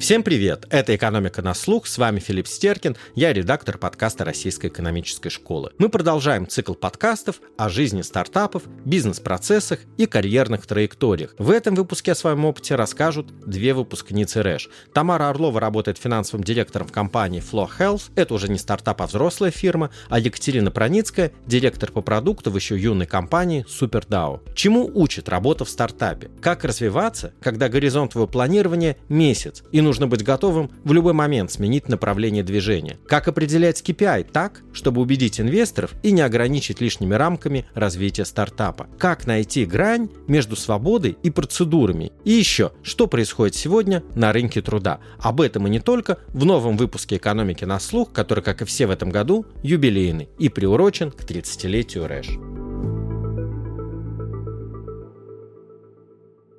Всем 0.00 0.22
привет! 0.22 0.66
Это 0.70 0.96
«Экономика 0.96 1.42
на 1.42 1.52
слух». 1.52 1.86
С 1.86 1.98
вами 1.98 2.20
Филипп 2.20 2.48
Стеркин. 2.48 2.96
Я 3.14 3.34
редактор 3.34 3.76
подкаста 3.76 4.24
Российской 4.24 4.68
экономической 4.68 5.28
школы. 5.28 5.72
Мы 5.76 5.90
продолжаем 5.90 6.48
цикл 6.48 6.72
подкастов 6.72 7.42
о 7.58 7.68
жизни 7.68 8.00
стартапов, 8.00 8.62
бизнес-процессах 8.86 9.80
и 9.98 10.06
карьерных 10.06 10.66
траекториях. 10.66 11.34
В 11.36 11.50
этом 11.50 11.74
выпуске 11.74 12.12
о 12.12 12.14
своем 12.14 12.46
опыте 12.46 12.76
расскажут 12.76 13.26
две 13.46 13.74
выпускницы 13.74 14.42
РЭШ. 14.42 14.70
Тамара 14.94 15.28
Орлова 15.28 15.60
работает 15.60 15.98
финансовым 15.98 16.44
директором 16.44 16.86
в 16.86 16.92
компании 16.92 17.42
Flow 17.42 17.68
Health. 17.78 18.10
Это 18.16 18.32
уже 18.32 18.48
не 18.48 18.58
стартап, 18.58 19.02
а 19.02 19.06
взрослая 19.06 19.50
фирма. 19.50 19.90
А 20.08 20.18
Екатерина 20.18 20.70
Проницкая– 20.70 21.30
директор 21.46 21.92
по 21.92 22.00
продукту 22.00 22.50
в 22.50 22.56
еще 22.56 22.78
юной 22.78 23.06
компании 23.06 23.66
SuperDAO. 23.68 24.40
Чему 24.54 24.90
учит 24.94 25.28
работа 25.28 25.66
в 25.66 25.68
стартапе? 25.68 26.30
Как 26.40 26.64
развиваться, 26.64 27.34
когда 27.42 27.68
горизонт 27.68 28.12
твоего 28.12 28.26
планирования– 28.26 28.96
месяц, 29.10 29.62
и 29.70 29.82
нужно 29.82 29.89
быть 29.98 30.22
готовым 30.22 30.70
в 30.84 30.92
любой 30.92 31.12
момент 31.12 31.50
сменить 31.50 31.88
направление 31.88 32.42
движения. 32.42 32.98
Как 33.06 33.28
определять 33.28 33.82
KPI 33.82 34.30
так, 34.30 34.62
чтобы 34.72 35.00
убедить 35.00 35.40
инвесторов 35.40 35.92
и 36.02 36.12
не 36.12 36.20
ограничить 36.20 36.80
лишними 36.80 37.14
рамками 37.14 37.66
развития 37.74 38.24
стартапа. 38.24 38.86
Как 38.98 39.26
найти 39.26 39.64
грань 39.64 40.08
между 40.28 40.56
свободой 40.56 41.16
и 41.22 41.30
процедурами. 41.30 42.12
И 42.24 42.30
еще, 42.30 42.72
что 42.82 43.06
происходит 43.06 43.54
сегодня 43.54 44.02
на 44.14 44.32
рынке 44.32 44.62
труда. 44.62 45.00
Об 45.18 45.40
этом 45.40 45.66
и 45.66 45.70
не 45.70 45.80
только 45.80 46.18
в 46.28 46.44
новом 46.44 46.76
выпуске 46.76 47.16
«Экономики 47.16 47.64
на 47.64 47.80
слух», 47.80 48.12
который, 48.12 48.44
как 48.44 48.62
и 48.62 48.64
все 48.64 48.86
в 48.86 48.90
этом 48.90 49.10
году, 49.10 49.46
юбилейный 49.62 50.28
и 50.38 50.48
приурочен 50.48 51.10
к 51.10 51.22
30-летию 51.22 52.06
РЭШ. 52.06 52.28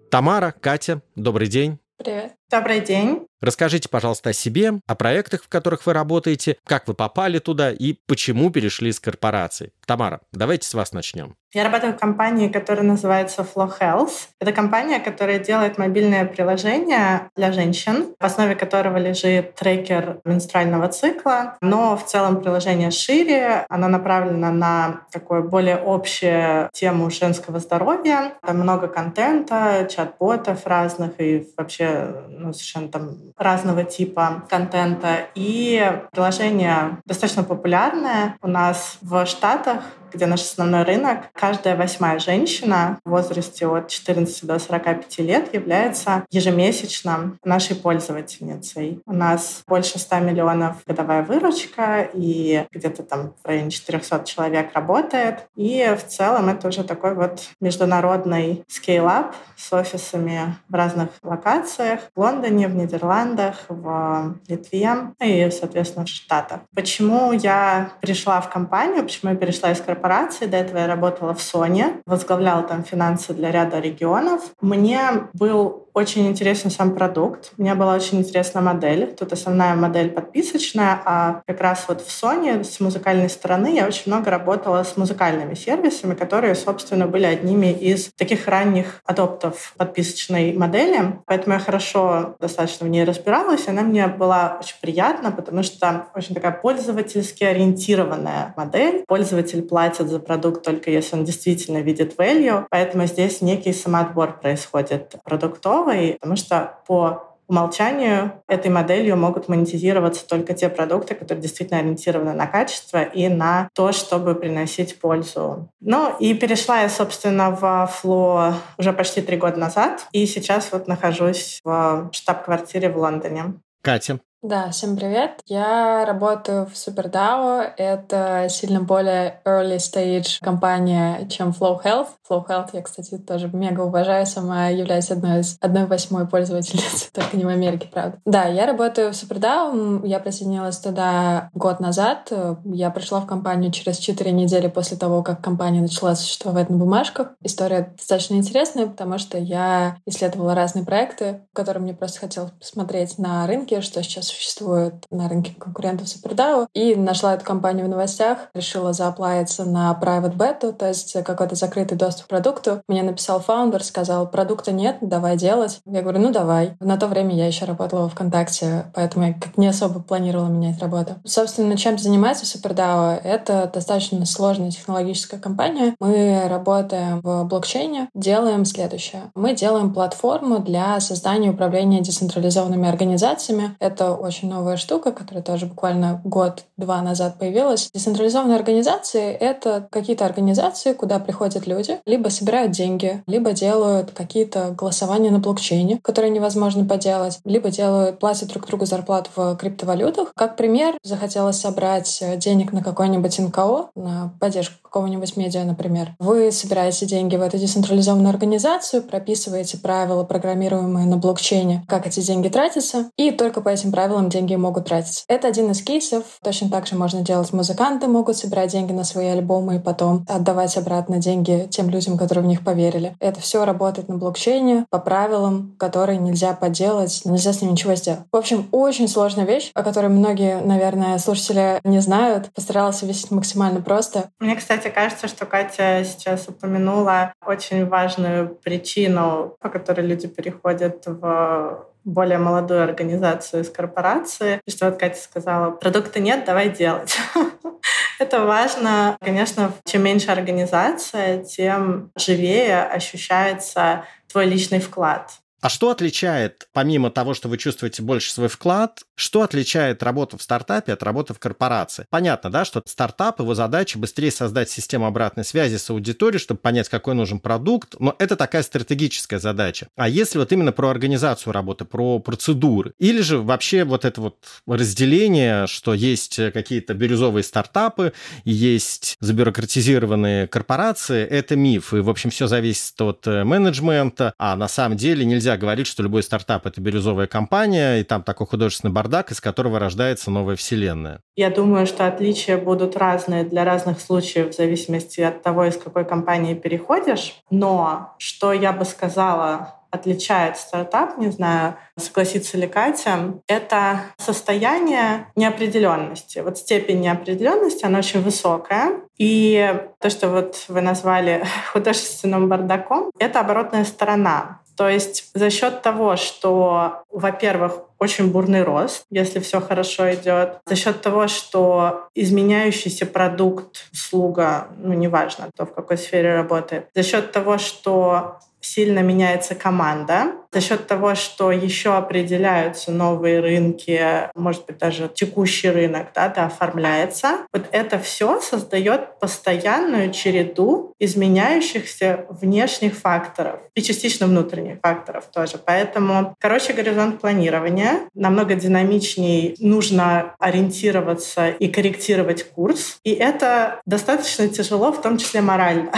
Тамара, 0.10 0.54
Катя, 0.60 1.02
добрый 1.16 1.48
день. 1.48 1.80
Привет. 1.98 2.41
Добрый 2.52 2.82
день. 2.82 3.28
Расскажите, 3.42 3.90
пожалуйста, 3.90 4.30
о 4.30 4.34
себе, 4.34 4.74
о 4.86 4.96
проектах, 4.96 5.44
в 5.44 5.50
которых 5.50 5.86
вы 5.86 5.94
работаете, 5.94 6.58
как 6.66 6.88
вы 6.88 6.94
попали 6.94 7.40
туда 7.40 7.72
и 7.72 7.94
почему 8.06 8.52
перешли 8.52 8.90
из 8.90 9.00
корпорации. 9.00 9.72
Тамара, 9.88 10.22
давайте 10.32 10.68
с 10.68 10.74
вас 10.76 10.94
начнем. 10.94 11.36
Я 11.54 11.66
работаю 11.66 11.94
в 11.94 11.98
компании, 11.98 12.48
которая 12.48 12.86
называется 12.86 13.42
Flow 13.42 13.70
Health. 13.78 14.30
Это 14.40 14.54
компания, 14.54 15.00
которая 15.00 15.38
делает 15.40 15.78
мобильное 15.78 16.26
приложение 16.26 17.30
для 17.36 17.52
женщин, 17.52 18.16
в 18.18 18.24
основе 18.24 18.56
которого 18.56 18.96
лежит 18.98 19.56
трекер 19.56 20.22
менструального 20.24 20.88
цикла. 20.88 21.58
Но 21.60 21.98
в 21.98 22.06
целом 22.06 22.42
приложение 22.42 22.92
шире, 22.92 23.66
оно 23.68 23.90
направлено 23.90 24.52
на 24.52 25.02
такую 25.12 25.44
более 25.50 25.76
общую 25.76 26.70
тему 26.72 27.10
женского 27.10 27.60
здоровья. 27.60 28.34
Там 28.46 28.60
много 28.60 28.88
контента, 28.88 29.90
чат-ботов 29.94 30.66
разных 30.66 31.20
и 31.20 31.50
вообще 31.58 32.16
ну, 32.42 32.54
совершенно 32.54 32.88
там 32.90 33.18
разного 33.38 33.84
типа 33.84 34.44
контента. 34.50 35.28
И 35.36 36.00
приложение 36.12 37.02
достаточно 37.06 37.44
популярное 37.44 38.38
у 38.42 38.48
нас 38.48 38.98
в 39.02 39.26
Штатах 39.26 39.84
где 40.14 40.26
наш 40.26 40.42
основной 40.42 40.84
рынок, 40.84 41.30
каждая 41.34 41.76
восьмая 41.76 42.20
женщина 42.20 43.00
в 43.06 43.10
возрасте 43.10 43.68
от 43.68 43.88
14 43.88 44.46
до 44.46 44.60
45 44.60 45.20
лет 45.20 45.54
является 45.54 46.26
ежемесячно 46.30 47.38
нашей 47.44 47.76
пользовательницей. 47.76 49.02
У 49.06 49.14
нас 49.14 49.64
больше 49.68 50.00
100 50.00 50.20
миллионов 50.20 50.78
годовая 50.86 51.24
выручка, 51.24 52.10
и 52.14 52.66
где-то 52.72 53.04
там 53.04 53.34
в 53.44 53.48
районе 53.48 53.72
400 53.72 54.24
человек 54.26 54.74
работает. 54.74 55.48
И 55.56 55.96
в 55.98 56.08
целом 56.08 56.50
это 56.50 56.68
уже 56.68 56.84
такой 56.84 57.16
вот 57.16 57.42
международный 57.60 58.64
скейлап 58.68 59.36
с 59.56 59.72
офисами 59.74 60.56
в 60.70 60.74
разных 60.74 61.10
локациях. 61.24 62.02
В 62.16 62.20
Лондоне, 62.20 62.68
в 62.68 62.76
Нидерландах, 62.76 63.58
в 63.70 64.36
Литве 64.48 64.82
и, 65.20 65.50
соответственно, 65.52 66.06
в 66.06 66.10
Штатах. 66.10 66.62
Почему 66.76 67.32
я 67.34 67.92
пришла 68.02 68.42
в 68.42 68.50
компанию, 68.50 69.04
почему 69.04 69.32
я 69.32 69.38
перешла 69.38 69.72
из 69.72 69.80
корпорации 69.82 70.01
корпорации. 70.02 70.48
До 70.48 70.58
этого 70.58 70.80
я 70.80 70.88
работала 70.88 71.34
в 71.34 71.38
Sony, 71.38 72.02
возглавляла 72.06 72.64
там 72.64 72.84
финансы 72.84 73.34
для 73.34 73.52
ряда 73.52 73.80
регионов. 73.80 74.42
Мне 74.62 75.00
был 75.34 75.88
очень 75.94 76.28
интересен 76.28 76.72
сам 76.72 76.96
продукт. 76.96 77.52
Мне 77.58 77.76
была 77.76 77.96
очень 77.96 78.20
интересна 78.20 78.62
модель. 78.62 79.14
Тут 79.18 79.34
основная 79.34 79.76
модель 79.76 80.10
подписочная, 80.10 81.02
а 81.06 81.42
как 81.46 81.60
раз 81.62 81.86
вот 81.88 82.02
в 82.02 82.08
Sony 82.08 82.64
с 82.64 82.80
музыкальной 82.80 83.30
стороны 83.30 83.76
я 83.76 83.88
очень 83.88 84.04
много 84.12 84.32
работала 84.32 84.84
с 84.84 84.96
музыкальными 84.98 85.54
сервисами, 85.54 86.14
которые, 86.14 86.56
собственно, 86.56 87.08
были 87.08 87.26
одними 87.26 87.72
из 87.72 88.10
таких 88.18 88.48
ранних 88.48 89.02
адоптов 89.06 89.74
подписочной 89.78 90.54
модели. 90.54 91.20
Поэтому 91.26 91.56
я 91.56 91.60
хорошо 91.60 92.36
достаточно 92.40 92.86
в 92.86 92.90
ней 92.90 93.04
разбиралась. 93.04 93.68
Она 93.68 93.82
мне 93.82 94.08
была 94.08 94.58
очень 94.60 94.76
приятна, 94.82 95.32
потому 95.32 95.64
что 95.64 96.08
очень 96.16 96.36
такая 96.36 96.52
пользовательски 96.52 97.44
ориентированная 97.44 98.54
модель. 98.56 99.04
Пользователь 99.08 99.62
платит 99.64 100.10
за 100.10 100.20
продукт 100.20 100.64
только 100.64 100.90
если 100.90 101.16
он 101.18 101.26
действительно 101.26 101.80
видит 101.80 102.16
value. 102.18 102.66
Поэтому 102.70 103.06
здесь 103.06 103.42
некий 103.42 103.74
самоотбор 103.74 104.40
происходит 104.40 105.16
продуктов 105.24 105.81
новой, 105.82 106.18
потому 106.20 106.36
что 106.36 106.80
по 106.88 107.28
умолчанию 107.48 108.32
этой 108.48 108.72
моделью 108.72 109.18
могут 109.18 109.50
монетизироваться 109.50 110.26
только 110.26 110.54
те 110.54 110.70
продукты, 110.70 111.16
которые 111.16 111.42
действительно 111.42 111.82
ориентированы 111.82 112.32
на 112.32 112.48
качество 112.48 113.04
и 113.04 113.28
на 113.28 113.68
то, 113.74 113.92
чтобы 113.92 114.36
приносить 114.36 114.98
пользу. 115.00 115.70
Ну 115.82 116.16
и 116.18 116.34
перешла 116.34 116.82
я, 116.82 116.88
собственно, 116.90 117.52
в 117.52 117.92
Flow 118.02 118.54
уже 118.78 118.94
почти 118.94 119.22
три 119.22 119.36
года 119.36 119.60
назад, 119.60 120.08
и 120.14 120.26
сейчас 120.26 120.72
вот 120.72 120.88
нахожусь 120.88 121.60
в 121.66 122.10
штаб-квартире 122.14 122.90
в 122.90 122.98
Лондоне. 122.98 123.56
Катя, 123.82 124.20
да, 124.42 124.72
всем 124.72 124.98
привет. 124.98 125.40
Я 125.46 126.04
работаю 126.04 126.66
в 126.66 126.74
SuperDAO. 126.74 127.74
Это 127.78 128.48
сильно 128.50 128.82
более 128.82 129.40
early 129.46 129.78
stage 129.78 130.40
компания, 130.42 131.28
чем 131.30 131.50
Flow 131.50 131.80
Health. 131.84 132.08
Flow 132.28 132.48
Health 132.48 132.70
я, 132.74 132.82
кстати, 132.82 133.20
тоже 133.20 133.52
мега 133.54 133.82
уважаю. 133.82 134.26
Сама 134.26 134.70
являюсь 134.70 135.12
одной 135.12 135.42
из 135.42 135.58
одной 135.62 135.86
восьмой 135.86 136.28
пользовательницы, 136.28 137.12
только 137.14 137.38
не 137.38 137.46
в 137.46 137.50
Америке, 137.50 137.88
правда. 137.92 138.18
Да, 138.26 138.46
я 138.46 138.66
работаю 138.66 139.14
в 139.14 139.16
SuperDAO. 139.16 140.08
Я 140.08 140.20
присоединилась 140.20 140.80
туда 140.80 141.52
год 141.54 141.80
назад. 141.80 142.32
Я 142.66 142.90
пришла 142.90 143.20
в 143.20 143.28
компанию 143.28 143.72
через 143.72 144.00
4 144.00 144.32
недели 144.32 144.70
после 144.70 144.98
того, 144.98 145.22
как 145.22 145.42
компания 145.42 145.82
начала 145.82 146.16
существовать 146.16 146.72
на 146.72 146.78
бумажках. 146.78 147.34
История 147.44 147.94
достаточно 147.96 148.34
интересная, 148.34 148.88
потому 148.88 149.20
что 149.20 149.38
я 149.38 149.98
исследовала 150.08 150.56
разные 150.56 150.84
проекты, 150.84 151.42
которые 151.54 151.84
мне 151.84 151.94
просто 151.94 152.22
хотелось 152.22 152.52
посмотреть 152.52 153.20
на 153.20 153.46
рынке, 153.46 153.82
что 153.82 154.02
сейчас 154.02 154.31
существует 154.32 154.94
на 155.10 155.30
рынке 155.30 155.54
конкурентов 155.58 156.08
SuperDAO, 156.08 156.68
и 156.74 156.96
нашла 156.96 157.36
эту 157.36 157.46
компанию 157.46 157.86
в 157.86 157.90
новостях, 157.90 158.38
решила 158.54 158.94
зааплавиться 158.94 159.66
на 159.66 159.98
private 160.02 160.36
beta, 160.36 160.72
то 160.72 160.88
есть 160.88 161.14
какой-то 161.24 161.56
закрытый 161.56 161.98
доступ 161.98 162.26
к 162.26 162.30
продукту. 162.30 162.82
Мне 162.88 163.04
написал 163.04 163.40
фаундер, 163.40 163.84
сказал, 163.84 164.30
продукта 164.30 164.72
нет, 164.72 164.98
давай 165.02 165.38
делать. 165.38 165.80
Я 165.86 166.02
говорю, 166.02 166.20
ну 166.20 166.32
давай. 166.32 166.76
На 166.80 166.98
то 166.98 167.08
время 167.08 167.36
я 167.36 167.48
еще 167.48 167.66
работала 167.66 168.02
во 168.02 168.10
ВКонтакте, 168.10 168.86
поэтому 168.94 169.28
я 169.28 169.34
как 169.34 169.58
не 169.58 169.68
особо 169.68 170.02
планировала 170.02 170.48
менять 170.48 170.80
работу. 170.80 171.16
Собственно, 171.26 171.78
чем 171.78 171.98
занимается 171.98 172.46
SuperDAO? 172.46 173.20
Это 173.24 173.70
достаточно 173.74 174.26
сложная 174.26 174.72
технологическая 174.72 175.38
компания. 175.38 175.96
Мы 176.00 176.48
работаем 176.48 177.22
в 177.22 177.44
блокчейне, 177.46 178.10
делаем 178.14 178.66
следующее. 178.66 179.32
Мы 179.36 179.54
делаем 179.56 179.94
платформу 179.94 180.60
для 180.60 181.00
создания 181.00 181.48
и 181.48 181.52
управления 181.52 182.02
децентрализованными 182.02 182.88
организациями. 182.88 183.76
Это 183.80 184.14
очень 184.22 184.50
новая 184.50 184.78
штука, 184.78 185.12
которая 185.12 185.44
тоже 185.44 185.66
буквально 185.66 186.22
год-два 186.24 187.02
назад 187.02 187.40
появилась. 187.40 187.90
Децентрализованные 187.94 188.58
организации— 188.58 189.32
это 189.40 189.88
какие-то 189.90 190.26
организации, 190.26 190.94
куда 190.94 191.20
приходят 191.20 191.68
люди, 191.68 192.00
либо 192.06 192.30
собирают 192.30 192.72
деньги, 192.72 193.24
либо 193.28 193.52
делают 193.54 194.12
какие-то 194.12 194.72
голосования 194.72 195.32
на 195.32 195.40
блокчейне, 195.40 196.00
которые 196.02 196.32
невозможно 196.32 196.86
поделать, 196.86 197.40
либо 197.46 197.70
делают, 197.70 198.20
платят 198.20 198.50
друг 198.50 198.68
другу 198.68 198.86
зарплату 198.86 199.30
в 199.36 199.56
криптовалютах. 199.56 200.34
Как 200.36 200.56
пример, 200.56 200.98
захотелось 201.04 201.60
собрать 201.60 202.24
денег 202.38 202.72
на 202.72 202.84
какой-нибудь 202.84 203.40
НКО, 203.40 203.90
на 203.96 204.34
поддержку 204.40 204.81
какого-нибудь 204.92 205.38
медиа, 205.38 205.64
например. 205.64 206.16
Вы 206.20 206.52
собираете 206.52 207.06
деньги 207.06 207.38
в 207.38 207.42
эту 207.42 207.58
децентрализованную 207.58 208.30
организацию, 208.30 209.02
прописываете 209.02 209.78
правила, 209.78 210.24
программируемые 210.24 211.08
на 211.08 211.16
блокчейне, 211.16 211.86
как 211.88 212.08
эти 212.08 212.20
деньги 212.20 212.50
тратятся, 212.50 213.10
и 213.16 213.32
только 213.32 213.62
по 213.62 213.70
этим 213.70 213.92
правилам 213.92 214.30
деньги 214.30 214.54
могут 214.56 214.86
тратиться. 214.86 215.24
Это 215.30 215.48
один 215.48 215.72
из 215.72 215.82
кейсов. 215.82 216.24
Точно 216.44 216.70
так 216.70 216.88
же 216.88 216.96
можно 216.96 217.22
делать. 217.22 217.54
Музыканты 217.54 218.08
могут 218.08 218.36
собирать 218.36 218.72
деньги 218.72 218.92
на 218.92 219.06
свои 219.06 219.28
альбомы 219.28 219.78
и 219.78 219.80
потом 219.80 220.26
отдавать 220.28 220.76
обратно 220.78 221.20
деньги 221.20 221.68
тем 221.72 221.90
людям, 221.90 222.18
которые 222.18 222.44
в 222.44 222.48
них 222.48 222.64
поверили. 222.64 223.16
Это 223.20 223.40
все 223.40 223.64
работает 223.64 224.10
на 224.10 224.18
блокчейне 224.18 224.86
по 224.90 225.00
правилам, 225.00 225.76
которые 225.80 226.18
нельзя 226.18 226.54
поделать, 226.54 227.22
нельзя 227.24 227.54
с 227.54 227.62
ним 227.62 227.72
ничего 227.72 227.96
сделать. 227.96 228.22
В 228.30 228.36
общем, 228.36 228.68
очень 228.72 229.08
сложная 229.08 229.46
вещь, 229.46 229.72
о 229.74 229.84
которой 229.84 230.08
многие, 230.08 230.60
наверное, 230.60 231.18
слушатели 231.18 231.80
не 231.86 232.00
знают. 232.00 232.52
Постаралась 232.54 233.02
объяснить 233.04 233.32
максимально 233.32 233.82
просто. 233.82 234.30
Мне, 234.40 234.56
кстати, 234.56 234.81
кажется, 234.90 235.28
что 235.28 235.46
Катя 235.46 236.04
сейчас 236.04 236.48
упомянула 236.48 237.34
очень 237.46 237.86
важную 237.86 238.50
причину, 238.56 239.56
по 239.60 239.70
которой 239.70 240.02
люди 240.02 240.28
переходят 240.28 241.04
в 241.06 241.88
более 242.04 242.38
молодую 242.40 242.84
организацию 242.84 243.62
из 243.62 243.70
корпорации. 243.70 244.60
И 244.66 244.72
что 244.72 244.90
вот 244.90 245.00
Катя 245.00 245.22
сказала, 245.22 245.72
продукта 245.72 246.20
нет, 246.20 246.46
давай 246.46 246.70
делать. 246.70 247.18
Это 248.20 248.46
важно. 248.46 249.18
Конечно, 249.22 249.74
чем 249.86 250.04
меньше 250.04 250.32
организация, 250.32 251.44
тем 251.44 252.12
живее 252.16 252.84
ощущается 252.84 254.06
твой 254.32 254.46
личный 254.46 254.80
вклад. 254.80 255.41
А 255.62 255.70
что 255.70 255.92
отличает, 255.92 256.68
помимо 256.74 257.12
того, 257.12 257.36
что 257.36 257.48
вы 257.48 257.60
чувствуете 257.60 258.02
больше 258.02 258.32
свой 258.32 258.48
вклад, 258.48 259.04
что 259.16 259.44
отличает 259.44 260.02
работу 260.02 260.36
в 260.40 260.42
стартапе 260.42 260.94
от 260.94 261.04
работы 261.04 261.36
в 261.36 261.40
корпорации? 261.40 262.08
Понятно, 262.10 262.50
да, 262.50 262.66
что 262.66 262.82
стартап, 262.88 263.40
его 263.40 263.54
задача 263.54 264.00
быстрее 264.00 264.32
создать 264.32 264.72
систему 264.72 265.06
обратной 265.06 265.46
связи 265.46 265.78
с 265.78 265.88
аудиторией, 265.92 266.40
чтобы 266.40 266.60
понять, 266.60 266.90
какой 266.90 267.14
нужен 267.14 267.40
продукт, 267.40 267.96
но 268.00 268.16
это 268.18 268.36
такая 268.36 268.64
стратегическая 268.64 269.38
задача. 269.38 269.88
А 269.96 270.10
если 270.10 270.40
вот 270.40 270.52
именно 270.52 270.72
про 270.72 270.90
организацию 270.90 271.54
работы, 271.54 271.86
про 271.86 272.18
процедуры, 272.18 272.94
или 272.98 273.22
же 273.22 273.38
вообще 273.38 273.84
вот 273.84 274.04
это 274.04 274.20
вот 274.20 274.38
разделение, 274.66 275.68
что 275.68 275.94
есть 275.94 276.38
какие-то 276.54 276.96
бирюзовые 276.96 277.44
стартапы, 277.44 278.14
есть 278.46 279.16
забюрократизированные 279.20 280.48
корпорации, 280.48 281.24
это 281.24 281.56
миф, 281.56 281.94
и, 281.94 281.98
в 282.00 282.10
общем, 282.10 282.32
все 282.32 282.48
зависит 282.48 283.00
от 283.00 283.28
э, 283.28 283.44
менеджмента, 283.44 284.34
а 284.40 284.56
на 284.56 284.68
самом 284.68 284.98
деле 284.98 285.24
нельзя 285.24 285.51
нельзя 285.52 285.58
говорить, 285.58 285.88
что 285.88 286.04
любой 286.04 286.24
стартап— 286.24 286.66
это 286.68 286.80
бирюзовая 286.82 287.28
компания, 287.28 288.00
и 288.00 288.04
там 288.04 288.24
такой 288.24 288.48
художественный 288.48 288.94
бардак, 288.94 289.32
из 289.32 289.42
которого 289.42 289.80
рождается 289.80 290.32
новая 290.32 290.56
вселенная. 290.56 291.22
Я 291.36 291.50
думаю, 291.50 291.88
что 291.88 292.08
отличия 292.08 292.58
будут 292.58 292.96
разные 292.96 293.44
для 293.44 293.66
разных 293.66 294.00
случаев 294.00 294.50
в 294.50 294.56
зависимости 294.56 295.22
от 295.22 295.42
того, 295.42 295.66
из 295.66 295.78
какой 295.78 296.06
компании 296.06 296.54
переходишь. 296.54 297.36
Но 297.50 298.16
что 298.18 298.54
я 298.54 298.72
бы 298.72 298.86
сказала 298.86 299.82
отличает 299.92 300.58
стартап, 300.58 301.18
не 301.18 301.30
знаю, 301.30 301.76
согласится 301.98 302.58
ли 302.58 302.66
Катя, 302.66 303.34
это 303.48 304.02
состояние 304.18 305.28
неопределенности. 305.36 306.40
Вот 306.40 306.58
степень 306.58 307.02
неопределенности, 307.02 307.86
она 307.86 308.00
очень 308.00 308.22
высокая. 308.22 309.02
И 309.18 309.76
то, 310.00 310.10
что 310.10 310.30
вот 310.30 310.66
вы 310.70 310.82
назвали 310.82 311.44
художественным 311.74 312.48
бардаком, 312.48 313.12
это 313.20 313.42
оборотная 313.42 313.84
сторона. 313.84 314.61
То 314.76 314.90
есть 314.90 315.30
за 315.34 315.50
счет 315.50 315.82
того, 315.82 316.16
что, 316.16 317.04
во-первых, 317.10 317.82
очень 318.00 318.32
бурный 318.32 318.64
рост, 318.64 319.06
если 319.12 319.40
все 319.40 319.62
хорошо 319.62 320.12
идет, 320.14 320.60
за 320.66 320.76
счет 320.76 321.02
того, 321.02 321.28
что 321.28 322.08
изменяющийся 322.16 323.06
продукт, 323.06 323.86
услуга, 323.94 324.70
ну 324.78 324.94
неважно, 324.94 325.50
кто 325.54 325.66
в 325.66 325.74
какой 325.74 325.98
сфере 325.98 326.36
работает, 326.36 326.88
за 326.96 327.04
счет 327.04 327.32
того, 327.32 327.58
что 327.58 328.40
сильно 328.62 329.00
меняется 329.00 329.56
команда 329.56 330.34
за 330.54 330.62
счет 330.62 330.88
того, 330.88 331.16
что 331.16 331.52
еще 331.52 331.96
определяются 331.96 332.92
новые 332.92 333.40
рынки, 333.40 334.30
может 334.36 334.66
быть, 334.66 334.78
даже 334.78 335.10
текущий 335.14 335.70
рынок 335.70 336.08
да, 336.14 336.28
да, 336.30 336.46
оформляется. 336.48 337.46
Вот 337.54 337.68
это 337.72 338.00
все 338.00 338.42
создает 338.42 339.20
постоянную 339.20 340.12
череду 340.12 340.94
изменяющихся 341.00 342.26
внешних 342.30 342.96
факторов 342.96 343.62
и 343.76 343.82
частично 343.82 344.28
внутренних 344.28 344.80
факторов 344.82 345.26
тоже. 345.34 345.58
Поэтому, 345.64 346.36
короче, 346.40 346.74
горизонт 346.74 347.22
планирования 347.22 348.02
намного 348.14 348.56
динамичней, 348.56 349.56
нужно 349.60 350.36
ориентироваться 350.40 351.50
и 351.50 351.68
корректировать 351.70 352.44
курс. 352.44 352.98
И 353.04 353.12
это 353.12 353.82
достаточно 353.86 354.48
тяжело, 354.50 354.92
в 354.92 355.02
том 355.02 355.18
числе 355.18 355.42
морально. 355.42 355.92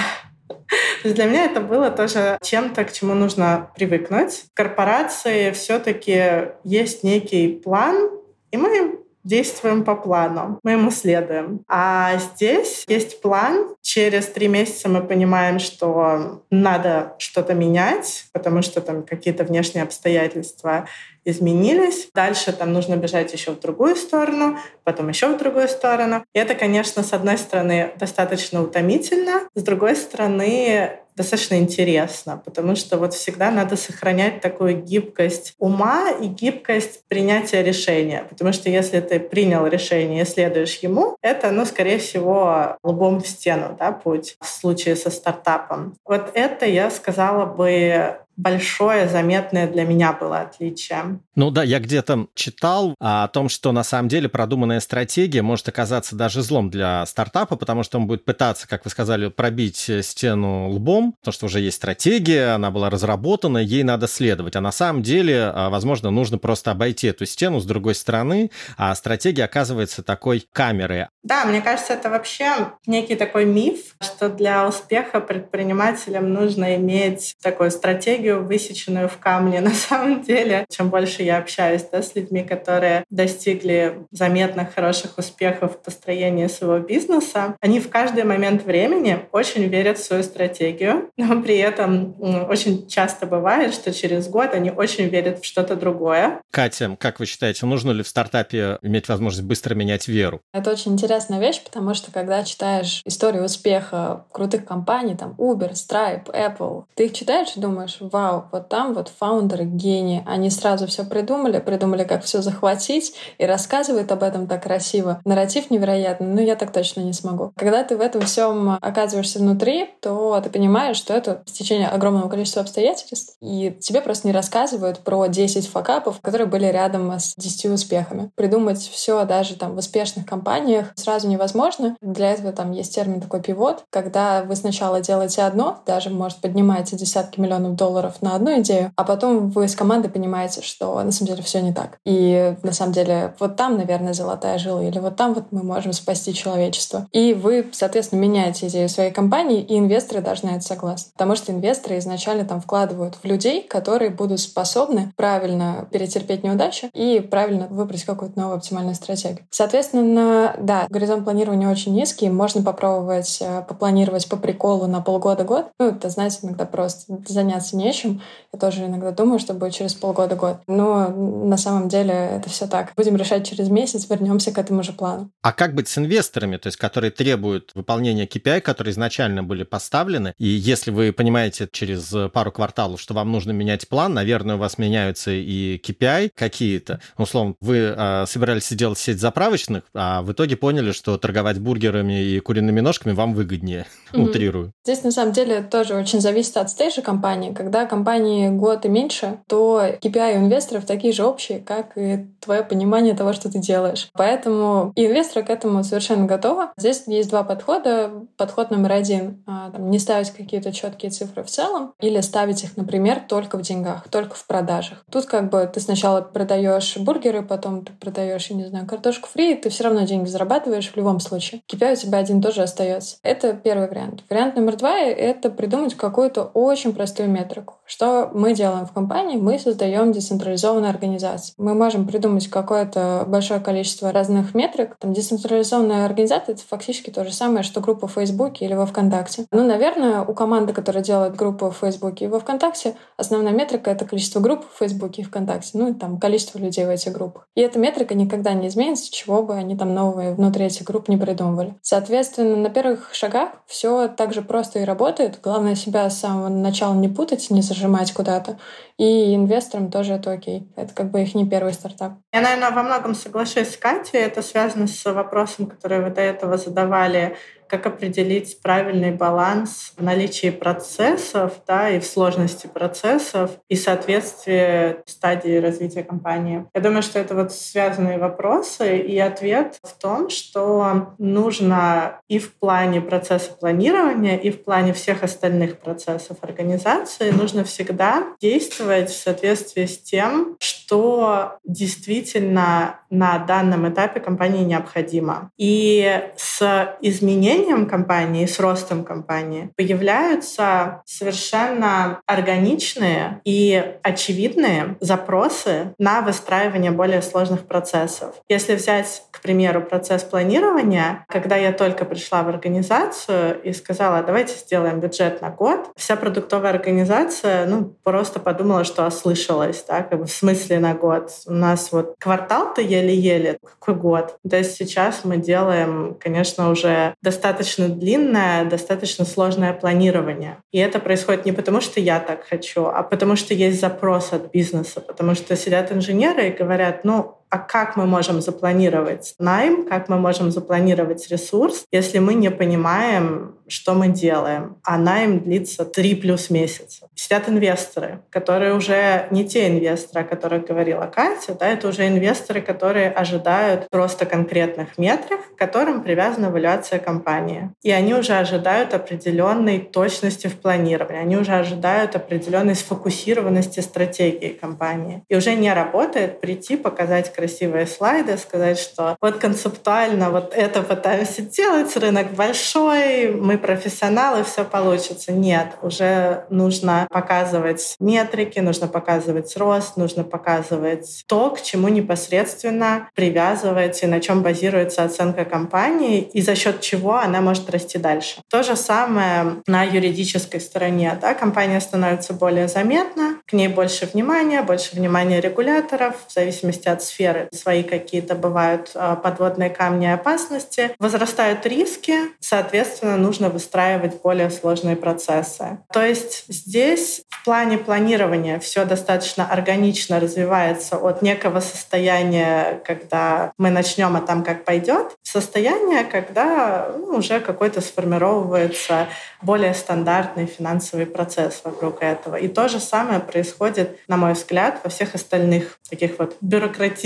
Для 1.04 1.26
меня 1.26 1.46
это 1.46 1.60
было 1.62 1.90
тоже 1.92 2.38
чем-то, 2.42 2.86
к 2.86 2.94
чему 2.94 3.14
нужно 3.14 3.70
привыкнуть. 3.76 4.46
В 4.52 4.54
корпорации 4.54 5.52
все-таки 5.52 6.54
есть 6.64 7.04
некий 7.04 7.48
план, 7.50 8.10
и 8.52 8.58
мы 8.58 9.04
действуем 9.24 9.84
по 9.84 9.96
плану, 9.96 10.60
мы 10.64 10.72
ему 10.72 10.92
следуем. 10.92 11.64
А 11.68 12.18
здесь 12.18 12.84
есть 12.88 13.22
план. 13.22 13.76
Через 13.82 14.28
три 14.28 14.48
месяца 14.48 14.90
мы 14.90 15.02
понимаем, 15.02 15.60
что 15.60 16.44
надо 16.52 17.16
что-то 17.20 17.54
менять, 17.54 18.26
потому 18.34 18.62
что 18.62 18.82
там 18.82 19.04
какие-то 19.04 19.44
внешние 19.44 19.84
обстоятельства 19.84 20.88
изменились. 21.26 22.10
Дальше 22.14 22.54
там 22.54 22.74
нужно 22.74 22.96
бежать 22.96 23.34
еще 23.34 23.52
в 23.52 23.60
другую 23.60 23.96
сторону, 23.96 24.58
потом 24.84 25.10
еще 25.10 25.28
в 25.28 25.38
другую 25.38 25.68
сторону. 25.68 26.24
И 26.34 26.40
это, 26.40 26.56
конечно, 26.56 27.04
с 27.04 27.14
одной 27.14 27.38
стороны 27.38 27.92
достаточно 27.98 28.62
утомительно, 28.62 29.42
с 29.56 29.64
другой 29.64 29.96
стороны 29.96 31.00
достаточно 31.16 31.56
интересно, 31.56 32.42
потому 32.44 32.76
что 32.76 32.98
вот 32.98 33.14
всегда 33.14 33.52
надо 33.52 33.76
сохранять 33.76 34.42
такую 34.42 34.82
гибкость 34.82 35.54
ума 35.60 36.10
и 36.10 36.28
гибкость 36.28 37.02
принятия 37.08 37.64
решения. 37.64 38.26
Потому 38.30 38.52
что 38.54 38.70
если 38.70 39.00
ты 39.00 39.20
принял 39.20 39.66
решение 39.68 40.24
и 40.24 40.26
следуешь 40.26 40.78
ему, 40.78 41.18
это, 41.22 41.52
ну, 41.52 41.66
скорее 41.66 42.00
всего, 42.00 42.78
лбом 42.84 43.22
в 43.22 43.28
стену, 43.28 43.76
да, 43.78 43.92
путь 43.92 44.38
в 44.42 44.48
случае 44.48 44.96
со 44.96 45.12
стартапом. 45.12 45.96
Вот 46.06 46.32
это, 46.34 46.66
я 46.66 46.90
сказала 46.90 47.46
бы, 47.46 48.18
большое, 48.38 49.08
заметное 49.08 49.68
для 49.68 49.84
меня 49.84 50.14
было 50.14 50.42
отличие. 50.42 51.20
Ну 51.36 51.52
да, 51.52 51.64
я 51.64 51.80
где-то 51.80 52.28
читал 52.36 52.96
о 53.00 53.28
том, 53.28 53.50
что 53.50 53.72
на 53.72 53.84
самом 53.84 54.10
деле 54.10 54.30
продуманная 54.30 54.80
стратегия 54.80 55.42
может 55.42 55.68
оказаться 55.68 56.16
даже 56.16 56.42
злом 56.42 56.70
для 56.70 57.06
стартапа, 57.06 57.56
потому 57.56 57.84
что 57.84 57.98
он 57.98 58.08
будет 58.08 58.26
пытаться, 58.26 58.68
как 58.68 58.86
вы 58.86 58.92
сказали, 58.92 59.30
пробить 59.30 59.90
стену 60.02 60.70
лбом, 60.70 61.14
потому 61.14 61.34
что 61.34 61.46
уже 61.46 61.60
есть 61.60 61.78
стратегия, 61.78 62.56
она 62.56 62.72
была 62.72 62.90
разработана, 62.90 63.58
ей 63.58 63.84
надо 63.84 64.08
следовать. 64.08 64.56
А 64.56 64.62
на 64.62 64.72
самом 64.72 65.04
деле, 65.04 65.52
а, 65.54 65.70
возможно, 65.70 66.10
нужно 66.12 66.38
просто 66.38 66.72
обойти 66.72 67.08
эту 67.08 67.26
стену 67.26 67.60
с 67.60 67.66
другой 67.66 67.96
стороны, 67.96 68.52
а 68.78 68.94
стратегия 68.96 69.46
оказывается 69.46 70.04
такой 70.04 70.48
камерой. 70.52 71.08
Да, 71.24 71.46
мне 71.46 71.62
кажется, 71.62 71.94
это 71.94 72.10
вообще 72.10 72.74
некий 72.86 73.16
такой 73.16 73.46
миф, 73.46 73.96
что 74.02 74.30
для 74.30 74.68
успеха 74.68 75.20
предпринимателям 75.20 76.34
нужно 76.34 76.76
иметь 76.76 77.36
такую 77.42 77.72
стратегию, 77.72 78.23
стратегию, 78.24 78.46
высеченную 78.46 79.10
в 79.10 79.18
камне. 79.18 79.62
На 79.74 79.74
самом 79.74 80.22
деле, 80.22 80.66
чем 80.70 80.90
больше 80.90 81.24
я 81.24 81.38
общаюсь 81.38 81.84
да, 81.92 82.02
с 82.02 82.16
людьми, 82.16 82.44
которые 82.44 83.04
достигли 83.10 84.06
заметных 84.12 84.74
хороших 84.74 85.18
успехов 85.18 85.74
в 85.74 85.78
построении 85.84 86.48
своего 86.48 86.80
бизнеса, 86.80 87.56
они 87.62 87.80
в 87.80 87.90
каждый 87.90 88.24
момент 88.24 88.66
времени 88.66 89.20
очень 89.32 89.64
верят 89.64 89.98
в 89.98 90.04
свою 90.04 90.24
стратегию, 90.24 91.10
но 91.18 91.42
при 91.42 91.58
этом 91.58 92.16
очень 92.50 92.88
часто 92.88 93.26
бывает, 93.26 93.74
что 93.74 93.92
через 93.92 94.28
год 94.28 94.54
они 94.54 94.72
очень 94.72 95.10
верят 95.10 95.40
в 95.40 95.46
что-то 95.46 95.76
другое. 95.76 96.42
Катя, 96.52 96.96
как 97.00 97.20
вы 97.20 97.26
считаете, 97.26 97.66
нужно 97.66 97.92
ли 97.92 98.04
в 98.04 98.08
стартапе 98.08 98.78
иметь 98.82 99.10
возможность 99.10 99.48
быстро 99.48 99.76
менять 99.76 100.08
веру? 100.08 100.42
Это 100.54 100.72
очень 100.72 100.94
интересная 100.94 101.40
вещь, 101.40 101.62
потому 101.64 101.94
что 101.94 102.12
когда 102.12 102.44
читаешь 102.44 103.02
историю 103.06 103.44
успеха 103.44 104.26
крутых 104.32 104.66
компаний, 104.66 105.16
там 105.16 105.36
Uber, 105.38 105.74
Stripe, 105.74 106.32
Apple, 106.32 106.86
ты 106.96 107.06
их 107.06 107.14
читаешь 107.14 107.56
и 107.56 107.60
думаешь, 107.60 107.98
вау, 108.14 108.46
вот 108.52 108.70
там 108.70 108.94
вот 108.94 109.10
фаундеры 109.10 109.66
гении. 109.66 110.24
Они 110.26 110.50
сразу 110.50 110.88
все 110.88 111.04
придумали, 111.04 111.60
придумали, 111.60 112.04
как 112.04 112.24
все 112.24 112.42
захватить, 112.42 113.14
и 113.38 113.46
рассказывают 113.46 114.12
об 114.12 114.24
этом 114.24 114.48
так 114.48 114.64
красиво. 114.64 115.20
Нарратив 115.26 115.72
невероятный, 115.72 116.28
но 116.28 116.42
я 116.42 116.56
так 116.56 116.72
точно 116.72 117.02
не 117.02 117.14
смогу. 117.14 117.52
Когда 117.58 117.84
ты 117.84 117.98
в 117.98 118.02
этом 118.02 118.22
всем 118.22 118.78
оказываешься 118.82 119.40
внутри, 119.40 119.90
то 120.02 120.40
ты 120.42 120.50
понимаешь, 120.50 120.98
что 120.98 121.14
это 121.14 121.44
стечение 121.46 121.88
огромного 121.88 122.30
количества 122.30 122.62
обстоятельств, 122.62 123.36
и 123.42 123.76
тебе 123.82 124.02
просто 124.02 124.28
не 124.28 124.34
рассказывают 124.34 125.00
про 125.00 125.26
10 125.26 125.68
факапов, 125.68 126.22
которые 126.22 126.48
были 126.48 126.66
рядом 126.68 127.12
с 127.12 127.34
10 127.36 127.66
успехами. 127.72 128.32
Придумать 128.36 128.80
все 128.80 129.26
даже 129.26 129.56
там 129.56 129.74
в 129.76 129.80
успешных 129.80 130.26
компаниях 130.26 130.92
сразу 130.96 131.28
невозможно. 131.28 131.98
Для 132.02 132.32
этого 132.32 132.52
там 132.52 132.72
есть 132.72 132.94
термин 132.94 133.22
такой 133.22 133.42
пивот, 133.42 133.84
когда 133.90 134.44
вы 134.44 134.56
сначала 134.56 135.02
делаете 135.02 135.42
одно, 135.42 135.82
даже, 135.86 136.10
может, 136.10 136.38
поднимаете 136.38 136.96
десятки 136.96 137.40
миллионов 137.40 137.76
долларов 137.76 138.03
долларов 138.04 138.22
на 138.22 138.36
одну 138.36 138.60
идею, 138.62 138.92
а 138.96 139.04
потом 139.04 139.50
вы 139.50 139.68
с 139.68 139.76
командой 139.76 140.10
понимаете, 140.10 140.62
что 140.62 141.02
на 141.02 141.12
самом 141.12 141.30
деле 141.30 141.44
все 141.44 141.62
не 141.62 141.74
так. 141.74 141.98
И 142.06 142.56
на 142.64 142.74
самом 142.74 142.94
деле 142.94 143.34
вот 143.40 143.56
там, 143.56 143.78
наверное, 143.78 144.14
золотая 144.14 144.58
жила, 144.58 144.84
или 144.84 145.00
вот 145.00 145.16
там 145.16 145.34
вот 145.34 145.46
мы 145.52 145.64
можем 145.64 145.94
спасти 145.94 146.34
человечество. 146.34 147.08
И 147.12 147.34
вы, 147.34 147.70
соответственно, 147.72 148.20
меняете 148.20 148.68
идею 148.68 148.90
своей 148.90 149.12
компании, 149.12 149.62
и 149.62 149.78
инвесторы 149.78 150.22
должны 150.22 150.50
это 150.50 150.62
согласны. 150.62 151.12
Потому 151.14 151.36
что 151.36 151.52
инвесторы 151.52 151.98
изначально 151.98 152.46
там 152.46 152.62
вкладывают 152.62 153.16
в 153.16 153.26
людей, 153.26 153.62
которые 153.64 154.10
будут 154.10 154.40
способны 154.40 155.14
правильно 155.16 155.88
перетерпеть 155.92 156.44
неудачу 156.44 156.90
и 156.94 157.20
правильно 157.20 157.68
выбрать 157.70 158.04
какую-то 158.04 158.40
новую 158.40 158.58
оптимальную 158.58 158.96
стратегию. 158.96 159.46
Соответственно, 159.50 160.56
да, 160.60 160.88
горизонт 160.90 161.24
планирования 161.24 161.70
очень 161.70 161.94
низкий, 161.94 162.30
можно 162.30 162.62
попробовать 162.62 163.38
э, 163.42 163.64
попланировать 163.68 164.28
по 164.28 164.36
приколу 164.36 164.88
на 164.88 165.02
полгода-год. 165.02 165.68
Ну, 165.80 165.90
это, 165.90 166.10
знаете, 166.10 166.40
иногда 166.44 166.66
просто 166.66 167.14
заняться 167.28 167.78
нечем. 167.94 168.22
Я 168.52 168.60
тоже 168.60 168.86
иногда 168.86 169.12
думаю, 169.12 169.40
что 169.40 169.54
будет 169.54 169.74
через 169.74 169.94
полгода-год. 169.94 170.58
Но 170.68 171.10
на 171.10 171.58
самом 171.58 171.90
деле 171.90 172.14
это 172.14 172.50
все 172.50 172.68
так. 172.68 172.94
Будем 172.96 173.16
решать 173.16 173.48
через 173.48 173.70
месяц, 173.70 174.08
вернемся 174.10 174.52
к 174.52 174.58
этому 174.58 174.84
же 174.84 174.94
плану. 174.94 175.30
А 175.42 175.54
как 175.54 175.74
быть 175.74 175.88
с 175.88 175.98
инвесторами, 175.98 176.58
то 176.58 176.68
есть 176.68 176.78
которые 176.78 177.12
требуют 177.12 177.72
выполнения 177.76 178.26
KPI, 178.26 178.62
которые 178.62 178.92
изначально 178.92 179.44
были 179.44 179.64
поставлены, 179.64 180.34
и 180.38 180.48
если 180.48 180.92
вы 180.92 181.12
понимаете 181.12 181.68
через 181.72 182.14
пару 182.32 182.52
кварталов, 182.52 183.00
что 183.00 183.14
вам 183.14 183.32
нужно 183.32 183.52
менять 183.52 183.88
план, 183.88 184.14
наверное, 184.14 184.56
у 184.56 184.60
вас 184.60 184.78
меняются 184.78 185.32
и 185.32 185.80
KPI 185.84 186.32
какие-то. 186.36 187.00
Условно, 187.18 187.56
вы 187.62 187.78
э, 187.78 188.26
собирались 188.28 188.72
делать 188.72 189.00
сеть 189.00 189.20
заправочных, 189.20 189.84
а 189.94 190.22
в 190.22 190.32
итоге 190.32 190.58
поняли, 190.58 190.92
что 190.92 191.18
торговать 191.18 191.60
бургерами 191.60 192.22
и 192.22 192.40
куриными 192.40 192.82
ножками 192.82 193.14
вам 193.14 193.34
выгоднее. 193.34 193.86
Mm-hmm. 194.12 194.22
Утрирую. 194.22 194.74
Здесь, 194.84 195.04
на 195.04 195.12
самом 195.12 195.34
деле, 195.34 195.62
тоже 195.62 195.96
очень 195.96 196.22
зависит 196.22 196.58
от 196.58 196.70
стейжа 196.70 197.02
компании. 197.02 197.54
Когда 197.54 197.83
компании 197.86 198.50
год 198.50 198.86
и 198.86 198.90
меньше, 198.90 199.40
то 199.48 199.82
KPI 200.02 200.38
у 200.38 200.46
инвесторов 200.46 200.86
такие 200.86 201.14
же 201.14 201.26
общие, 201.26 201.60
как 201.60 201.98
и 201.98 202.28
твое 202.40 202.64
понимание 202.64 203.14
того, 203.14 203.34
что 203.34 203.52
ты 203.52 203.60
делаешь. 203.60 204.10
Поэтому 204.14 204.92
и 204.96 205.06
инвесторы 205.06 205.46
к 205.46 205.50
этому 205.50 205.84
совершенно 205.84 206.26
готовы. 206.26 206.68
Здесь 206.78 207.04
есть 207.08 207.30
два 207.30 207.44
подхода. 207.44 208.12
Подход 208.38 208.72
номер 208.72 208.94
один 208.94 209.44
а,— 209.48 209.72
не 209.78 210.00
ставить 210.00 210.32
какие-то 210.32 210.72
четкие 210.72 211.12
цифры 211.12 211.44
в 211.44 211.48
целом 211.48 211.94
или 212.00 212.20
ставить 212.22 212.64
их, 212.64 212.78
например, 212.78 213.22
только 213.28 213.58
в 213.58 213.62
деньгах, 213.62 214.08
только 214.10 214.36
в 214.36 214.46
продажах. 214.46 215.04
Тут 215.12 215.26
как 215.26 215.50
бы 215.50 215.70
ты 215.72 215.80
сначала 215.80 216.22
продаешь 216.22 216.98
бургеры, 216.98 217.44
потом 217.44 217.86
ты 217.86 217.94
продаешь, 217.94 218.48
я 218.48 218.56
не 218.56 218.66
знаю, 218.66 218.88
картошку 218.88 219.30
фри, 219.30 219.56
ты 219.56 219.70
все 219.70 219.86
равно 219.86 220.02
деньги 220.02 220.28
зарабатываешь 220.28 220.92
в 220.92 220.98
любом 220.98 221.20
случае. 221.20 221.62
KPI 221.72 221.94
у 221.94 221.96
тебя 221.96 222.18
один 222.18 222.42
тоже 222.42 222.64
остается. 222.64 223.18
Это 223.24 223.54
первый 223.54 223.88
вариант. 223.88 224.24
Вариант 224.30 224.56
номер 224.56 224.78
два— 224.78 224.98
это 225.00 225.50
придумать 225.50 225.96
какую-то 225.96 226.44
очень 226.44 226.94
простую 226.94 227.30
метрику. 227.30 227.73
Что 227.86 228.32
мы 228.34 228.54
делаем 228.54 228.86
в 228.86 228.92
компании? 228.92 229.38
Мы 229.38 229.60
создаем 229.60 230.12
децентрализованную 230.12 230.90
организацию. 230.90 231.56
Мы 231.58 231.74
можем 231.74 232.08
придумать 232.08 232.48
какое-то 232.48 233.26
большое 233.28 233.60
количество 233.60 234.12
разных 234.12 234.56
метрик. 234.56 234.96
Там 235.00 235.14
децентрализованная 235.14 236.06
организация— 236.06 236.54
это 236.56 236.64
фактически 236.68 237.10
то 237.10 237.24
же 237.26 237.34
самое, 237.34 237.64
что 237.64 237.82
группа 237.82 238.08
в 238.08 238.14
Фейсбуке 238.14 238.66
или 238.66 238.74
во 238.74 238.86
ВКонтакте. 238.86 239.46
Ну, 239.52 239.66
наверное, 239.66 240.22
у 240.22 240.34
команды, 240.34 240.74
которая 240.74 241.04
делает 241.04 241.36
группу 241.36 241.70
в 241.70 241.78
Фейсбуке 241.78 242.26
и 242.26 242.28
во 242.28 242.40
ВКонтакте, 242.40 242.96
основная 243.18 243.54
метрика— 243.54 243.92
это 243.92 244.06
количество 244.06 244.40
групп 244.40 244.66
в 244.72 244.78
Фейсбуке 244.80 245.22
и 245.22 245.26
ВКонтакте. 245.26 245.72
Ну, 245.74 245.92
и 245.92 245.94
там 245.94 246.20
количество 246.20 246.60
людей 246.60 246.86
в 246.86 246.90
этих 246.90 247.12
группах. 247.12 247.48
И 247.56 247.62
эта 247.62 247.80
метрика 247.80 248.16
никогда 248.16 248.54
не 248.54 248.68
изменится, 248.68 249.12
чего 249.12 249.44
бы 249.44 249.56
они 249.56 249.76
там 249.76 249.94
новые 249.94 250.34
внутри 250.34 250.66
этих 250.66 250.86
групп 250.86 251.10
не 251.10 251.18
придумывали. 251.18 251.76
Соответственно, 251.82 252.56
на 252.56 252.70
первых 252.70 253.14
шагах 253.14 253.50
все 253.66 254.08
так 254.08 254.34
же 254.34 254.42
просто 254.42 254.80
и 254.80 254.84
работает. 254.84 255.40
Главное 255.44 255.76
себя 255.76 256.10
с 256.10 256.20
самого 256.20 256.50
начала 256.50 256.94
не 256.94 257.08
путать, 257.08 257.50
не 257.50 257.62
зажимать 257.64 258.14
куда-то. 258.14 258.60
И 258.98 259.34
инвесторам 259.34 259.90
тоже 259.90 260.14
это 260.14 260.32
окей. 260.32 260.72
Это 260.76 260.94
как 260.94 261.12
бы 261.12 261.22
их 261.22 261.34
не 261.34 261.50
первый 261.50 261.74
стартап. 261.74 262.14
Я, 262.32 262.42
наверное, 262.42 262.72
во 262.72 262.84
многом 262.84 263.16
соглашусь 263.16 263.74
с 263.74 263.78
Катей. 263.78 264.20
Это 264.20 264.42
связано 264.42 264.88
с 264.88 265.06
вопросом, 265.06 265.66
который 265.66 266.04
вы 266.04 266.10
до 266.12 266.22
этого 266.22 266.58
задавали 266.58 267.36
как 267.74 267.88
определить 267.88 268.60
правильный 268.62 269.10
баланс 269.10 269.94
в 269.98 270.04
наличии 270.04 270.52
процессов 270.52 271.54
да, 271.66 271.90
и 271.90 272.00
в 272.00 272.06
сложности 272.06 272.68
процессов 272.68 273.50
и 273.68 273.76
соответствии 273.76 274.98
стадии 275.08 275.58
развития 275.58 276.04
компании. 276.04 276.68
Я 276.76 276.82
думаю, 276.82 277.02
что 277.02 277.18
это 277.18 277.34
вот 277.34 277.52
связанные 277.52 278.20
вопросы, 278.20 279.00
и 279.00 279.18
ответ 279.18 279.80
в 279.82 280.00
том, 280.00 280.30
что 280.30 281.16
нужно 281.18 282.20
и 282.28 282.38
в 282.38 282.54
плане 282.54 283.02
процесса 283.02 283.52
планирования, 283.60 284.38
и 284.38 284.52
в 284.52 284.64
плане 284.64 284.94
всех 284.94 285.24
остальных 285.24 285.80
процессов 285.80 286.38
организации 286.42 287.32
нужно 287.32 287.64
всегда 287.64 288.24
действовать 288.40 289.10
в 289.10 289.18
соответствии 289.18 289.88
с 289.88 289.98
тем, 289.98 290.58
что 290.60 291.58
действительно 291.64 293.00
на 293.14 293.38
данном 293.40 293.88
этапе 293.88 294.20
компании 294.20 294.64
необходимо. 294.64 295.52
И 295.58 296.22
с 296.36 296.96
изменением 297.02 297.86
компании, 297.86 298.46
с 298.46 298.60
ростом 298.60 299.04
компании 299.04 299.70
появляются 299.78 301.02
совершенно 301.06 302.20
органичные 302.26 303.42
и 303.46 303.96
очевидные 304.02 304.98
запросы 305.00 305.94
на 305.98 306.22
выстраивание 306.22 306.92
более 306.92 307.22
сложных 307.22 307.68
процессов. 307.68 308.36
Если 308.50 308.76
взять, 308.76 309.24
к 309.32 309.42
примеру, 309.42 309.82
процесс 309.82 310.24
планирования, 310.24 311.26
когда 311.28 311.56
я 311.56 311.72
только 311.72 312.06
пришла 312.06 312.44
в 312.44 312.50
организацию 312.50 313.62
и 313.62 313.74
сказала, 313.74 314.24
давайте 314.24 314.56
сделаем 314.56 315.00
бюджет 315.00 315.42
на 315.42 315.50
год, 315.50 315.92
вся 315.96 316.16
продуктовая 316.16 316.72
организация 316.72 317.66
ну, 317.68 317.96
просто 318.04 318.40
подумала, 318.40 318.84
что 318.84 319.06
ослышалась, 319.06 319.84
да, 319.88 320.02
как 320.04 320.20
бы 320.20 320.26
в 320.26 320.32
смысле 320.32 320.80
на 320.80 320.94
год. 320.94 321.32
У 321.46 321.54
нас 321.54 321.92
вот 321.92 322.16
квартал-то 322.20 322.82
еле-еле, 323.04 323.58
какой 323.62 323.96
год? 323.96 324.38
То 324.50 324.58
есть 324.58 324.76
сейчас 324.76 325.22
мы 325.24 325.38
делаем, 325.38 326.16
конечно, 326.20 326.70
уже 326.72 327.14
достаточно 327.22 327.90
длинное, 327.90 328.66
достаточно 328.66 329.26
сложное 329.26 329.74
планирование. 329.74 330.58
И 330.72 330.80
это 330.80 331.00
происходит 331.00 331.46
не 331.46 331.52
потому, 331.52 331.82
что 331.82 332.00
я 332.00 332.20
так 332.20 332.46
хочу, 332.46 332.86
а 332.86 333.04
потому 333.04 333.36
что 333.36 333.54
есть 333.54 333.80
запрос 333.80 334.34
от 334.34 334.52
бизнеса, 334.52 335.02
потому 335.02 335.36
что 335.36 335.56
сидят 335.56 335.92
инженеры 335.92 336.48
и 336.48 336.58
говорят, 336.58 337.04
ну, 337.04 337.38
а 337.54 337.60
как 337.60 337.96
мы 337.96 338.08
можем 338.08 338.42
запланировать 338.42 339.36
найм, 339.38 339.86
как 339.86 340.10
мы 340.10 340.18
можем 340.18 340.50
запланировать 340.50 341.30
ресурс, 341.30 341.86
если 341.92 342.18
мы 342.18 342.34
не 342.34 342.50
понимаем, 342.50 343.54
что 343.68 343.94
мы 343.94 344.08
делаем, 344.08 344.78
а 344.84 344.98
найм 344.98 345.40
длится 345.40 345.86
3 345.86 346.16
плюс 346.16 346.50
месяца. 346.50 347.08
Сидят 347.16 347.48
инвесторы, 347.48 348.20
которые 348.30 348.74
уже 348.74 349.28
не 349.32 349.48
те 349.48 349.68
инвесторы, 349.68 350.26
о 350.26 350.28
которых 350.28 350.66
говорила 350.66 351.06
Катя, 351.06 351.56
да, 351.60 351.68
это 351.68 351.88
уже 351.88 352.08
инвесторы, 352.08 352.62
которые 352.62 353.10
ожидают 353.10 353.88
просто 353.90 354.26
конкретных 354.26 354.98
метрик, 354.98 355.40
к 355.56 355.58
которым 355.58 356.02
привязана 356.02 356.48
эвалюация 356.48 357.00
компании. 357.00 357.70
И 357.84 357.92
они 357.92 358.14
уже 358.16 358.34
ожидают 358.34 358.94
определенной 358.94 359.80
точности 359.80 360.48
в 360.48 360.60
планировании, 360.60 361.22
они 361.22 361.38
уже 361.38 361.54
ожидают 361.54 362.16
определенной 362.16 362.76
сфокусированности 362.76 363.80
стратегии 363.80 364.50
компании. 364.50 365.24
И 365.30 365.36
уже 365.36 365.56
не 365.56 365.72
работает 365.72 366.42
прийти, 366.42 366.78
показать 366.78 367.32
красивые 367.44 367.88
слайды, 367.88 368.38
сказать, 368.38 368.80
что 368.80 369.18
вот 369.20 369.38
концептуально 369.38 370.30
вот 370.30 370.54
это 370.56 370.82
пытаемся 370.82 371.42
делать, 371.42 371.94
рынок 371.98 372.32
большой, 372.32 373.34
мы 373.34 373.58
профессионалы, 373.58 374.46
все 374.46 374.64
получится. 374.64 375.34
Нет, 375.34 375.74
уже 375.82 376.46
нужно 376.50 377.06
показывать 377.10 377.98
метрики, 378.00 378.60
нужно 378.60 378.88
показывать 378.88 379.58
рост, 379.58 379.98
нужно 379.98 380.24
показывать 380.24 381.26
то, 381.28 381.50
к 381.50 381.62
чему 381.62 381.90
непосредственно 381.90 383.10
привязывать 383.14 384.02
и 384.02 384.08
на 384.08 384.22
чем 384.22 384.42
базируется 384.42 385.04
оценка 385.04 385.44
компании 385.44 386.22
и 386.22 386.42
за 386.42 386.56
счет 386.56 386.80
чего 386.80 387.18
она 387.18 387.42
может 387.42 387.70
расти 387.70 387.98
дальше. 387.98 388.38
То 388.50 388.64
же 388.64 388.78
самое 388.78 389.58
на 389.68 389.84
юридической 389.84 390.62
стороне. 390.62 391.18
Да? 391.20 391.34
Компания 391.34 391.82
становится 391.82 392.32
более 392.32 392.70
заметна, 392.70 393.36
к 393.46 393.52
ней 393.52 393.68
больше 393.68 394.06
внимания, 394.06 394.62
больше 394.62 394.96
внимания 394.96 395.42
регуляторов 395.42 396.16
в 396.30 396.34
зависимости 396.34 396.88
от 396.88 397.04
сферы 397.04 397.23
сферы. 397.24 397.48
Свои 397.54 397.84
какие-то 397.84 398.36
бывают 398.36 398.92
а, 398.96 399.16
подводные 399.16 399.70
камни 399.70 400.06
опасности. 400.06 400.92
Возрастают 401.00 401.66
риски, 401.66 402.16
соответственно, 402.40 403.16
нужно 403.18 403.50
выстраивать 403.50 404.22
более 404.22 404.50
сложные 404.50 404.96
процессы. 404.96 405.80
То 405.94 406.04
есть 406.04 406.46
здесь 406.50 407.24
в 407.30 407.46
плане 407.46 407.78
планирования 407.78 408.60
все 408.60 408.84
достаточно 408.86 409.46
органично 409.46 410.20
развивается 410.20 410.98
от 410.98 411.22
некого 411.22 411.62
состояния, 411.62 412.82
когда 412.86 413.54
мы 413.58 413.70
начнем, 413.70 414.16
а 414.16 414.22
там 414.22 414.44
как 414.44 414.66
пойдет, 414.66 415.16
состояние, 415.24 416.04
когда 416.04 416.92
ну, 416.98 417.18
уже 417.18 417.40
какой-то 417.40 417.80
сформировывается 417.80 419.08
более 419.42 419.74
стандартный 419.74 420.46
финансовый 420.46 421.06
процесс 421.06 421.62
вокруг 421.64 422.02
этого. 422.02 422.36
И 422.36 422.48
то 422.48 422.68
же 422.68 422.80
самое 422.80 423.20
происходит, 423.20 423.98
на 424.08 424.18
мой 424.18 424.34
взгляд, 424.34 424.82
во 424.84 424.90
всех 424.90 425.16
остальных 425.16 425.80
таких 425.90 426.20
вот 426.20 426.36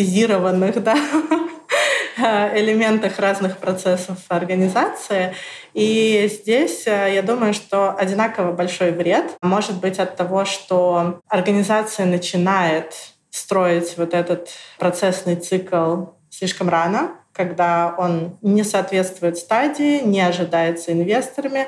бюрократизированных 0.08 0.84
да, 0.84 0.98
э, 2.18 2.60
элементах 2.60 3.20
разных 3.20 3.58
процессов 3.58 4.18
организации. 4.30 5.34
И 5.74 6.30
здесь 6.32 6.86
я 6.86 7.22
думаю, 7.22 7.54
что 7.54 7.92
одинаково 7.92 8.52
большой 8.52 8.92
вред 8.92 9.38
может 9.42 9.80
быть 9.80 10.00
от 10.00 10.16
того, 10.16 10.46
что 10.46 11.20
организация 11.28 12.06
начинает 12.06 12.94
строить 13.30 13.98
вот 13.98 14.14
этот 14.14 14.50
процессный 14.80 15.36
цикл 15.36 16.06
слишком 16.30 16.70
рано, 16.70 17.12
когда 17.34 17.94
он 17.98 18.38
не 18.42 18.64
соответствует 18.64 19.38
стадии, 19.38 20.02
не 20.02 20.22
ожидается 20.22 20.92
инвесторами, 20.92 21.68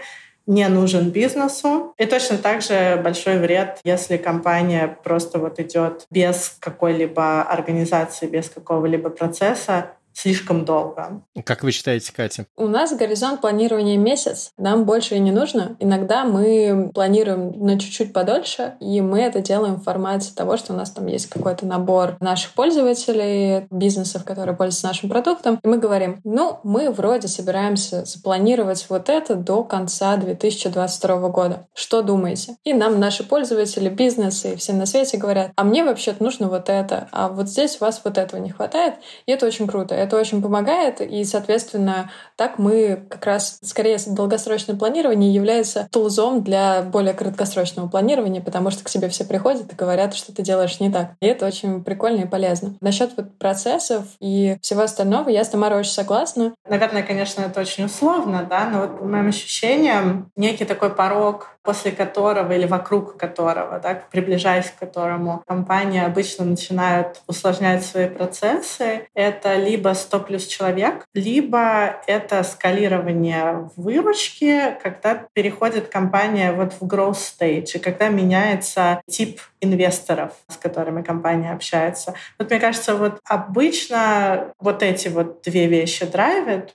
не 0.50 0.68
нужен 0.68 1.12
бизнесу. 1.12 1.94
И 1.98 2.06
точно 2.06 2.38
так 2.40 2.64
же 2.64 3.00
большой 3.04 3.38
вред, 3.38 3.80
если 3.84 4.18
компания 4.18 4.98
просто 5.04 5.38
вот 5.38 5.60
идет 5.60 6.08
без 6.10 6.58
какой-либо 6.60 7.44
организации, 7.44 8.26
без 8.26 8.50
какого-либо 8.50 9.12
процесса, 9.12 9.92
слишком 10.20 10.66
долго. 10.66 11.22
Как 11.46 11.64
вы 11.64 11.72
считаете, 11.72 12.12
Катя? 12.14 12.46
У 12.58 12.68
нас 12.68 12.94
горизонт 12.94 13.40
планирования 13.40 13.98
месяц. 13.98 14.52
Нам 14.58 14.84
больше 14.84 15.16
и 15.16 15.20
не 15.20 15.32
нужно. 15.32 15.78
Иногда 15.80 16.26
мы 16.26 16.92
планируем 16.94 17.54
на 17.66 17.80
чуть-чуть 17.80 18.12
подольше, 18.12 18.76
и 18.82 19.00
мы 19.00 19.22
это 19.22 19.40
делаем 19.40 19.76
в 19.76 19.84
формате 19.84 20.32
того, 20.36 20.58
что 20.58 20.74
у 20.74 20.76
нас 20.76 20.92
там 20.92 21.08
есть 21.08 21.28
какой-то 21.28 21.66
набор 21.66 22.18
наших 22.20 22.54
пользователей, 22.54 23.68
бизнесов, 23.72 24.26
которые 24.26 24.56
пользуются 24.56 24.88
нашим 24.88 25.10
продуктом, 25.10 25.60
и 25.64 25.68
мы 25.68 25.78
говорим, 25.78 26.20
ну, 26.24 26.60
мы 26.64 26.92
вроде 26.92 27.28
собираемся 27.28 28.04
запланировать 28.04 28.86
вот 28.90 29.10
это 29.10 29.36
до 29.36 29.64
конца 29.64 30.18
2022 30.18 31.30
года. 31.30 31.68
Что 31.74 32.02
думаете? 32.02 32.58
И 32.64 32.74
нам 32.74 33.00
наши 33.00 33.24
пользователи, 33.24 33.88
бизнесы 33.90 34.54
и 34.54 34.56
все 34.58 34.74
на 34.74 34.86
свете 34.86 35.18
говорят, 35.18 35.52
а 35.56 35.64
мне 35.64 35.84
вообще-то 35.84 36.22
нужно 36.22 36.50
вот 36.50 36.70
это, 36.70 37.08
а 37.12 37.30
вот 37.30 37.48
здесь 37.48 37.78
у 37.80 37.86
вас 37.86 38.02
вот 38.04 38.18
этого 38.18 38.42
не 38.42 38.50
хватает, 38.50 38.96
и 39.26 39.32
это 39.32 39.46
очень 39.46 39.68
круто. 39.68 39.96
Это 39.96 40.09
очень 40.18 40.42
помогает, 40.42 41.02
и, 41.02 41.24
соответственно, 41.24 42.12
так 42.40 42.58
мы 42.58 43.06
как 43.10 43.26
раз 43.26 43.60
скорее 43.62 43.98
долгосрочное 44.08 44.78
планирование 44.78 45.34
является 45.34 45.90
тулзом 45.92 46.42
для 46.42 46.84
более 46.84 47.14
краткосрочного 47.14 47.90
планирования, 47.90 48.40
потому 48.40 48.72
что 48.72 48.86
к 48.86 48.88
себе 48.88 49.10
все 49.10 49.26
приходят 49.26 49.74
и 49.74 49.76
говорят, 49.76 50.16
что 50.16 50.34
ты 50.34 50.42
делаешь 50.42 50.80
не 50.80 50.90
так. 50.90 51.12
И 51.20 51.26
это 51.26 51.46
очень 51.46 51.84
прикольно 51.84 52.22
и 52.22 52.26
полезно. 52.26 52.76
Насчет 52.80 53.18
вот 53.18 53.38
процессов 53.38 54.06
и 54.22 54.58
всего 54.62 54.84
остального 54.84 55.28
я 55.28 55.44
с 55.44 55.50
Тамарой 55.50 55.82
очень 55.82 55.92
согласна. 55.92 56.54
Наверное, 56.66 57.04
конечно, 57.04 57.42
это 57.42 57.60
очень 57.60 57.84
условно, 57.84 58.48
да, 58.50 58.70
но 58.70 58.80
вот 58.84 59.00
по 59.00 59.04
моим 59.04 59.28
ощущениям 59.28 60.32
некий 60.38 60.64
такой 60.64 60.92
порог, 60.92 61.58
после 61.62 61.92
которого 61.92 62.54
или 62.54 62.66
вокруг 62.66 63.18
которого, 63.18 63.80
да, 63.80 64.02
приближаясь 64.12 64.72
к 64.72 64.80
которому 64.80 65.44
компании 65.46 66.04
обычно 66.04 66.46
начинают 66.46 67.22
усложнять 67.28 67.86
свои 67.86 68.08
процессы, 68.08 69.08
это 69.14 69.56
либо 69.56 69.94
100 69.94 70.20
плюс 70.22 70.48
человек, 70.48 71.06
либо 71.14 71.98
это 72.08 72.29
скалирование 72.44 73.70
выручки, 73.76 74.78
когда 74.82 75.26
переходит 75.34 75.88
компания 75.88 76.52
вот 76.52 76.74
в 76.74 76.84
growth 76.84 77.18
stage, 77.18 77.76
и 77.76 77.80
когда 77.80 78.10
меняется 78.10 79.02
тип 79.08 79.42
инвесторов, 79.62 80.34
с 80.48 80.58
которыми 80.58 81.02
компания 81.02 81.52
общается. 81.52 82.14
Вот 82.38 82.50
мне 82.50 82.60
кажется, 82.60 82.96
вот 82.96 83.20
обычно 83.26 84.54
вот 84.60 84.84
эти 84.84 85.08
вот 85.08 85.42
две 85.42 85.68
вещи 85.68 86.06
драйвят. 86.06 86.74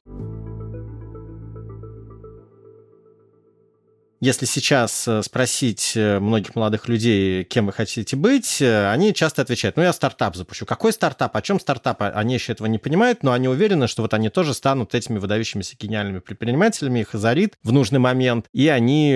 Если 4.25 4.47
сейчас 4.47 5.07
э, 5.07 5.23
спросить 5.23 5.93
э, 5.95 6.19
многих 6.19 6.55
молодых 6.55 6.89
людей, 6.89 7.45
кем 7.45 7.67
вы 7.67 7.75
хотите 7.75 8.17
быть, 8.17 8.63
э, 8.63 8.91
они 8.91 9.13
часто 9.13 9.43
отвечают, 9.43 9.77
ну, 9.77 9.83
я 9.83 9.93
стартап 9.93 10.35
запущу. 10.35 10.65
Какой 10.65 10.95
стартап? 10.95 11.37
О 11.37 11.43
чем 11.43 11.61
стартап? 11.61 12.01
Они 12.01 12.33
еще 12.33 12.53
этого 12.53 12.67
не 12.67 12.79
понимают, 12.79 13.23
но 13.23 13.33
они 13.33 13.49
уверены, 13.49 13.87
что 13.87 14.01
вот 14.01 14.15
они 14.15 14.31
тоже 14.31 14.55
станут 14.55 14.95
этими 14.95 15.19
выдающимися 15.19 15.77
гениальными 15.79 16.21
предпринимателями, 16.21 17.01
их 17.01 17.15
озарит 17.15 17.59
в 17.63 17.71
нужный 17.71 17.99
момент, 17.99 18.47
и 18.55 18.69
они 18.69 19.15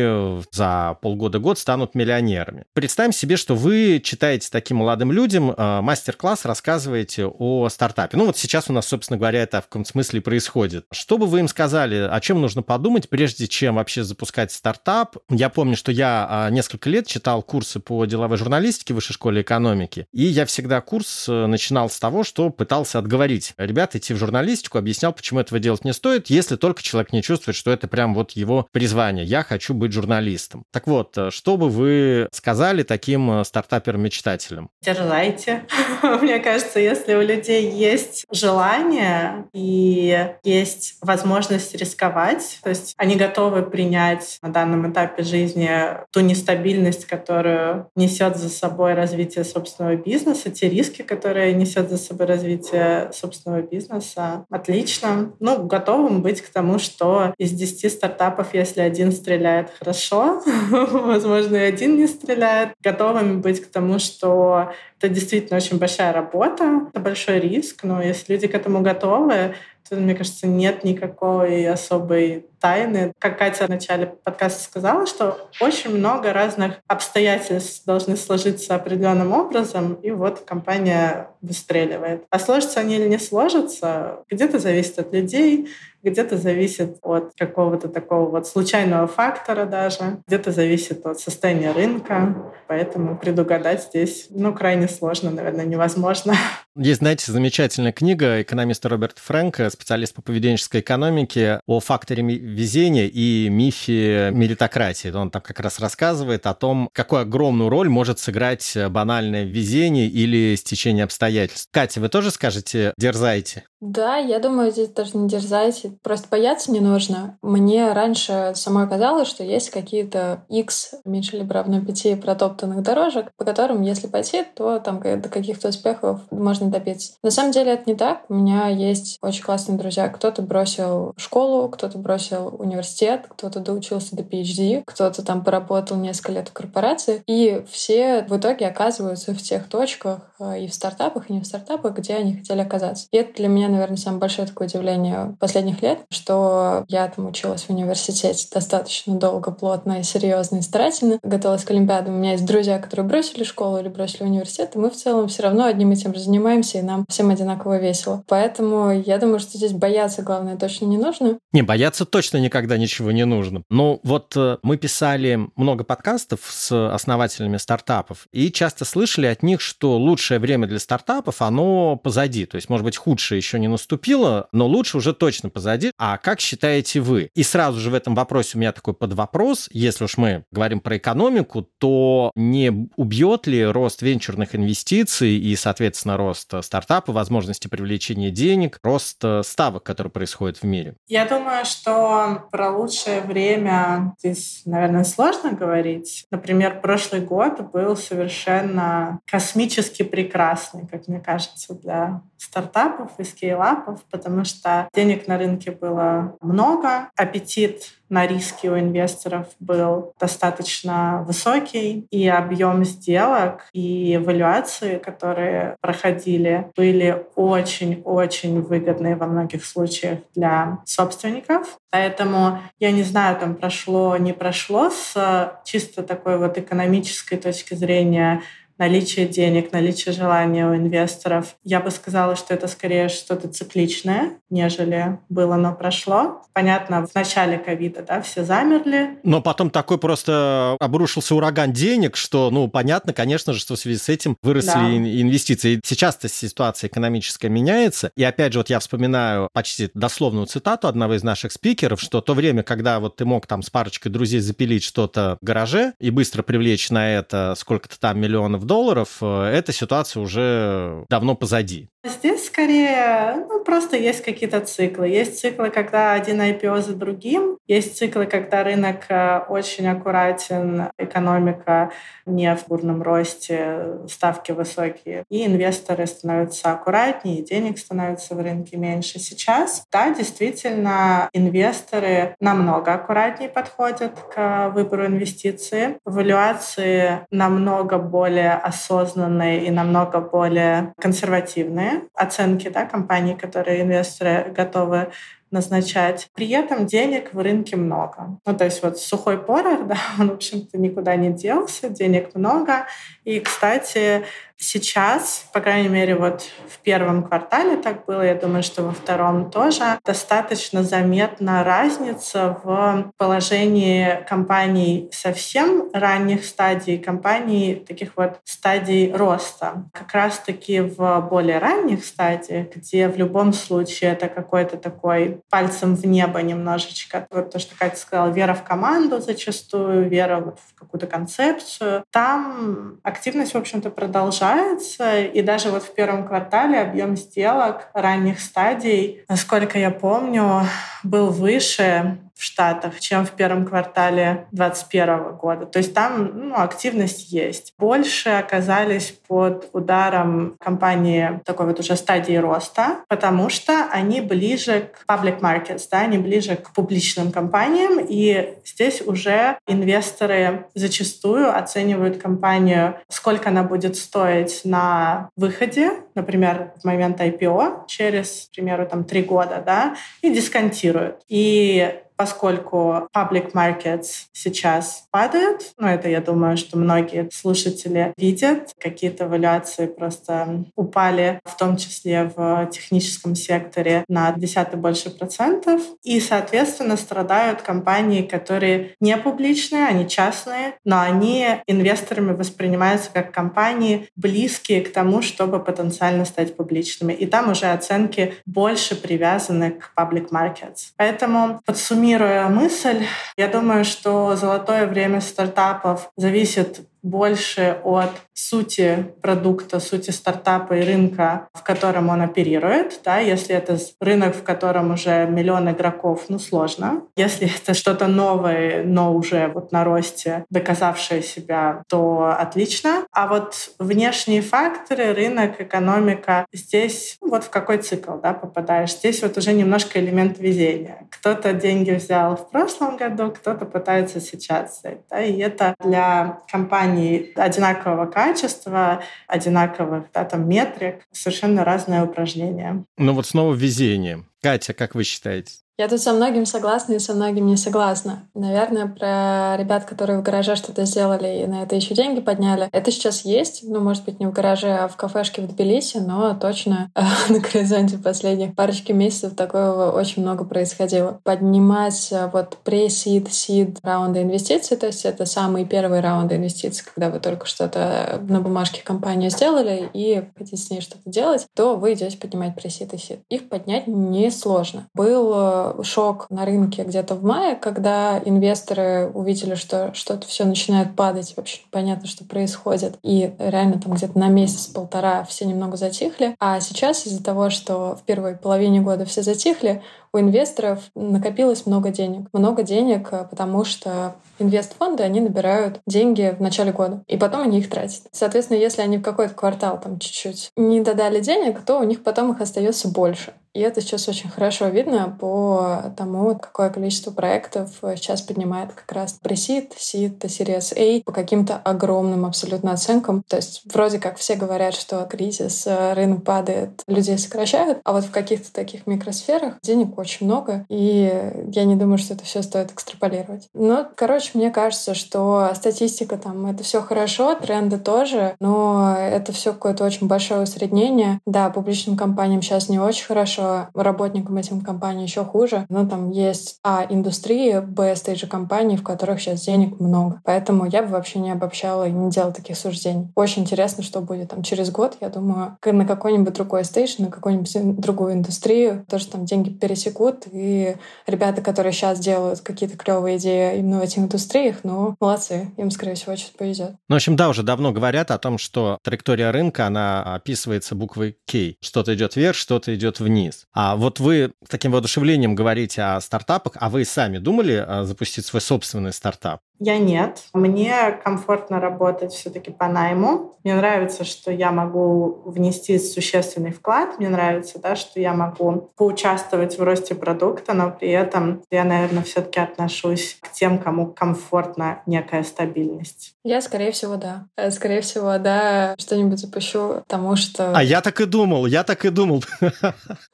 за 0.52 0.98
полгода-год 1.00 1.58
станут 1.58 1.94
миллионерами. 1.94 2.66
Представим 2.74 3.12
себе, 3.12 3.38
что 3.38 3.54
вы 3.54 4.02
читаете 4.04 4.48
таким 4.52 4.76
молодым 4.76 5.10
людям 5.10 5.54
мастер-класс, 5.56 6.44
рассказываете 6.44 7.24
о 7.24 7.70
стартапе. 7.70 8.18
Ну, 8.18 8.26
вот 8.26 8.36
сейчас 8.36 8.68
у 8.68 8.74
нас, 8.74 8.86
собственно 8.86 9.16
говоря, 9.16 9.42
это 9.42 9.62
в 9.62 9.68
каком 9.68 9.86
смысле 9.86 10.20
происходит. 10.20 10.84
Что 10.92 11.16
бы 11.16 11.26
вы 11.26 11.38
им 11.40 11.48
сказали, 11.48 11.96
о 11.96 12.20
чем 12.20 12.42
нужно 12.42 12.60
подумать, 12.60 13.08
прежде 13.08 13.48
чем 13.48 13.76
вообще 13.76 14.04
запускать 14.04 14.52
стартап, 14.52 14.97
стартап. 14.98 15.16
Я 15.30 15.48
помню, 15.48 15.76
что 15.76 15.92
я 15.92 16.26
а, 16.28 16.50
несколько 16.50 16.90
лет 16.90 17.06
читал 17.06 17.42
курсы 17.42 17.80
по 17.80 18.04
деловой 18.04 18.36
журналистике 18.36 18.92
в 18.94 18.96
высшей 18.96 19.14
школе 19.14 19.42
экономики, 19.42 20.06
и 20.12 20.22
я 20.24 20.46
всегда 20.46 20.80
курс 20.80 21.28
э, 21.28 21.46
начинал 21.46 21.90
с 21.90 21.98
того, 21.98 22.24
что 22.24 22.50
пытался 22.50 22.98
отговорить 22.98 23.54
ребят 23.56 23.94
идти 23.94 24.14
в 24.14 24.16
журналистику, 24.16 24.78
объяснял, 24.78 25.12
почему 25.12 25.40
этого 25.40 25.60
делать 25.60 25.84
не 25.84 25.92
стоит, 25.92 26.28
если 26.28 26.56
только 26.56 26.82
человек 26.82 27.12
не 27.12 27.22
чувствует, 27.22 27.56
что 27.56 27.70
это 27.70 27.88
прям 27.88 28.14
вот 28.14 28.32
его 28.32 28.68
призвание. 28.72 29.24
Я 29.24 29.42
хочу 29.42 29.74
быть 29.74 29.92
журналистом. 29.92 30.64
Так 30.72 30.86
вот, 30.86 31.16
э, 31.16 31.30
что 31.30 31.56
бы 31.56 31.68
вы 31.68 32.28
сказали 32.32 32.82
таким 32.82 33.30
э, 33.30 33.44
стартаперам-мечтателям? 33.44 34.70
Дерзайте. 34.82 35.64
Мне 36.02 36.38
кажется, 36.38 36.80
если 36.80 37.14
у 37.14 37.22
людей 37.22 37.70
есть 37.70 38.24
желание 38.32 39.46
и 39.52 40.28
есть 40.44 40.96
возможность 41.02 41.74
рисковать, 41.74 42.58
то 42.62 42.70
есть 42.70 42.94
они 42.96 43.16
готовы 43.16 43.62
принять 43.62 44.38
на 44.42 44.50
данном 44.50 44.87
этапе 44.90 45.22
жизни 45.22 45.70
ту 46.10 46.20
нестабильность, 46.20 47.06
которую 47.06 47.88
несет 47.94 48.36
за 48.36 48.48
собой 48.48 48.94
развитие 48.94 49.44
собственного 49.44 49.96
бизнеса, 49.96 50.50
те 50.50 50.68
риски, 50.68 51.02
которые 51.02 51.52
несет 51.54 51.90
за 51.90 51.98
собой 51.98 52.26
развитие 52.26 53.10
собственного 53.12 53.62
бизнеса. 53.62 54.44
Отлично. 54.50 55.32
Ну, 55.40 55.64
готовым 55.64 56.22
быть 56.22 56.40
к 56.42 56.48
тому, 56.48 56.78
что 56.78 57.34
из 57.38 57.52
10 57.52 57.92
стартапов, 57.92 58.54
если 58.54 58.80
один 58.80 59.12
стреляет 59.12 59.70
хорошо, 59.78 60.42
возможно, 60.70 61.56
и 61.56 61.60
один 61.60 61.96
не 61.96 62.06
стреляет. 62.06 62.70
Готовыми 62.82 63.40
быть 63.40 63.60
к 63.60 63.70
тому, 63.70 63.98
что 63.98 64.72
это 64.98 65.08
действительно 65.08 65.56
очень 65.56 65.78
большая 65.78 66.12
работа, 66.12 66.88
это 66.88 67.00
большой 67.00 67.38
риск, 67.40 67.84
но 67.84 68.02
если 68.02 68.32
люди 68.32 68.48
к 68.48 68.54
этому 68.54 68.80
готовы, 68.80 69.54
то, 69.88 69.96
мне 69.96 70.14
кажется, 70.14 70.46
нет 70.46 70.84
никакой 70.84 71.66
особой 71.66 72.46
тайны. 72.60 73.12
Как 73.18 73.38
Катя 73.38 73.66
в 73.66 73.68
начале 73.68 74.06
подкаста 74.24 74.62
сказала, 74.62 75.06
что 75.06 75.48
очень 75.60 75.96
много 75.96 76.32
разных 76.32 76.74
обстоятельств 76.86 77.84
должны 77.84 78.16
сложиться 78.16 78.74
определенным 78.74 79.32
образом, 79.32 79.94
и 79.94 80.10
вот 80.10 80.40
компания 80.40 81.28
выстреливает. 81.40 82.24
А 82.30 82.38
сложатся 82.38 82.80
они 82.80 82.96
или 82.96 83.08
не 83.08 83.18
сложатся, 83.18 84.20
где-то 84.28 84.58
зависит 84.58 84.98
от 84.98 85.12
людей, 85.12 85.68
где-то 86.02 86.36
зависит 86.36 86.98
от 87.02 87.32
какого-то 87.36 87.88
такого 87.88 88.30
вот 88.30 88.46
случайного 88.46 89.06
фактора 89.06 89.66
даже, 89.66 90.22
где-то 90.26 90.52
зависит 90.52 91.04
от 91.06 91.18
состояния 91.18 91.72
рынка, 91.72 92.36
поэтому 92.68 93.18
предугадать 93.18 93.84
здесь, 93.84 94.28
ну, 94.30 94.54
крайне 94.54 94.88
сложно, 94.88 95.30
наверное, 95.30 95.64
невозможно. 95.64 96.34
Есть, 96.76 97.00
знаете, 97.00 97.32
замечательная 97.32 97.92
книга 97.92 98.42
экономиста 98.42 98.88
Роберта 98.88 99.20
Фрэнка, 99.20 99.68
специалист 99.70 100.14
по 100.14 100.22
поведенческой 100.22 100.80
экономике, 100.80 101.60
о 101.66 101.80
факторе 101.80 102.22
везения 102.48 103.06
и 103.06 103.48
мифе 103.48 104.30
меритократии. 104.32 105.10
Он 105.10 105.30
там 105.30 105.42
как 105.42 105.60
раз 105.60 105.78
рассказывает 105.78 106.46
о 106.46 106.54
том, 106.54 106.88
какую 106.92 107.22
огромную 107.22 107.70
роль 107.70 107.88
может 107.88 108.18
сыграть 108.18 108.76
банальное 108.90 109.44
везение 109.44 110.08
или 110.08 110.56
стечение 110.56 111.04
обстоятельств. 111.04 111.68
Катя, 111.70 112.00
вы 112.00 112.08
тоже 112.08 112.30
скажете 112.30 112.92
«дерзайте»? 112.96 113.64
Да, 113.80 114.16
я 114.16 114.40
думаю, 114.40 114.72
здесь 114.72 114.88
даже 114.88 115.16
не 115.16 115.28
дерзайте. 115.28 115.92
Просто 116.02 116.26
бояться 116.28 116.72
не 116.72 116.80
нужно. 116.80 117.38
Мне 117.42 117.92
раньше 117.92 118.52
самой 118.54 118.88
казалось, 118.88 119.28
что 119.28 119.44
есть 119.44 119.70
какие-то 119.70 120.44
X 120.48 120.94
меньше 121.04 121.36
либо 121.36 121.54
равно 121.54 121.80
5 121.80 122.20
протоптанных 122.20 122.82
дорожек, 122.82 123.30
по 123.36 123.44
которым, 123.44 123.82
если 123.82 124.08
пойти, 124.08 124.44
то 124.54 124.80
там 124.80 125.00
до 125.00 125.28
каких-то 125.28 125.68
успехов 125.68 126.22
можно 126.32 126.70
добиться. 126.70 127.12
На 127.22 127.30
самом 127.30 127.52
деле 127.52 127.72
это 127.72 127.84
не 127.86 127.94
так. 127.94 128.24
У 128.28 128.34
меня 128.34 128.66
есть 128.66 129.18
очень 129.22 129.44
классные 129.44 129.78
друзья. 129.78 130.08
Кто-то 130.08 130.42
бросил 130.42 131.14
школу, 131.16 131.68
кто-то 131.68 131.98
бросил 131.98 132.56
университет, 132.58 133.26
кто-то 133.28 133.60
доучился 133.60 134.16
до 134.16 134.22
PhD, 134.22 134.82
кто-то 134.86 135.24
там 135.24 135.44
поработал 135.44 135.96
несколько 135.96 136.32
лет 136.32 136.48
в 136.48 136.52
корпорации. 136.52 137.22
И 137.28 137.62
все 137.70 138.24
в 138.28 138.36
итоге 138.36 138.66
оказываются 138.66 139.34
в 139.34 139.38
тех 139.38 139.68
точках 139.68 140.32
э, 140.40 140.64
и 140.64 140.66
в 140.66 140.74
стартапах, 140.74 141.30
и 141.30 141.32
не 141.32 141.40
в 141.40 141.46
стартапах, 141.46 141.94
где 141.94 142.14
они 142.14 142.38
хотели 142.38 142.60
оказаться. 142.60 143.06
И 143.12 143.16
это 143.16 143.34
для 143.34 143.46
меня 143.46 143.67
наверное, 143.68 143.96
самое 143.96 144.20
большое 144.20 144.48
такое 144.48 144.68
удивление 144.68 145.36
последних 145.40 145.82
лет, 145.82 146.00
что 146.10 146.84
я 146.88 147.08
там 147.08 147.26
училась 147.26 147.62
в 147.64 147.70
университете 147.70 148.46
достаточно 148.52 149.14
долго, 149.14 149.50
плотно 149.50 150.00
и 150.00 150.02
серьезно 150.02 150.58
и 150.58 150.62
старательно, 150.62 151.18
готовилась 151.22 151.64
к 151.64 151.70
Олимпиадам. 151.70 152.14
У 152.14 152.18
меня 152.18 152.32
есть 152.32 152.46
друзья, 152.46 152.78
которые 152.78 153.06
бросили 153.06 153.44
школу 153.44 153.78
или 153.78 153.88
бросили 153.88 154.24
университет, 154.24 154.72
и 154.74 154.78
мы 154.78 154.90
в 154.90 154.96
целом 154.96 155.28
все 155.28 155.42
равно 155.42 155.64
одним 155.64 155.92
и 155.92 155.96
тем 155.96 156.14
же 156.14 156.20
занимаемся, 156.20 156.78
и 156.78 156.82
нам 156.82 157.04
всем 157.08 157.30
одинаково 157.30 157.78
весело. 157.78 158.24
Поэтому 158.28 158.90
я 158.90 159.18
думаю, 159.18 159.40
что 159.40 159.56
здесь 159.56 159.72
бояться, 159.72 160.22
главное, 160.22 160.56
точно 160.56 160.86
не 160.86 160.98
нужно. 160.98 161.38
Не, 161.52 161.62
бояться 161.62 162.04
точно 162.04 162.38
никогда 162.38 162.76
ничего 162.76 163.12
не 163.12 163.24
нужно. 163.24 163.62
Но 163.70 164.00
вот 164.02 164.34
э, 164.36 164.58
мы 164.62 164.76
писали 164.76 165.48
много 165.56 165.84
подкастов 165.84 166.40
с 166.48 166.92
основателями 166.92 167.56
стартапов, 167.56 168.26
и 168.32 168.50
часто 168.50 168.84
слышали 168.84 169.26
от 169.26 169.42
них, 169.42 169.60
что 169.60 169.96
лучшее 169.98 170.38
время 170.38 170.66
для 170.66 170.78
стартапов, 170.78 171.42
оно 171.42 171.96
позади. 171.96 172.46
То 172.46 172.56
есть, 172.56 172.68
может 172.68 172.84
быть, 172.84 172.96
худшее 172.96 173.38
еще 173.38 173.57
еще 173.58 173.60
не 173.60 173.68
наступило, 173.68 174.48
но 174.52 174.66
лучше 174.66 174.96
уже 174.96 175.12
точно 175.12 175.50
позади. 175.50 175.92
А 175.98 176.16
как 176.18 176.40
считаете 176.40 177.00
вы? 177.00 177.30
И 177.34 177.42
сразу 177.42 177.80
же 177.80 177.90
в 177.90 177.94
этом 177.94 178.14
вопросе 178.14 178.56
у 178.56 178.60
меня 178.60 178.72
такой 178.72 178.94
подвопрос. 178.94 179.68
Если 179.72 180.04
уж 180.04 180.16
мы 180.16 180.44
говорим 180.50 180.80
про 180.80 180.96
экономику, 180.96 181.68
то 181.78 182.30
не 182.34 182.88
убьет 182.96 183.46
ли 183.46 183.64
рост 183.64 184.02
венчурных 184.02 184.54
инвестиций 184.54 185.36
и, 185.36 185.56
соответственно, 185.56 186.16
рост 186.16 186.52
стартапа, 186.62 187.12
возможности 187.12 187.68
привлечения 187.68 188.30
денег, 188.30 188.78
рост 188.82 189.22
ставок, 189.42 189.82
который 189.82 190.10
происходит 190.10 190.58
в 190.58 190.64
мире? 190.64 190.94
Я 191.06 191.26
думаю, 191.26 191.64
что 191.64 192.48
про 192.50 192.70
лучшее 192.76 193.20
время 193.22 194.14
здесь, 194.18 194.62
наверное, 194.64 195.04
сложно 195.04 195.52
говорить. 195.52 196.26
Например, 196.30 196.80
прошлый 196.80 197.20
год 197.20 197.60
был 197.72 197.96
совершенно 197.96 199.20
космически 199.26 200.02
прекрасный, 200.02 200.86
как 200.86 201.08
мне 201.08 201.20
кажется, 201.20 201.74
для 201.74 202.22
стартапов 202.36 203.10
и 203.18 203.24
скейлапов, 203.48 204.04
потому 204.10 204.44
что 204.44 204.88
денег 204.94 205.26
на 205.26 205.38
рынке 205.38 205.70
было 205.70 206.36
много, 206.40 207.08
аппетит 207.16 207.92
на 208.08 208.26
риски 208.26 208.66
у 208.66 208.78
инвесторов 208.78 209.48
был 209.60 210.14
достаточно 210.18 211.24
высокий, 211.26 212.06
и 212.10 212.26
объем 212.26 212.84
сделок 212.84 213.66
и 213.72 214.16
эвалюации, 214.16 214.98
которые 214.98 215.76
проходили, 215.80 216.70
были 216.76 217.26
очень-очень 217.34 218.62
выгодные 218.62 219.16
во 219.16 219.26
многих 219.26 219.64
случаях 219.64 220.20
для 220.34 220.78
собственников. 220.86 221.78
Поэтому 221.90 222.60
я 222.78 222.92
не 222.92 223.02
знаю, 223.02 223.38
там 223.38 223.54
прошло, 223.54 224.16
не 224.16 224.32
прошло 224.32 224.90
с 224.90 225.60
чисто 225.64 226.02
такой 226.02 226.38
вот 226.38 226.56
экономической 226.58 227.36
точки 227.36 227.74
зрения 227.74 228.42
наличие 228.78 229.26
денег, 229.26 229.72
наличие 229.72 230.14
желания 230.14 230.66
у 230.66 230.74
инвесторов. 230.74 231.56
Я 231.64 231.80
бы 231.80 231.90
сказала, 231.90 232.36
что 232.36 232.54
это 232.54 232.68
скорее 232.68 233.08
что-то 233.08 233.48
цикличное, 233.48 234.38
нежели 234.50 235.18
было, 235.28 235.56
но 235.56 235.74
прошло. 235.74 236.42
Понятно, 236.52 237.06
в 237.06 237.14
начале 237.14 237.58
ковида, 237.58 238.02
да, 238.02 238.22
все 238.22 238.44
замерли. 238.44 239.18
Но 239.22 239.42
потом 239.42 239.70
такой 239.70 239.98
просто 239.98 240.76
обрушился 240.80 241.34
ураган 241.34 241.72
денег, 241.72 242.16
что, 242.16 242.50
ну, 242.50 242.68
понятно, 242.68 243.12
конечно 243.12 243.52
же, 243.52 243.60
что 243.60 243.74
в 243.74 243.78
связи 243.78 243.98
с 243.98 244.08
этим 244.08 244.36
выросли 244.42 244.72
да. 244.72 244.96
инвестиции. 244.96 245.80
Сейчас-то 245.84 246.28
ситуация 246.28 246.88
экономическая 246.88 247.48
меняется. 247.48 248.10
И 248.16 248.24
опять 248.24 248.52
же, 248.52 248.60
вот 248.60 248.70
я 248.70 248.78
вспоминаю 248.78 249.48
почти 249.52 249.90
дословную 249.94 250.46
цитату 250.46 250.88
одного 250.88 251.14
из 251.14 251.22
наших 251.22 251.52
спикеров, 251.52 252.00
что 252.00 252.20
то 252.20 252.34
время, 252.34 252.62
когда 252.62 253.00
вот 253.00 253.16
ты 253.16 253.24
мог 253.24 253.46
там 253.46 253.62
с 253.62 253.70
парочкой 253.70 254.12
друзей 254.12 254.40
запилить 254.40 254.84
что-то 254.84 255.38
в 255.40 255.44
гараже 255.44 255.94
и 255.98 256.10
быстро 256.10 256.42
привлечь 256.42 256.90
на 256.90 257.10
это 257.10 257.54
сколько-то 257.56 257.98
там 257.98 258.20
миллионов 258.20 258.64
долларов, 258.68 259.18
э, 259.20 259.46
эта 259.46 259.72
ситуация 259.72 260.22
уже 260.22 261.04
давно 261.08 261.34
позади. 261.34 261.88
Здесь 262.08 262.46
скорее 262.46 263.46
ну, 263.48 263.62
просто 263.64 263.96
есть 263.96 264.24
какие-то 264.24 264.60
циклы. 264.60 265.08
Есть 265.08 265.40
циклы, 265.40 265.70
когда 265.70 266.12
один 266.12 266.40
IPO 266.40 266.80
за 266.80 266.94
другим. 266.94 267.58
Есть 267.66 267.98
циклы, 267.98 268.26
когда 268.26 268.64
рынок 268.64 269.04
э, 269.08 269.40
очень 269.48 269.86
аккуратен, 269.88 270.90
экономика 270.98 271.90
не 272.26 272.54
в 272.54 272.66
бурном 272.68 273.02
росте, 273.02 273.98
ставки 274.08 274.52
высокие. 274.52 275.24
И 275.28 275.46
инвесторы 275.46 276.06
становятся 276.06 276.72
аккуратнее, 276.72 277.42
денег 277.42 277.78
становится 277.78 278.34
в 278.34 278.40
рынке 278.40 278.76
меньше. 278.76 279.18
Сейчас, 279.18 279.84
да, 279.92 280.14
действительно, 280.14 281.28
инвесторы 281.32 282.36
намного 282.40 282.94
аккуратнее 282.94 283.48
подходят 283.48 284.12
к 284.34 284.70
выбору 284.74 285.06
инвестиций. 285.06 285.96
Валюации 286.04 287.26
намного 287.30 287.98
более 287.98 288.54
осознанные 288.54 289.64
и 289.66 289.70
намного 289.70 290.20
более 290.20 290.94
консервативные 290.98 291.97
оценки 292.14 292.68
да, 292.68 292.84
компаний, 292.84 293.36
которые 293.36 293.82
инвесторы 293.82 294.52
готовы 294.54 295.10
назначать. 295.50 296.28
При 296.34 296.50
этом 296.50 296.86
денег 296.86 297.32
в 297.32 297.38
рынке 297.38 297.76
много. 297.76 298.38
Ну, 298.44 298.56
то 298.56 298.64
есть 298.64 298.82
вот 298.82 298.98
сухой 298.98 299.38
порох, 299.38 299.86
да, 299.86 299.96
он, 300.18 300.28
в 300.28 300.34
общем-то, 300.34 300.78
никуда 300.78 301.16
не 301.16 301.30
делся, 301.30 301.88
денег 301.88 302.34
много. 302.34 302.86
И, 303.28 303.40
кстати, 303.40 304.24
Сейчас, 304.60 305.46
по 305.52 305.60
крайней 305.60 305.88
мере, 305.88 306.16
вот 306.16 306.42
в 306.68 306.78
первом 306.80 307.22
квартале 307.22 307.76
так 307.76 308.04
было, 308.06 308.22
я 308.22 308.34
думаю, 308.34 308.64
что 308.64 308.82
во 308.82 308.90
втором 308.90 309.52
тоже, 309.52 310.00
достаточно 310.04 310.82
заметна 310.82 311.62
разница 311.62 312.58
в 312.64 313.12
положении 313.16 314.26
компаний 314.28 315.08
совсем 315.12 315.90
ранних 315.92 316.44
стадий, 316.44 316.98
компаний 316.98 317.76
таких 317.86 318.16
вот 318.16 318.40
стадий 318.42 319.12
роста. 319.12 319.84
Как 319.92 320.12
раз-таки 320.12 320.80
в 320.80 321.20
более 321.30 321.58
ранних 321.58 322.04
стадиях, 322.04 322.74
где 322.74 323.06
в 323.06 323.16
любом 323.16 323.52
случае 323.52 324.10
это 324.10 324.26
какой-то 324.26 324.76
такой 324.76 325.40
пальцем 325.50 325.94
в 325.94 326.04
небо 326.04 326.42
немножечко, 326.42 327.28
вот 327.30 327.52
то, 327.52 327.60
что 327.60 327.76
Катя 327.78 327.96
сказала, 327.96 328.30
вера 328.30 328.54
в 328.54 328.64
команду 328.64 329.20
зачастую, 329.20 330.08
вера 330.08 330.40
вот 330.40 330.58
в 330.58 330.76
какую-то 330.76 331.06
концепцию, 331.06 332.02
там 332.10 332.98
активность, 333.18 333.54
в 333.54 333.58
общем-то, 333.58 333.90
продолжается. 333.90 335.20
И 335.20 335.42
даже 335.42 335.70
вот 335.70 335.82
в 335.82 335.92
первом 335.92 336.26
квартале 336.26 336.80
объем 336.80 337.16
сделок 337.16 337.88
ранних 337.92 338.38
стадий, 338.38 339.24
насколько 339.28 339.78
я 339.78 339.90
помню, 339.90 340.62
был 341.02 341.30
выше 341.30 342.18
в 342.38 342.44
Штатах, 342.44 343.00
чем 343.00 343.26
в 343.26 343.32
первом 343.32 343.66
квартале 343.66 344.46
2021 344.52 345.36
года. 345.36 345.66
То 345.66 345.78
есть 345.78 345.92
там 345.92 346.30
ну, 346.48 346.54
активность 346.54 347.32
есть. 347.32 347.74
Больше 347.78 348.30
оказались 348.30 349.10
под 349.26 349.68
ударом 349.72 350.56
компании 350.60 351.40
такой 351.44 351.66
вот 351.66 351.80
уже 351.80 351.96
стадии 351.96 352.36
роста, 352.36 353.00
потому 353.08 353.48
что 353.48 353.88
они 353.90 354.20
ближе 354.20 354.88
к 354.92 355.10
public 355.10 355.40
markets, 355.40 355.88
да, 355.90 356.00
они 356.00 356.18
ближе 356.18 356.54
к 356.54 356.72
публичным 356.72 357.32
компаниям, 357.32 357.98
и 357.98 358.54
здесь 358.64 359.02
уже 359.04 359.58
инвесторы 359.66 360.66
зачастую 360.74 361.56
оценивают 361.56 362.22
компанию, 362.22 362.98
сколько 363.08 363.48
она 363.48 363.64
будет 363.64 363.96
стоить 363.96 364.60
на 364.64 365.30
выходе, 365.36 365.90
например, 366.14 366.72
в 366.80 366.84
момент 366.84 367.20
IPO 367.20 367.86
через, 367.88 368.48
к 368.48 368.54
примеру, 368.54 368.86
там 368.86 369.02
три 369.02 369.22
года, 369.22 369.60
да, 369.64 369.96
и 370.22 370.32
дисконтируют. 370.32 371.22
И 371.28 371.98
поскольку 372.18 373.08
public 373.16 373.52
markets 373.52 374.26
сейчас 374.32 375.06
падают, 375.12 375.72
ну 375.78 375.86
это 375.86 376.08
я 376.08 376.20
думаю, 376.20 376.56
что 376.56 376.76
многие 376.76 377.30
слушатели 377.32 378.12
видят, 378.16 378.72
какие-то 378.78 379.28
валюации 379.28 379.86
просто 379.86 380.64
упали, 380.74 381.40
в 381.44 381.56
том 381.56 381.76
числе 381.76 382.30
в 382.36 382.68
техническом 382.72 383.36
секторе 383.36 384.04
на 384.08 384.32
десятый 384.32 384.80
больше 384.80 385.10
процентов, 385.10 385.80
и, 386.02 386.18
соответственно, 386.18 386.96
страдают 386.96 387.62
компании, 387.62 388.22
которые 388.22 388.96
не 389.00 389.16
публичные, 389.16 389.86
они 389.86 390.08
частные, 390.08 390.74
но 390.84 391.00
они 391.00 391.46
инвесторами 391.68 392.32
воспринимаются 392.32 393.10
как 393.12 393.32
компании, 393.32 394.08
близкие 394.16 394.80
к 394.80 394.92
тому, 394.92 395.22
чтобы 395.22 395.60
потенциально 395.60 396.24
стать 396.24 396.56
публичными. 396.56 397.12
И 397.12 397.26
там 397.26 397.52
уже 397.52 397.66
оценки 397.66 398.34
больше 398.44 398.96
привязаны 398.96 399.70
к 399.70 399.92
public 399.96 400.30
markets. 400.30 400.92
Поэтому 400.96 401.60
подсуммируя 401.64 402.07
Суммируя 402.08 402.48
мысль, 402.48 403.04
я 403.36 403.48
думаю, 403.48 403.84
что 403.84 404.34
золотое 404.34 404.86
время 404.86 405.20
стартапов 405.20 406.10
зависит 406.16 406.88
больше 407.02 407.78
от 407.84 408.10
сути 408.34 409.12
продукта, 409.22 409.80
сути 409.80 410.10
стартапа 410.10 410.74
и 410.74 410.84
рынка, 410.84 411.48
в 411.54 411.62
котором 411.62 412.08
он 412.08 412.22
оперирует. 412.22 413.00
Да? 413.04 413.18
Если 413.18 413.54
это 413.54 413.78
рынок, 414.00 414.36
в 414.36 414.42
котором 414.42 414.92
уже 414.92 415.26
миллион 415.26 415.70
игроков, 415.70 416.24
ну, 416.28 416.38
сложно. 416.38 417.02
Если 417.16 417.50
это 417.62 417.74
что-то 417.74 418.06
новое, 418.06 418.84
но 418.84 419.14
уже 419.14 419.48
вот 419.48 419.72
на 419.72 419.84
росте, 419.84 420.44
доказавшее 420.50 421.22
себя, 421.22 421.82
то 421.88 422.34
отлично. 422.38 423.06
А 423.12 423.26
вот 423.26 423.70
внешние 423.78 424.42
факторы, 424.42 425.12
рынок, 425.12 425.60
экономика, 425.60 426.46
здесь 426.52 427.16
ну, 427.20 427.30
вот 427.30 427.44
в 427.44 427.50
какой 427.50 427.78
цикл 427.78 428.18
да, 428.22 428.32
попадаешь. 428.32 428.92
Здесь 428.92 429.22
вот 429.22 429.36
уже 429.36 429.52
немножко 429.52 429.98
элемент 429.98 430.38
везения. 430.38 431.06
Кто-то 431.10 431.52
деньги 431.52 431.90
взял 431.90 432.36
в 432.36 432.50
прошлом 432.50 432.96
году, 432.96 433.30
кто-то 433.30 433.64
пытается 433.64 434.20
сейчас. 434.20 434.82
Да? 435.10 435.20
И 435.20 435.38
это 435.38 435.74
для 435.80 436.40
компании 436.50 436.97
компаний 436.98 437.32
одинакового 437.36 438.06
качества, 438.06 439.02
одинаковых 439.26 440.04
да, 440.14 440.24
там, 440.24 440.48
метрик, 440.48 441.06
совершенно 441.12 441.64
разное 441.64 442.04
упражнение. 442.04 442.84
Ну 442.96 443.12
вот 443.12 443.26
снова 443.26 443.54
везение. 443.54 444.24
Катя, 444.40 444.72
как 444.72 444.94
вы 444.94 445.04
считаете? 445.04 445.54
Я 445.80 445.86
тут 445.86 446.00
со 446.00 446.12
многим 446.12 446.44
согласна 446.44 446.94
и 446.94 446.98
со 446.98 447.14
многим 447.14 447.46
не 447.46 447.56
согласна. 447.56 448.28
Наверное, 448.34 448.88
про 448.88 449.56
ребят, 449.56 449.84
которые 449.84 450.18
в 450.18 450.24
гараже 450.24 450.56
что-то 450.56 450.84
сделали 450.84 451.44
и 451.44 451.46
на 451.46 451.62
это 451.62 451.76
еще 451.76 451.94
деньги 451.94 452.20
подняли. 452.20 452.68
Это 452.72 452.90
сейчас 452.90 453.24
есть. 453.24 453.62
Ну, 453.62 453.78
может 453.78 454.04
быть, 454.04 454.18
не 454.18 454.26
в 454.26 454.32
гараже, 454.32 454.74
а 454.74 454.88
в 454.88 454.96
кафешке 454.96 455.40
в 455.40 455.46
Тбилиси, 455.46 455.98
но 455.98 456.34
точно 456.34 456.90
на 457.28 457.38
горизонте 457.38 457.96
последних 457.96 458.56
парочки 458.56 458.90
месяцев 458.90 459.36
такого 459.36 459.92
очень 459.92 460.22
много 460.22 460.44
происходило. 460.44 461.20
Поднимать 461.22 462.08
э, 462.10 462.28
вот 462.32 462.58
pre-seed, 462.64 463.28
seed 463.28 463.78
раунды 463.84 464.22
инвестиций, 464.22 464.76
то 464.76 464.86
есть 464.86 465.04
это 465.04 465.26
самые 465.26 465.64
первые 465.64 466.02
раунды 466.02 466.34
инвестиций, 466.34 466.84
когда 466.92 467.08
вы 467.08 467.20
только 467.20 467.46
что-то 467.46 468.20
на 468.28 468.40
бумажке 468.40 468.82
компанию 468.82 469.30
сделали 469.30 469.88
и 469.94 470.24
хотите 470.36 470.56
с 470.56 470.70
ней 470.70 470.80
что-то 470.80 471.08
делать, 471.08 471.46
то 471.54 471.76
вы 471.76 471.92
идете 471.92 472.18
поднимать 472.18 472.56
pre-seed 472.56 472.92
и 472.94 472.96
seed. 472.96 473.20
Их 473.28 473.48
поднять 473.48 473.86
несложно. 474.28 474.88
Был 474.94 475.32
э, 475.34 475.82
шок 475.82 476.26
на 476.30 476.44
рынке 476.44 476.84
где-то 476.84 477.14
в 477.14 477.24
мае, 477.24 477.56
когда 477.56 478.20
инвесторы 478.24 479.10
увидели, 479.12 479.54
что 479.54 479.92
что-то 479.94 480.26
все 480.26 480.44
начинает 480.44 480.94
падать, 480.94 481.34
вообще 481.36 481.60
непонятно, 481.66 482.06
что 482.06 482.24
происходит. 482.24 482.98
И 483.02 483.34
реально 483.38 483.80
там 483.80 483.94
где-то 483.94 484.18
на 484.18 484.28
месяц-полтора 484.28 485.24
все 485.24 485.44
немного 485.44 485.76
затихли. 485.76 486.34
А 486.38 486.60
сейчас 486.60 487.06
из-за 487.06 487.22
того, 487.22 487.50
что 487.50 487.96
в 487.96 488.02
первой 488.02 488.36
половине 488.36 488.80
года 488.80 489.04
все 489.04 489.22
затихли, 489.22 489.82
у 490.12 490.18
инвесторов 490.18 490.80
накопилось 490.94 491.66
много 491.66 491.90
денег. 491.90 492.28
Много 492.32 492.62
денег, 492.62 493.08
э, 493.12 493.26
потому 493.28 493.64
что 493.64 494.16
инвестфонды, 494.38 495.02
они 495.02 495.20
набирают 495.20 495.80
деньги 495.86 496.34
в 496.38 496.40
начале 496.40 496.72
года, 496.72 497.02
и 497.06 497.16
потом 497.16 497.42
они 497.42 497.58
их 497.58 497.68
тратят. 497.68 498.02
Соответственно, 498.12 498.58
если 498.58 498.82
они 498.82 498.98
в 498.98 499.02
какой-то 499.02 499.34
квартал 499.34 499.80
там 499.80 499.98
чуть-чуть 499.98 500.50
не 500.56 500.80
додали 500.80 501.20
денег, 501.20 501.60
то 501.64 501.78
у 501.78 501.84
них 501.84 502.02
потом 502.02 502.32
их 502.32 502.40
остается 502.40 502.88
больше. 502.88 503.32
И 503.58 503.60
это 503.60 503.80
сейчас 503.80 504.08
очень 504.08 504.30
хорошо 504.30 504.68
видно 504.68 505.16
по 505.18 505.92
тому, 505.96 506.38
какое 506.38 506.70
количество 506.70 507.10
проектов 507.10 507.70
сейчас 507.96 508.22
поднимает 508.22 508.72
как 508.72 508.92
раз 508.92 509.18
пресид, 509.20 509.72
сид, 509.76 510.24
Series 510.24 510.74
A 510.76 511.02
по 511.02 511.10
каким-то 511.10 511.56
огромным 511.56 512.24
абсолютно 512.24 512.70
оценкам. 512.70 513.24
То 513.26 513.34
есть 513.34 513.62
вроде 513.64 513.98
как 513.98 514.16
все 514.16 514.36
говорят, 514.36 514.74
что 514.74 515.04
кризис, 515.06 515.66
э, 515.66 515.94
рынок 515.94 516.22
падает, 516.22 516.84
людей 516.86 517.18
сокращают, 517.18 517.80
а 517.82 517.94
вот 517.94 518.04
в 518.04 518.12
каких-то 518.12 518.52
таких 518.52 518.86
микросферах 518.86 519.54
денег 519.60 519.98
очень 519.98 520.26
много, 520.26 520.64
и 520.68 521.12
я 521.48 521.64
не 521.64 521.74
думаю, 521.74 521.98
что 521.98 522.14
это 522.14 522.22
все 522.22 522.42
стоит 522.42 522.70
экстраполировать. 522.70 523.48
Но, 523.54 523.88
короче, 523.96 524.30
мне 524.34 524.52
кажется, 524.52 524.94
что 524.94 525.50
статистика 525.56 526.16
там, 526.16 526.46
это 526.46 526.62
все 526.62 526.80
хорошо, 526.80 527.34
тренды 527.34 527.78
тоже, 527.78 528.36
но 528.38 528.94
это 528.96 529.32
все 529.32 529.52
какое-то 529.52 529.84
очень 529.84 530.06
большое 530.06 530.42
усреднение. 530.42 531.18
Да, 531.26 531.50
публичным 531.50 531.96
компаниям 531.96 532.40
сейчас 532.40 532.68
не 532.68 532.78
очень 532.78 533.06
хорошо, 533.06 533.47
работникам 533.74 534.36
этим 534.36 534.60
компаний 534.60 535.04
еще 535.04 535.24
хуже. 535.24 535.66
Но 535.68 535.86
там 535.86 536.10
есть 536.10 536.58
А 536.62 536.86
индустрии, 536.88 537.60
Б 537.60 537.94
стейджи 537.96 538.26
компаний, 538.26 538.76
в 538.76 538.82
которых 538.82 539.20
сейчас 539.20 539.42
денег 539.42 539.80
много. 539.80 540.20
Поэтому 540.24 540.66
я 540.66 540.82
бы 540.82 540.88
вообще 540.88 541.18
не 541.18 541.30
обобщала 541.30 541.88
и 541.88 541.90
не 541.90 542.10
делала 542.10 542.32
таких 542.32 542.56
суждений. 542.56 543.08
Очень 543.14 543.42
интересно, 543.42 543.82
что 543.82 544.00
будет 544.00 544.30
там 544.30 544.42
через 544.42 544.70
год. 544.70 544.96
Я 545.00 545.08
думаю, 545.08 545.56
на 545.64 545.86
какой-нибудь 545.86 546.34
другой 546.34 546.64
стейдж, 546.64 546.96
на 546.98 547.10
какую-нибудь 547.10 547.80
другую 547.80 548.14
индустрию 548.14 548.84
тоже 548.88 549.06
там 549.08 549.24
деньги 549.24 549.50
пересекут. 549.50 550.24
И 550.32 550.76
ребята, 551.06 551.42
которые 551.42 551.72
сейчас 551.72 551.98
делают 551.98 552.40
какие-то 552.40 552.76
клевые 552.76 553.18
идеи 553.18 553.58
именно 553.58 553.80
в 553.80 553.82
этих 553.82 553.98
индустриях, 553.98 554.58
ну, 554.62 554.96
молодцы. 555.00 555.50
Им, 555.56 555.70
скорее 555.70 555.94
всего, 555.94 556.12
очень 556.12 556.30
повезет. 556.36 556.72
Ну, 556.88 556.94
в 556.94 556.96
общем, 556.96 557.16
да, 557.16 557.28
уже 557.28 557.42
давно 557.42 557.72
говорят 557.72 558.10
о 558.10 558.18
том, 558.18 558.38
что 558.38 558.78
траектория 558.82 559.30
рынка, 559.30 559.66
она 559.66 560.02
описывается 560.14 560.74
буквой 560.74 561.16
K. 561.26 561.54
Что-то 561.60 561.94
идет 561.94 562.16
вверх, 562.16 562.36
что-то 562.36 562.74
идет 562.74 563.00
вниз 563.00 563.37
бизнес. 563.38 563.46
А 563.52 563.76
вот 563.76 564.00
вы 564.00 564.32
с 564.44 564.48
таким 564.48 564.72
воодушевлением 564.72 565.34
говорите 565.34 565.82
о 565.82 566.00
стартапах, 566.00 566.54
а 566.56 566.68
вы 566.68 566.84
сами 566.84 567.18
думали 567.18 567.64
а, 567.66 567.84
запустить 567.84 568.26
свой 568.26 568.40
собственный 568.40 568.92
стартап? 568.92 569.40
Я 569.60 569.78
нет. 569.78 570.24
Мне 570.32 570.98
комфортно 571.02 571.60
работать 571.60 572.12
все-таки 572.12 572.50
по 572.50 572.68
найму. 572.68 573.36
Мне 573.44 573.54
нравится, 573.54 574.04
что 574.04 574.30
я 574.30 574.52
могу 574.52 575.22
внести 575.24 575.78
существенный 575.78 576.52
вклад. 576.52 576.98
Мне 576.98 577.08
нравится, 577.08 577.58
да, 577.58 577.76
что 577.76 578.00
я 578.00 578.14
могу 578.14 578.70
поучаствовать 578.76 579.58
в 579.58 579.62
росте 579.62 579.94
продукта, 579.94 580.54
но 580.54 580.70
при 580.70 580.90
этом 580.90 581.42
я, 581.50 581.64
наверное, 581.64 582.02
все-таки 582.02 582.40
отношусь 582.40 583.18
к 583.20 583.32
тем, 583.32 583.58
кому 583.58 583.86
комфортна 583.92 584.82
некая 584.86 585.24
стабильность. 585.24 586.14
Я, 586.24 586.40
скорее 586.40 586.72
всего, 586.72 586.96
да. 586.96 587.26
Э, 587.36 587.50
скорее 587.50 587.80
всего, 587.80 588.18
да, 588.18 588.74
что-нибудь 588.78 589.18
запущу, 589.18 589.82
потому 589.88 590.16
что... 590.16 590.52
А 590.54 590.62
я 590.62 590.80
так 590.80 591.00
и 591.00 591.06
думал, 591.06 591.46
я 591.46 591.64
так 591.64 591.84
и 591.84 591.90
думал. 591.90 592.22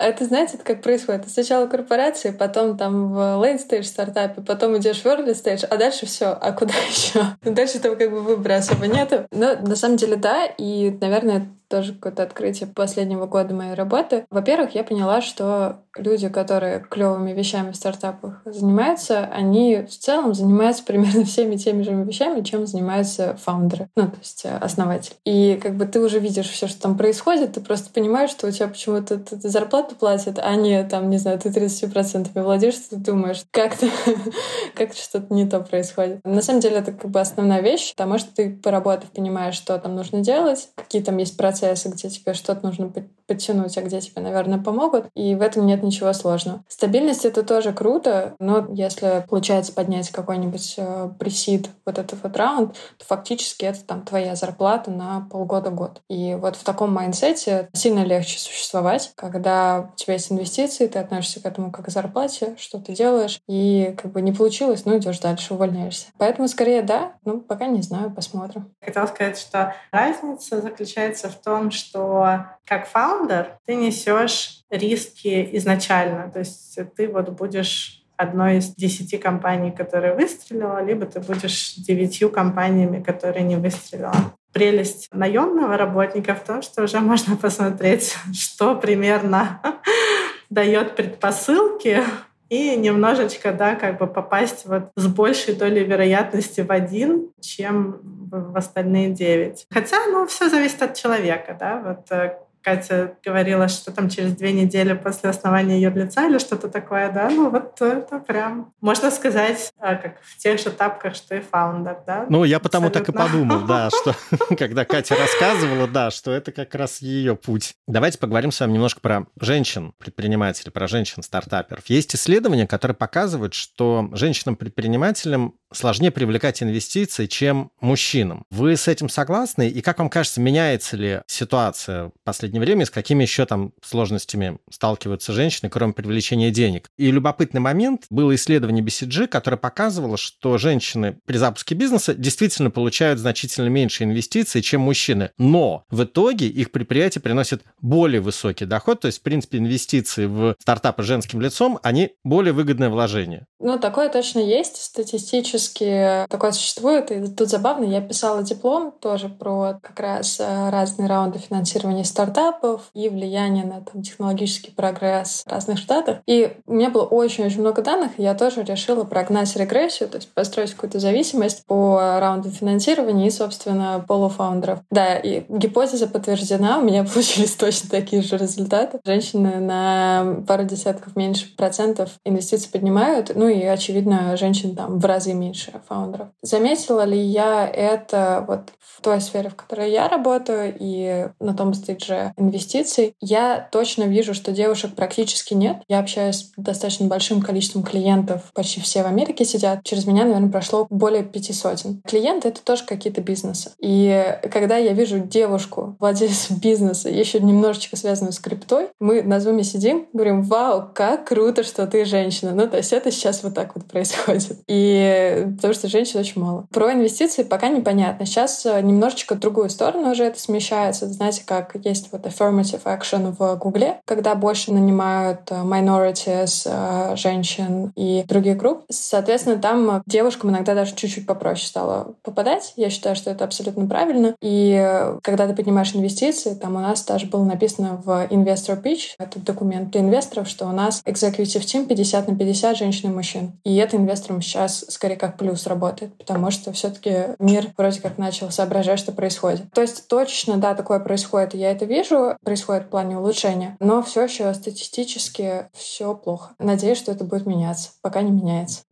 Это, 0.00 0.24
знаете, 0.24 0.54
это 0.54 0.64
как 0.64 0.80
происходит. 0.80 1.24
Ты 1.24 1.30
сначала 1.30 1.66
корпорации, 1.66 2.30
потом 2.30 2.78
там 2.78 3.12
в 3.12 3.18
late 3.18 3.60
stage 3.68 3.82
стартапе, 3.82 4.40
потом 4.40 4.78
идешь 4.78 5.02
в 5.02 5.06
early 5.06 5.32
stage, 5.32 5.66
а 5.66 5.76
дальше 5.76 6.06
все. 6.06 6.28
А 6.28 6.52
куда 6.52 6.72
еще? 6.88 7.20
Дальше 7.42 7.80
там 7.80 7.96
как 7.96 8.10
бы 8.10 8.22
выбора 8.22 8.56
особо 8.56 8.86
нету. 8.86 9.26
Но 9.30 9.56
на 9.56 9.76
самом 9.76 9.98
деле 9.98 10.16
да, 10.16 10.46
и, 10.46 10.96
наверное, 11.02 11.48
тоже 11.70 11.94
какое-то 11.94 12.24
открытие 12.24 12.68
последнего 12.68 13.26
года 13.26 13.54
моей 13.54 13.74
работы. 13.74 14.26
Во-первых, 14.28 14.74
я 14.74 14.82
поняла, 14.82 15.20
что 15.20 15.78
люди, 15.96 16.28
которые 16.28 16.80
клевыми 16.80 17.32
вещами 17.32 17.70
в 17.70 17.76
стартапах 17.76 18.42
занимаются, 18.44 19.24
они 19.32 19.86
в 19.88 19.96
целом 19.96 20.34
занимаются 20.34 20.82
примерно 20.86 21.24
всеми 21.24 21.56
теми 21.56 21.82
же 21.82 21.92
вещами, 21.92 22.42
чем 22.42 22.66
занимаются 22.66 23.36
фаундеры, 23.42 23.88
ну, 23.96 24.08
то 24.08 24.18
есть 24.18 24.44
э, 24.44 24.56
основатель. 24.56 25.12
И 25.24 25.58
как 25.62 25.76
бы 25.76 25.86
ты 25.86 26.00
уже 26.00 26.18
видишь 26.18 26.48
все, 26.48 26.66
что 26.66 26.82
там 26.82 26.98
происходит, 26.98 27.52
ты 27.52 27.60
просто 27.60 27.90
понимаешь, 27.90 28.30
что 28.30 28.48
у 28.48 28.50
тебя 28.50 28.66
почему-то 28.66 29.20
зарплату 29.48 29.94
платят, 29.94 30.40
а 30.40 30.54
не 30.56 30.82
там, 30.84 31.08
не 31.08 31.18
знаю, 31.18 31.38
ты 31.38 31.50
30% 31.50 32.42
владеешь, 32.42 32.74
ты 32.74 32.96
думаешь, 32.96 33.44
как-то 33.52 33.86
как 34.74 34.92
что-то 34.94 35.32
не 35.32 35.46
то 35.46 35.60
происходит. 35.60 36.20
На 36.24 36.42
самом 36.42 36.60
деле 36.60 36.78
это 36.78 36.92
как 36.92 37.10
бы 37.10 37.20
основная 37.20 37.60
вещь, 37.60 37.92
потому 37.94 38.18
что 38.18 38.34
ты, 38.34 38.50
поработав, 38.50 39.10
понимаешь, 39.10 39.54
что 39.54 39.78
там 39.78 39.94
нужно 39.94 40.20
делать, 40.20 40.68
какие 40.74 41.02
там 41.02 41.16
есть 41.18 41.36
процессы, 41.36 41.59
процессы, 41.60 41.90
где 41.90 42.08
тебе 42.08 42.34
что-то 42.34 42.66
нужно 42.66 42.92
подтянуть, 43.30 43.78
а 43.78 43.82
где 43.82 44.00
тебе, 44.00 44.22
наверное, 44.22 44.58
помогут. 44.58 45.06
И 45.14 45.36
в 45.36 45.40
этом 45.40 45.66
нет 45.66 45.84
ничего 45.84 46.12
сложного. 46.12 46.64
Стабильность— 46.66 47.24
это 47.24 47.44
тоже 47.44 47.72
круто, 47.72 48.34
но 48.40 48.66
если 48.72 49.24
получается 49.28 49.72
поднять 49.72 50.10
какой-нибудь 50.10 50.74
э, 50.78 51.10
pre-seed, 51.16 51.70
вот 51.86 51.98
этот 51.98 52.20
вот 52.24 52.36
раунд, 52.36 52.74
то 52.98 53.04
фактически 53.04 53.66
это 53.66 53.84
там 53.84 54.02
твоя 54.02 54.34
зарплата 54.34 54.90
на 54.90 55.28
полгода-год. 55.30 56.02
И 56.08 56.34
вот 56.34 56.56
в 56.56 56.64
таком 56.64 56.92
mindset 56.92 57.59
е 57.59 57.68
сильно 57.72 58.04
легче 58.04 58.40
существовать, 58.40 59.12
когда 59.14 59.90
у 59.92 59.96
тебя 59.96 60.14
есть 60.14 60.32
инвестиции, 60.32 60.88
ты 60.88 60.98
относишься 60.98 61.40
к 61.40 61.46
этому 61.46 61.70
как 61.70 61.86
к 61.86 61.90
зарплате, 61.90 62.56
что 62.58 62.80
ты 62.80 62.94
делаешь, 62.94 63.40
и 63.46 63.94
как 63.96 64.10
бы 64.10 64.22
не 64.22 64.32
получилось, 64.32 64.84
ну 64.84 64.98
идешь 64.98 65.20
дальше, 65.20 65.54
увольняешься. 65.54 66.08
Поэтому 66.18 66.48
скорее 66.48 66.82
да, 66.82 67.12
ну 67.24 67.40
пока 67.40 67.66
не 67.66 67.82
знаю, 67.82 68.10
посмотрим. 68.10 68.74
Хотела 68.84 69.06
сказать, 69.06 69.38
что 69.38 69.74
разница 69.92 70.60
заключается 70.60 71.28
в 71.28 71.36
том, 71.36 71.70
что 71.70 72.46
как 72.70 72.86
фаундер 72.86 73.58
ты 73.66 73.74
несешь 73.74 74.62
риски 74.70 75.48
изначально. 75.56 76.30
То 76.30 76.38
есть 76.38 76.78
ты 76.96 77.08
вот 77.08 77.28
будешь 77.30 78.04
одной 78.16 78.58
из 78.58 78.76
десяти 78.76 79.18
компаний, 79.18 79.72
которая 79.72 80.14
выстрелила, 80.14 80.80
либо 80.84 81.04
ты 81.04 81.18
будешь 81.18 81.74
девятью 81.74 82.30
компаниями, 82.30 83.02
которые 83.02 83.42
не 83.42 83.56
выстрелила. 83.56 84.14
Прелесть 84.52 85.08
наемного 85.12 85.76
работника 85.76 86.36
в 86.36 86.44
том, 86.44 86.62
что 86.62 86.84
уже 86.84 87.00
можно 87.00 87.36
посмотреть, 87.36 88.14
что 88.32 88.76
примерно 88.76 89.60
дает 90.48 90.94
предпосылки 90.94 92.04
и 92.50 92.76
немножечко, 92.76 93.52
да, 93.52 93.74
как 93.74 93.98
бы 93.98 94.06
попасть 94.06 94.64
вот 94.66 94.90
с 94.94 95.08
большей 95.08 95.54
долей 95.54 95.82
вероятности 95.82 96.60
в 96.60 96.70
один, 96.70 97.30
чем 97.40 98.00
в 98.30 98.56
остальные 98.56 99.10
девять. 99.10 99.66
Хотя, 99.70 99.96
ну, 100.06 100.24
все 100.26 100.48
зависит 100.48 100.80
от 100.82 100.94
человека, 100.94 101.56
да, 101.58 101.80
вот 101.84 102.10
э, 102.12 102.38
Катя 102.62 103.16
говорила, 103.24 103.68
что 103.68 103.92
там 103.92 104.08
через 104.08 104.34
две 104.36 104.52
недели 104.52 104.92
после 104.92 105.30
основания 105.30 105.76
ее 105.76 105.90
лица 105.90 106.26
или 106.26 106.38
что-то 106.38 106.68
такое, 106.68 107.10
да, 107.10 107.30
ну 107.30 107.50
вот 107.50 107.80
это 107.80 108.18
прям, 108.18 108.72
можно 108.80 109.10
сказать, 109.10 109.72
а, 109.78 109.94
как 109.96 110.20
в 110.22 110.36
тех 110.38 110.58
же 110.58 110.70
тапках, 110.70 111.14
что 111.14 111.34
и 111.34 111.40
фаундер, 111.40 111.98
да. 112.06 112.26
Ну, 112.28 112.44
я 112.44 112.60
потому 112.60 112.88
Абсолютно. 112.88 113.12
так 113.12 113.14
и 113.14 113.28
подумал, 113.28 113.66
да, 113.66 113.88
что 114.00 114.14
когда 114.56 114.84
Катя 114.84 115.16
рассказывала, 115.16 115.86
да, 115.86 116.10
что 116.10 116.30
это 116.32 116.52
как 116.52 116.74
раз 116.74 117.00
ее 117.00 117.36
путь. 117.36 117.74
Давайте 117.86 118.18
поговорим 118.18 118.52
с 118.52 118.60
вами 118.60 118.72
немножко 118.72 119.00
про 119.00 119.26
женщин-предпринимателей, 119.40 120.70
про 120.70 120.86
женщин-стартаперов. 120.86 121.86
Есть 121.86 122.14
исследования, 122.14 122.66
которые 122.66 122.96
показывают, 122.96 123.54
что 123.54 124.08
женщинам-предпринимателям 124.12 125.54
сложнее 125.72 126.10
привлекать 126.10 126.62
инвестиции, 126.62 127.26
чем 127.26 127.70
мужчинам. 127.80 128.44
Вы 128.50 128.76
с 128.76 128.88
этим 128.88 129.08
согласны? 129.08 129.68
И 129.68 129.80
как 129.80 129.98
вам 129.98 130.10
кажется, 130.10 130.40
меняется 130.40 130.96
ли 130.96 131.20
ситуация 131.26 132.06
в 132.06 132.12
последнее 132.24 132.60
время, 132.60 132.86
с 132.86 132.90
какими 132.90 133.22
еще 133.22 133.46
там 133.46 133.72
сложностями 133.82 134.58
сталкиваются 134.70 135.32
женщины, 135.32 135.70
кроме 135.70 135.92
привлечения 135.92 136.50
денег? 136.50 136.88
И 136.96 137.10
любопытный 137.10 137.60
момент, 137.60 138.06
было 138.10 138.34
исследование 138.34 138.84
BCG, 138.84 139.28
которое 139.28 139.56
показывало, 139.56 140.16
что 140.16 140.58
женщины 140.58 141.18
при 141.24 141.36
запуске 141.36 141.74
бизнеса 141.74 142.14
действительно 142.14 142.70
получают 142.70 143.20
значительно 143.20 143.68
меньше 143.68 144.04
инвестиций, 144.04 144.62
чем 144.62 144.80
мужчины. 144.80 145.30
Но 145.38 145.84
в 145.90 146.04
итоге 146.04 146.48
их 146.48 146.72
предприятие 146.72 147.22
приносит 147.22 147.62
более 147.80 148.20
высокий 148.20 148.64
доход, 148.64 149.00
то 149.00 149.06
есть, 149.06 149.20
в 149.20 149.22
принципе, 149.22 149.58
инвестиции 149.58 150.26
в 150.26 150.56
стартапы 150.58 151.02
женским 151.02 151.40
лицом, 151.40 151.78
они 151.82 152.10
более 152.24 152.52
выгодное 152.52 152.88
вложение. 152.88 153.46
Ну, 153.60 153.78
такое 153.78 154.08
точно 154.08 154.40
есть. 154.40 154.76
Статистически 154.76 155.59
такое 155.68 156.52
существует. 156.52 157.10
И 157.10 157.26
тут 157.28 157.48
забавно, 157.48 157.84
я 157.84 158.00
писала 158.00 158.42
диплом 158.42 158.92
тоже 159.00 159.28
про 159.28 159.78
как 159.82 160.00
раз 160.00 160.38
э, 160.40 160.70
разные 160.70 161.08
раунды 161.08 161.38
финансирования 161.38 162.04
стартапов 162.04 162.90
и 162.94 163.08
влияние 163.08 163.64
на 163.64 163.80
там, 163.80 164.02
технологический 164.02 164.70
прогресс 164.70 165.42
в 165.46 165.50
разных 165.50 165.78
штатах. 165.78 166.18
И 166.26 166.56
у 166.66 166.74
меня 166.74 166.90
было 166.90 167.04
очень-очень 167.04 167.60
много 167.60 167.82
данных, 167.82 168.12
и 168.16 168.22
я 168.22 168.34
тоже 168.34 168.62
решила 168.62 169.04
прогнать 169.04 169.54
регрессию, 169.56 170.08
то 170.08 170.16
есть 170.16 170.32
построить 170.32 170.72
какую-то 170.72 170.98
зависимость 170.98 171.64
по 171.66 172.18
раунду 172.20 172.50
финансирования 172.50 173.26
и, 173.26 173.30
собственно, 173.30 174.04
полуфаундеров. 174.06 174.80
Да, 174.90 175.16
и 175.16 175.44
гипотеза 175.48 176.06
подтверждена, 176.06 176.78
у 176.78 176.82
меня 176.82 177.04
получились 177.12 177.54
точно 177.54 177.90
такие 177.90 178.22
же 178.22 178.36
результаты. 178.36 179.00
Женщины 179.04 179.60
на 179.60 180.42
пару 180.46 180.64
десятков 180.64 181.16
меньше 181.16 181.54
процентов 181.56 182.10
инвестиций 182.24 182.70
поднимают, 182.70 183.32
ну 183.34 183.48
и, 183.48 183.62
очевидно, 183.62 184.36
женщин 184.36 184.74
там 184.74 184.98
в 184.98 185.04
разы 185.04 185.32
меньше 185.32 185.49
фаундеров. 185.88 186.28
Заметила 186.42 187.04
ли 187.04 187.18
я 187.18 187.66
это 187.66 188.44
вот 188.46 188.72
в 188.78 189.00
той 189.02 189.20
сфере, 189.20 189.48
в 189.48 189.56
которой 189.56 189.90
я 189.90 190.08
работаю, 190.08 190.74
и 190.78 191.28
на 191.40 191.54
том 191.54 191.74
стейдже 191.74 192.32
инвестиций? 192.36 193.14
Я 193.20 193.68
точно 193.72 194.04
вижу, 194.04 194.34
что 194.34 194.52
девушек 194.52 194.94
практически 194.94 195.54
нет. 195.54 195.78
Я 195.88 196.00
общаюсь 196.00 196.36
с 196.36 196.52
достаточно 196.56 197.06
большим 197.06 197.40
количеством 197.40 197.82
клиентов, 197.82 198.50
почти 198.54 198.80
все 198.80 199.02
в 199.02 199.06
Америке 199.06 199.44
сидят. 199.44 199.84
Через 199.84 200.06
меня, 200.06 200.24
наверное, 200.24 200.50
прошло 200.50 200.86
более 200.90 201.24
пяти 201.24 201.52
сотен. 201.52 202.02
Клиенты— 202.06 202.48
это 202.50 202.62
тоже 202.62 202.84
какие-то 202.84 203.20
бизнесы. 203.20 203.72
И 203.78 204.38
когда 204.50 204.76
я 204.76 204.92
вижу 204.92 205.18
девушку, 205.18 205.96
владельца 205.98 206.54
бизнеса, 206.60 207.08
еще 207.08 207.40
немножечко 207.40 207.96
связанную 207.96 208.32
с 208.32 208.38
криптой, 208.38 208.88
мы 209.00 209.22
на 209.22 209.40
зуме 209.40 209.64
сидим, 209.64 210.08
говорим, 210.12 210.42
вау, 210.42 210.90
как 210.94 211.26
круто, 211.26 211.62
что 211.62 211.86
ты 211.86 212.04
женщина. 212.04 212.52
Ну, 212.54 212.68
то 212.68 212.76
есть 212.76 212.92
это 212.92 213.10
сейчас 213.10 213.42
вот 213.42 213.54
так 213.54 213.74
вот 213.74 213.86
происходит. 213.86 214.58
И 214.66 215.39
потому 215.44 215.74
что 215.74 215.88
женщин 215.88 216.20
очень 216.20 216.40
мало. 216.40 216.66
Про 216.72 216.92
инвестиции 216.92 217.42
пока 217.42 217.68
непонятно. 217.68 218.26
Сейчас 218.26 218.64
э, 218.66 218.80
немножечко 218.80 219.34
в 219.34 219.38
другую 219.38 219.70
сторону 219.70 220.10
уже 220.10 220.24
это 220.24 220.40
смещается. 220.40 221.06
Знаете, 221.08 221.42
как 221.44 221.76
есть 221.84 222.10
вот 222.12 222.26
affirmative 222.26 222.82
action 222.84 223.34
в 223.38 223.56
Гугле, 223.56 224.00
когда 224.04 224.34
больше 224.34 224.72
нанимают 224.72 225.50
э, 225.50 225.54
minorities, 225.62 226.62
э, 226.66 227.16
женщин 227.16 227.92
и 227.96 228.24
других 228.26 228.56
групп. 228.56 228.84
Соответственно, 228.90 229.58
там 229.58 230.02
девушкам 230.06 230.50
иногда 230.50 230.74
даже 230.74 230.94
чуть-чуть 230.94 231.26
попроще 231.26 231.68
стало 231.68 232.14
попадать. 232.22 232.72
Я 232.76 232.90
считаю, 232.90 233.16
что 233.16 233.30
это 233.30 233.44
абсолютно 233.44 233.86
правильно. 233.86 234.34
И 234.40 235.16
когда 235.22 235.46
ты 235.46 235.54
поднимаешь 235.54 235.94
инвестиции, 235.94 236.54
там 236.54 236.76
у 236.76 236.80
нас 236.80 237.04
даже 237.04 237.26
было 237.26 237.44
написано 237.44 238.00
в 238.04 238.26
Investor 238.30 238.82
Pitch, 238.82 239.14
этот 239.18 239.44
документ 239.44 239.90
для 239.90 240.00
инвесторов, 240.00 240.48
что 240.48 240.66
у 240.66 240.72
нас 240.72 241.02
executive 241.04 241.62
team 241.62 241.86
50 241.86 242.28
на 242.28 242.36
50 242.36 242.76
женщин 242.76 243.10
и 243.10 243.14
мужчин. 243.14 243.52
И 243.64 243.76
это 243.76 243.96
инвесторам 243.96 244.42
сейчас 244.42 244.84
скорее 244.88 245.16
как 245.16 245.29
плюс 245.38 245.66
работает, 245.66 246.16
потому 246.16 246.50
что 246.50 246.72
все-таки 246.72 247.34
мир 247.38 247.66
вроде 247.76 248.00
как 248.00 248.18
начал 248.18 248.50
соображать, 248.50 248.98
что 248.98 249.12
происходит. 249.12 249.70
То 249.72 249.82
есть 249.82 250.08
точно, 250.08 250.56
да, 250.56 250.74
такое 250.74 251.00
происходит, 251.00 251.54
я 251.54 251.70
это 251.70 251.84
вижу, 251.84 252.36
происходит 252.44 252.84
в 252.84 252.88
плане 252.88 253.18
улучшения, 253.18 253.76
но 253.80 254.02
все 254.02 254.24
еще 254.24 254.52
статистически 254.54 255.68
все 255.72 256.14
плохо. 256.14 256.54
Надеюсь, 256.58 256.98
что 256.98 257.12
это 257.12 257.24
будет 257.24 257.46
меняться. 257.46 257.90
Пока 258.02 258.22
не 258.22 258.30
меняется. 258.30 258.82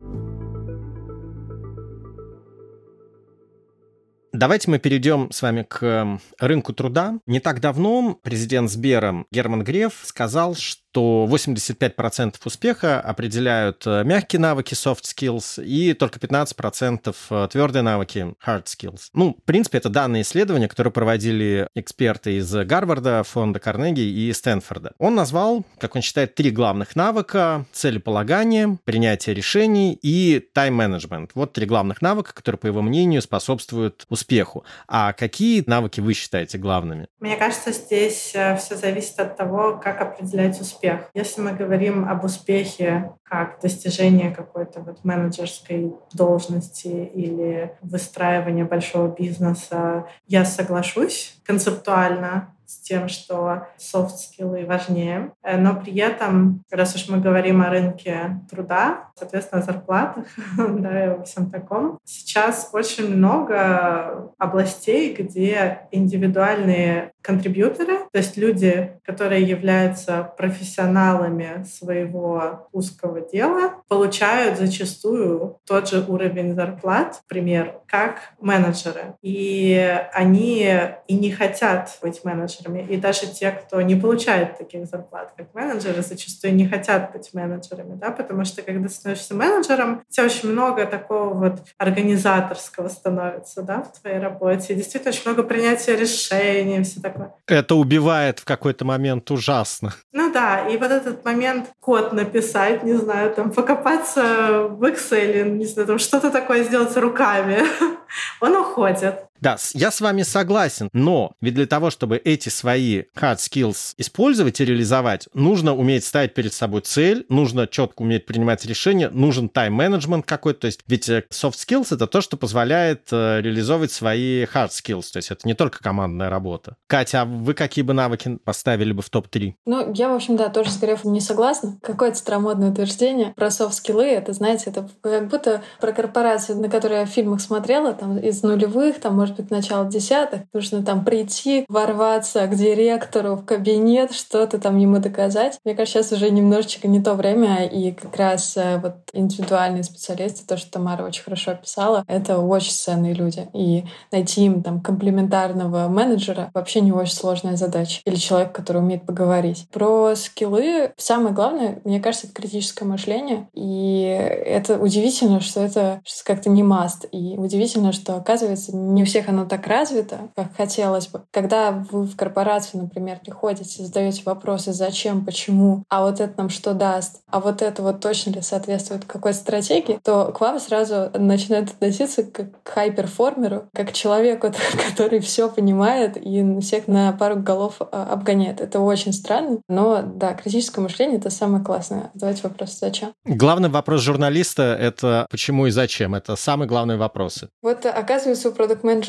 Давайте 4.31 4.69
мы 4.69 4.77
перейдем 4.77 5.31
с 5.31 5.41
вами 5.41 5.63
к 5.63 6.19
рынку 6.39 6.71
труда. 6.71 7.15
Не 7.25 7.39
так 7.39 7.59
давно 7.59 8.17
президент 8.21 8.69
Сбера 8.69 9.25
Герман 9.31 9.63
Греф 9.63 10.01
сказал, 10.03 10.55
что 10.55 10.79
что 10.91 11.27
85% 11.29 12.35
успеха 12.45 12.99
определяют 12.99 13.85
э, 13.85 14.03
мягкие 14.03 14.39
навыки, 14.39 14.73
soft 14.73 15.03
skills, 15.03 15.63
и 15.63 15.93
только 15.93 16.19
15% 16.19 17.15
э, 17.29 17.47
твердые 17.51 17.83
навыки, 17.83 18.33
hard 18.45 18.65
skills. 18.65 19.01
Ну, 19.13 19.37
в 19.39 19.43
принципе, 19.43 19.77
это 19.77 19.89
данные 19.89 20.23
исследования, 20.23 20.67
которые 20.67 20.91
проводили 20.91 21.67
эксперты 21.75 22.37
из 22.37 22.51
Гарварда, 22.51 23.23
фонда 23.23 23.59
Карнеги 23.59 24.01
и 24.01 24.33
Стэнфорда. 24.33 24.93
Он 24.97 25.13
назвал, 25.13 25.63
как 25.77 25.95
он 25.95 26.01
считает, 26.01 26.33
три 26.33 26.49
главных 26.49 26.95
навыка— 26.95 27.65
целеполагание, 27.71 28.79
принятие 28.83 29.35
решений 29.35 29.93
и 30.01 30.39
тайм-менеджмент. 30.53 31.31
Вот 31.35 31.53
три 31.53 31.67
главных 31.67 32.01
навыка, 32.01 32.33
которые, 32.33 32.57
по 32.57 32.67
его 32.67 32.81
мнению, 32.81 33.21
способствуют 33.21 34.05
успеху. 34.09 34.63
А 34.87 35.13
какие 35.13 35.63
навыки 35.67 35.99
вы 35.99 36.13
считаете 36.13 36.57
главными? 36.57 37.07
Мне 37.19 37.37
кажется, 37.37 37.71
здесь 37.71 38.31
э, 38.33 38.57
все 38.57 38.75
зависит 38.75 39.19
от 39.19 39.37
того, 39.37 39.77
как 39.77 40.01
определять 40.01 40.59
успех 40.59 40.78
успех. 40.79 41.09
Если 41.13 41.41
мы 41.41 41.51
говорим 41.53 42.07
об 42.07 42.23
успехе 42.23 43.11
как 43.23 43.59
достижение 43.61 44.31
какой-то 44.31 44.79
вот 44.79 45.03
менеджерской 45.03 45.93
должности 46.13 46.87
или 46.87 47.75
выстраивание 47.81 48.65
большого 48.65 49.13
бизнеса, 49.13 50.05
я 50.27 50.45
соглашусь 50.45 51.35
концептуально 51.45 52.55
с 52.69 52.77
тем, 52.81 53.09
что 53.09 53.67
софт-скиллы 53.77 54.63
важнее. 54.65 55.31
Э, 55.41 55.57
но 55.57 55.75
при 55.75 55.97
этом, 55.97 56.63
раз 56.69 56.95
уж 56.95 57.09
мы 57.09 57.17
говорим 57.17 57.61
о 57.63 57.69
рынке 57.69 58.41
труда, 58.49 59.09
соответственно, 59.15 59.61
о 59.61 59.65
зарплатах, 59.65 60.25
да, 60.57 61.05
и 61.05 61.09
во 61.09 61.23
всем 61.23 61.49
таком, 61.49 61.97
сейчас 62.05 62.69
очень 62.71 63.15
много 63.15 64.31
областей, 64.37 65.15
где 65.15 65.87
индивидуальные 65.91 67.11
контрибьюторы, 67.21 67.99
то 68.11 68.17
есть 68.17 68.37
люди, 68.37 68.93
которые 69.03 69.43
являются 69.43 70.31
профессионалами 70.37 71.63
своего 71.63 72.69
узкого 72.71 73.21
дела, 73.21 73.83
получают 73.87 74.57
зачастую 74.57 75.57
тот 75.65 75.89
же 75.89 76.03
уровень 76.07 76.53
зарплат, 76.55 77.21
например, 77.23 77.79
как 77.87 78.33
менеджеры. 78.39 79.15
И 79.21 79.99
они 80.13 80.69
и 81.07 81.17
не 81.17 81.31
хотят 81.31 81.97
быть 82.01 82.23
менеджерами, 82.23 82.58
менеджерами. 82.67 82.93
И 82.93 82.97
даже 82.97 83.27
те, 83.27 83.51
кто 83.51 83.81
не 83.81 83.95
получает 83.95 84.57
таких 84.57 84.85
зарплат, 84.85 85.33
как 85.35 85.53
менеджеры, 85.53 86.01
зачастую 86.01 86.55
не 86.55 86.67
хотят 86.67 87.11
быть 87.11 87.33
менеджерами, 87.33 87.95
да, 87.95 88.11
потому 88.11 88.45
что 88.45 88.61
когда 88.61 88.89
становишься 88.89 89.35
менеджером, 89.35 90.03
у 90.09 90.13
тебя 90.13 90.25
очень 90.25 90.51
много 90.51 90.85
такого 90.85 91.33
вот 91.33 91.61
организаторского 91.77 92.89
становится, 92.89 93.61
да, 93.61 93.83
в 93.83 93.99
твоей 93.99 94.19
работе. 94.19 94.73
И 94.73 94.75
действительно 94.75 95.11
очень 95.11 95.23
много 95.25 95.43
принятия 95.43 95.95
решений, 95.95 96.83
все 96.83 97.01
такое. 97.01 97.33
Это 97.47 97.75
убивает 97.75 98.39
в 98.39 98.45
какой-то 98.45 98.85
момент 98.85 99.29
ужасно. 99.31 99.93
Ну 100.11 100.31
да, 100.31 100.67
и 100.67 100.77
вот 100.77 100.91
этот 100.91 101.23
момент 101.25 101.67
код 101.79 102.13
написать, 102.13 102.83
не 102.83 102.93
знаю, 102.93 103.33
там 103.33 103.51
покопаться 103.51 104.67
в 104.69 104.83
Excel, 104.83 105.49
не 105.49 105.65
знаю, 105.65 105.87
там 105.87 105.99
что-то 105.99 106.31
такое 106.31 106.63
сделать 106.63 106.95
руками, 106.97 107.59
он 108.41 108.55
уходит. 108.55 109.28
Да, 109.41 109.57
я 109.73 109.91
с 109.91 110.01
вами 110.01 110.23
согласен, 110.23 110.89
но 110.93 111.33
ведь 111.41 111.55
для 111.55 111.65
того, 111.65 111.89
чтобы 111.89 112.17
эти 112.17 112.49
свои 112.49 113.03
hard 113.15 113.37
skills 113.37 113.93
использовать 113.97 114.59
и 114.59 114.65
реализовать, 114.65 115.27
нужно 115.33 115.75
уметь 115.75 116.05
ставить 116.05 116.33
перед 116.33 116.53
собой 116.53 116.81
цель, 116.81 117.25
нужно 117.29 117.67
четко 117.67 118.01
уметь 118.01 118.25
принимать 118.25 118.65
решения, 118.65 119.09
нужен 119.09 119.49
тайм-менеджмент 119.49 120.25
какой-то. 120.25 120.61
То 120.61 120.67
есть 120.67 120.81
ведь 120.87 121.09
э, 121.09 121.23
soft 121.31 121.53
skills— 121.53 121.87
это 121.91 122.07
то, 122.07 122.21
что 122.21 122.37
позволяет 122.37 123.07
э, 123.11 123.41
реализовывать 123.41 123.91
свои 123.91 124.43
hard 124.43 124.69
skills. 124.69 125.11
То 125.13 125.17
есть 125.17 125.31
это 125.31 125.47
не 125.47 125.53
только 125.53 125.79
командная 125.79 126.29
работа. 126.29 126.75
Катя, 126.87 127.21
а 127.21 127.25
вы 127.25 127.53
какие 127.53 127.83
бы 127.83 127.93
навыки 127.93 128.39
поставили 128.43 128.91
бы 128.91 129.01
в 129.01 129.09
топ-3? 129.09 129.53
Ну, 129.65 129.93
я, 129.93 130.09
в 130.09 130.15
общем, 130.15 130.35
да, 130.35 130.49
тоже 130.49 130.71
с 130.71 130.77
Грефом 130.77 131.13
не 131.13 131.21
согласна. 131.21 131.77
Какое-то 131.81 132.17
старомодное 132.17 132.71
утверждение 132.71 133.33
про 133.35 133.51
софт-скиллы. 133.51 134.05
Это, 134.05 134.33
знаете, 134.33 134.69
это 134.69 134.89
как 135.01 135.27
будто 135.29 135.61
про 135.79 135.91
корпорацию, 135.91 136.59
на 136.59 136.69
которую 136.69 137.01
я 137.01 137.05
в 137.05 137.09
фильмах 137.09 137.41
смотрела, 137.41 137.93
там, 137.93 138.17
из 138.17 138.43
нулевых, 138.43 138.99
там, 138.99 139.15
может 139.15 139.28
может 139.29 139.43
быть, 139.43 139.51
начало 139.51 139.85
десятых, 139.85 140.41
нужно 140.53 140.83
там 140.83 141.05
прийти, 141.05 141.65
ворваться 141.69 142.47
к 142.47 142.55
директору 142.55 143.35
в 143.35 143.45
кабинет, 143.45 144.11
что-то 144.11 144.59
там 144.59 144.77
ему 144.77 144.99
доказать. 144.99 145.59
Мне 145.63 145.75
кажется, 145.75 146.01
сейчас 146.01 146.11
уже 146.11 146.31
немножечко 146.31 146.87
не 146.87 147.01
то 147.01 147.13
время, 147.13 147.65
и 147.65 147.91
как 147.91 148.15
раз 148.15 148.57
э, 148.57 148.79
вот 148.81 148.95
индивидуальные 149.13 149.83
специалисты, 149.83 150.47
то, 150.47 150.57
что 150.57 150.71
Тамара 150.71 151.03
очень 151.03 151.23
хорошо 151.23 151.51
описала, 151.51 152.03
это 152.07 152.39
очень 152.39 152.71
ценные 152.71 153.13
люди. 153.13 153.47
И 153.53 153.85
найти 154.11 154.45
им 154.45 154.63
там 154.63 154.81
комплементарного 154.81 155.87
менеджера 155.87 156.49
вообще 156.53 156.81
не 156.81 156.91
очень 156.91 157.13
сложная 157.13 157.55
задача. 157.55 158.01
Или 158.05 158.15
человек, 158.15 158.51
который 158.51 158.77
умеет 158.77 159.05
поговорить. 159.05 159.67
Про 159.71 160.15
скиллы 160.15 160.91
самое 160.97 161.35
главное, 161.35 161.81
мне 161.83 161.99
кажется, 161.99 162.27
это 162.27 162.35
критическое 162.35 162.85
мышление. 162.85 163.47
И 163.53 164.01
это 164.45 164.79
удивительно, 164.79 165.39
что 165.39 165.61
это 165.61 166.01
как-то 166.23 166.49
не 166.49 166.63
маст. 166.63 167.05
И 167.11 167.35
удивительно, 167.37 167.91
что, 167.91 168.15
оказывается, 168.15 168.75
не 168.75 169.03
у 169.03 169.05
всех 169.19 169.29
оно 169.29 169.45
так 169.45 169.67
развито, 169.67 170.29
как 170.35 170.55
хотелось 170.55 171.07
бы. 171.07 171.23
Когда 171.31 171.71
вы 171.71 172.03
в 172.03 172.15
корпорацию, 172.15 172.81
например, 172.81 173.19
приходите, 173.23 173.83
задаете 173.83 174.23
вопросы, 174.25 174.71
зачем, 174.71 175.25
почему, 175.25 175.83
а 175.89 176.03
вот 176.03 176.19
это 176.19 176.33
нам 176.37 176.49
что 176.49 176.73
даст, 176.73 177.21
а 177.29 177.39
вот 177.39 177.61
это 177.61 177.81
вот 177.83 177.99
точно 177.99 178.31
ли 178.31 178.41
соответствует 178.41 179.05
какой 179.05 179.33
стратегии, 179.33 179.99
то 180.03 180.31
к 180.31 180.39
вам 180.39 180.59
сразу 180.59 181.11
начинают 181.13 181.69
относиться 181.69 182.23
как 182.23 182.63
к 182.63 182.69
хайперформеру, 182.69 183.65
как 183.73 183.89
к 183.89 183.93
человеку, 183.93 184.53
который 184.89 185.19
все 185.19 185.49
понимает 185.49 186.17
и 186.17 186.59
всех 186.61 186.87
на 186.87 187.11
пару 187.11 187.35
голов 187.37 187.75
а, 187.79 188.07
обгоняет. 188.11 188.61
Это 188.61 188.79
очень 188.79 189.13
странно, 189.13 189.59
но 189.67 190.01
да, 190.01 190.33
критическое 190.33 190.81
мышление— 190.81 191.17
это 191.19 191.29
самое 191.29 191.63
классное. 191.63 192.11
Задавать 192.13 192.41
вопрос 192.43 192.77
«зачем?». 192.79 193.11
Главный 193.25 193.69
вопрос 193.69 194.01
журналиста— 194.01 194.77
это 194.79 195.27
почему 195.29 195.67
и 195.67 195.71
зачем. 195.71 196.15
Это 196.15 196.35
самые 196.35 196.67
главные 196.67 196.97
вопросы. 196.97 197.49
Вот, 197.61 197.85
оказывается, 197.85 198.49
у 198.49 198.53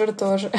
продукт-менеджера 0.01 0.13
тоже. 0.13 0.51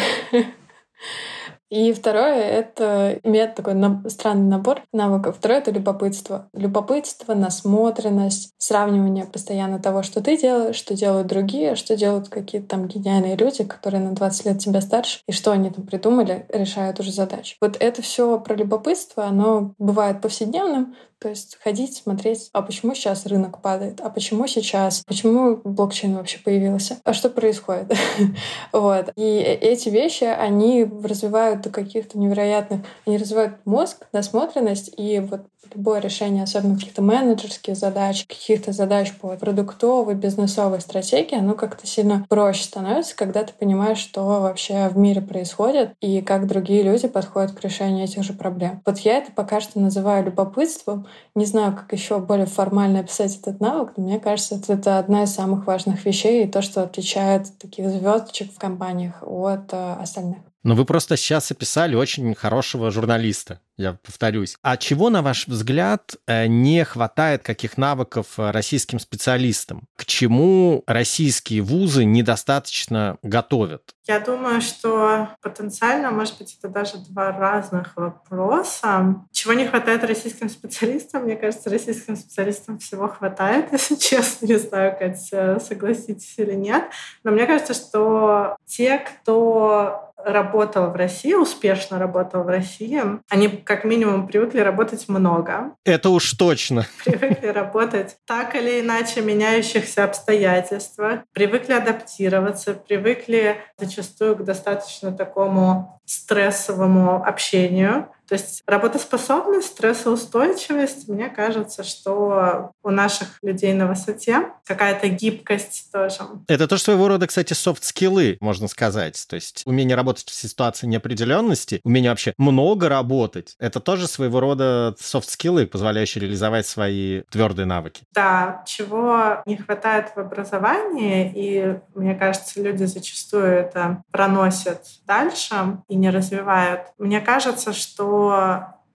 И 1.70 1.94
второе— 1.94 2.36
это 2.36 3.22
имеет 3.24 3.56
такой 3.56 3.76
на... 3.76 4.04
странный 4.10 4.50
набор 4.50 4.82
навыков. 4.92 5.38
Второе— 5.40 5.60
это 5.62 5.72
любопытство. 5.72 6.50
Любопытство, 6.54 7.34
насмотренность, 7.34 8.52
сравнивание 8.58 9.24
постоянно 9.24 9.80
того, 9.80 10.04
что 10.04 10.22
ты 10.22 10.38
делаешь, 10.38 10.76
что 10.76 10.96
делают 10.96 11.28
другие, 11.28 11.76
что 11.76 11.96
делают 11.96 12.28
какие-то 12.28 12.68
там 12.68 12.88
гениальные 12.88 13.38
люди, 13.38 13.64
которые 13.64 14.02
на 14.02 14.12
20 14.12 14.46
лет 14.48 14.60
тебя 14.60 14.82
старше, 14.82 15.22
и 15.30 15.32
что 15.32 15.52
они 15.52 15.70
там 15.70 15.86
придумали, 15.86 16.46
решают 16.50 17.00
уже 17.00 17.14
задачи. 17.14 17.56
Вот 17.62 17.78
это 17.80 18.02
все 18.02 18.38
про 18.38 18.54
любопытство, 18.54 19.24
оно 19.24 19.74
бывает 19.78 20.20
повседневным, 20.20 20.94
то 21.22 21.30
есть 21.30 21.60
ходить, 21.64 21.96
смотреть, 21.96 22.50
а 22.52 22.64
почему 22.64 22.96
сейчас 22.96 23.28
рынок 23.28 23.62
падает, 23.62 24.02
а 24.02 24.10
почему 24.10 24.48
сейчас, 24.48 25.04
почему 25.06 25.58
блокчейн 25.64 26.16
вообще 26.16 26.40
появился, 26.40 26.98
а 27.04 27.14
что 27.14 27.30
происходит. 27.30 27.94
вот. 28.74 29.14
И 29.16 29.22
э, 29.22 29.54
эти 29.54 29.90
вещи, 29.90 30.24
они 30.24 30.84
развивают 30.84 31.62
до 31.62 31.70
каких-то 31.70 32.18
невероятных, 32.18 32.82
они 33.06 33.18
развивают 33.18 33.58
мозг, 33.66 34.08
насмотренность 34.12 34.92
и 34.98 35.20
вот 35.20 35.42
любое 35.74 36.00
решение, 36.00 36.44
особенно 36.44 36.76
каких-то 36.76 37.02
менеджерских 37.02 37.76
задач, 37.76 38.26
каких-то 38.28 38.72
задач 38.72 39.14
по 39.14 39.30
продуктовой, 39.38 40.16
бизнесовой 40.16 40.82
стратегии, 40.82 41.38
оно 41.38 41.54
как-то 41.54 41.88
сильно 41.88 42.26
проще 42.30 42.64
становится, 42.64 43.16
когда 43.16 43.44
ты 43.44 43.54
понимаешь, 43.54 43.98
что 43.98 44.24
вообще 44.24 44.88
в 44.90 44.98
мире 44.98 45.22
происходит 45.22 45.94
и 46.02 46.22
как 46.22 46.48
другие 46.48 46.84
люди 46.84 47.08
подходят 47.08 47.52
к 47.52 47.64
решению 47.64 48.06
этих 48.06 48.24
же 48.24 48.34
проблем. 48.34 48.82
Вот 48.86 49.00
я 49.00 49.18
это 49.18 49.32
пока 49.32 49.62
что 49.62 49.80
называю 49.80 50.26
любопытством. 50.26 51.08
Не 51.36 51.46
знаю, 51.46 51.74
как 51.76 51.92
еще 51.94 52.20
более 52.20 52.46
формально 52.46 53.00
описать 53.00 53.38
этот 53.38 53.60
навык, 53.60 53.94
но 53.98 54.04
мне 54.04 54.20
кажется, 54.20 54.60
это, 54.68 54.98
одна 54.98 55.24
из 55.24 55.34
самых 55.34 55.66
важных 55.68 56.06
вещей 56.06 56.44
и 56.44 56.48
то, 56.48 56.62
что 56.62 56.84
отличает 56.84 57.48
таких 57.60 57.90
звездочек 57.90 58.52
в 58.52 58.60
компаниях 58.60 59.22
от 59.22 59.72
э, 59.74 59.94
остальных. 60.02 60.40
Но 60.64 60.76
вы 60.76 60.86
просто 60.86 61.18
сейчас 61.18 61.52
описали 61.52 61.96
очень 61.96 62.36
хорошего 62.36 62.92
журналиста, 62.92 63.60
я 63.82 63.94
повторюсь. 63.94 64.56
А 64.62 64.78
чего, 64.78 65.10
на 65.10 65.22
ваш 65.22 65.48
взгляд, 65.48 66.16
э, 66.28 66.48
не 66.48 66.86
хватает, 66.86 67.44
каких 67.44 67.78
навыков 67.78 68.28
э, 68.38 68.52
российским 68.52 69.00
специалистам? 69.00 69.88
К 69.98 70.06
чему 70.06 70.84
российские 70.88 71.62
вузы 71.62 72.06
недостаточно 72.06 73.18
готовят? 73.24 73.96
Я 74.08 74.20
думаю, 74.20 74.62
что 74.62 75.30
потенциально, 75.42 76.12
может 76.12 76.38
быть, 76.38 76.58
это 76.58 76.68
даже 76.68 76.98
два 76.98 77.32
разных 77.32 77.96
вопроса. 77.96 79.16
Чего 79.32 79.54
не 79.54 79.68
хватает 79.68 80.04
российским 80.04 80.50
специалистам? 80.50 81.24
Мне 81.24 81.36
кажется, 81.36 81.70
российским 81.70 82.16
специалистам 82.16 82.80
всего 82.80 83.08
хватает, 83.08 83.68
если 83.72 83.96
честно. 83.96 84.48
Не 84.48 84.58
знаю, 84.58 84.96
Катя, 84.98 85.60
согласитесь 85.60 86.34
или 86.38 86.54
нет. 86.54 86.84
Но 87.24 87.32
мне 87.32 87.46
кажется, 87.46 87.74
что 87.74 88.58
те, 88.66 88.98
кто 88.98 90.12
работал 90.26 90.90
в 90.92 90.96
России, 90.96 91.34
успешно 91.34 92.00
работал 92.00 92.44
в 92.44 92.48
России, 92.48 93.02
они 93.30 93.48
как 93.72 93.86
минимум 93.86 94.28
привыкли 94.28 94.60
работать 94.60 95.08
много. 95.08 95.76
Это 95.86 96.10
уж 96.10 96.34
точно. 96.34 96.86
Привыкли 97.06 97.48
работать 97.48 98.18
так 98.26 98.54
или 98.54 98.82
иначе 98.82 99.22
меняющихся 99.22 100.04
обстоятельствах, 100.04 101.22
привыкли 101.32 101.72
адаптироваться, 101.72 102.74
привыкли 102.74 103.56
зачастую 103.78 104.36
к 104.36 104.44
достаточно 104.44 105.14
такому 105.14 106.02
стрессовому 106.06 107.24
общению. 107.26 108.10
То 108.32 108.36
есть 108.36 108.64
работоспособность, 108.66 109.68
стрессоустойчивость, 109.68 111.10
мне 111.10 111.28
кажется, 111.28 111.84
что 111.84 112.72
у 112.82 112.90
наших 112.90 113.28
людей 113.42 113.74
на 113.74 113.88
высоте 113.88 114.54
какая-то 114.64 115.10
гибкость 115.10 115.92
тоже. 115.92 116.20
Это 116.48 116.66
тоже 116.66 116.82
своего 116.82 117.10
рода, 117.10 117.28
кстати, 117.28 117.52
софт-скиллы, 117.52 118.38
можно 118.40 118.70
сказать. 118.70 119.22
То 119.28 119.36
есть 119.36 119.64
умение 119.66 119.98
работать 119.98 120.30
в 120.30 120.34
ситуации 120.34 120.88
неопределенности, 120.88 121.82
умение 121.84 122.10
вообще 122.10 122.34
много 122.38 122.88
работать, 122.88 123.58
это 123.60 123.82
тоже 123.82 124.08
своего 124.08 124.40
рода 124.40 124.96
софт-скиллы, 124.98 125.68
позволяющие 125.68 126.22
реализовать 126.22 126.66
свои 126.66 127.24
твердые 127.32 127.66
навыки. 127.66 128.04
Да, 128.14 128.64
чего 128.66 129.42
не 129.46 129.58
хватает 129.58 130.14
в 130.16 130.20
образовании, 130.22 131.34
и 131.36 131.80
мне 131.96 132.16
кажется, 132.16 132.62
люди 132.62 132.86
зачастую 132.86 133.48
это 133.48 134.04
проносят 134.10 134.86
дальше 135.06 135.82
и 135.90 135.96
не 135.98 136.10
развивают. 136.10 136.84
Мне 136.98 137.20
кажется, 137.20 137.74
что 137.74 138.21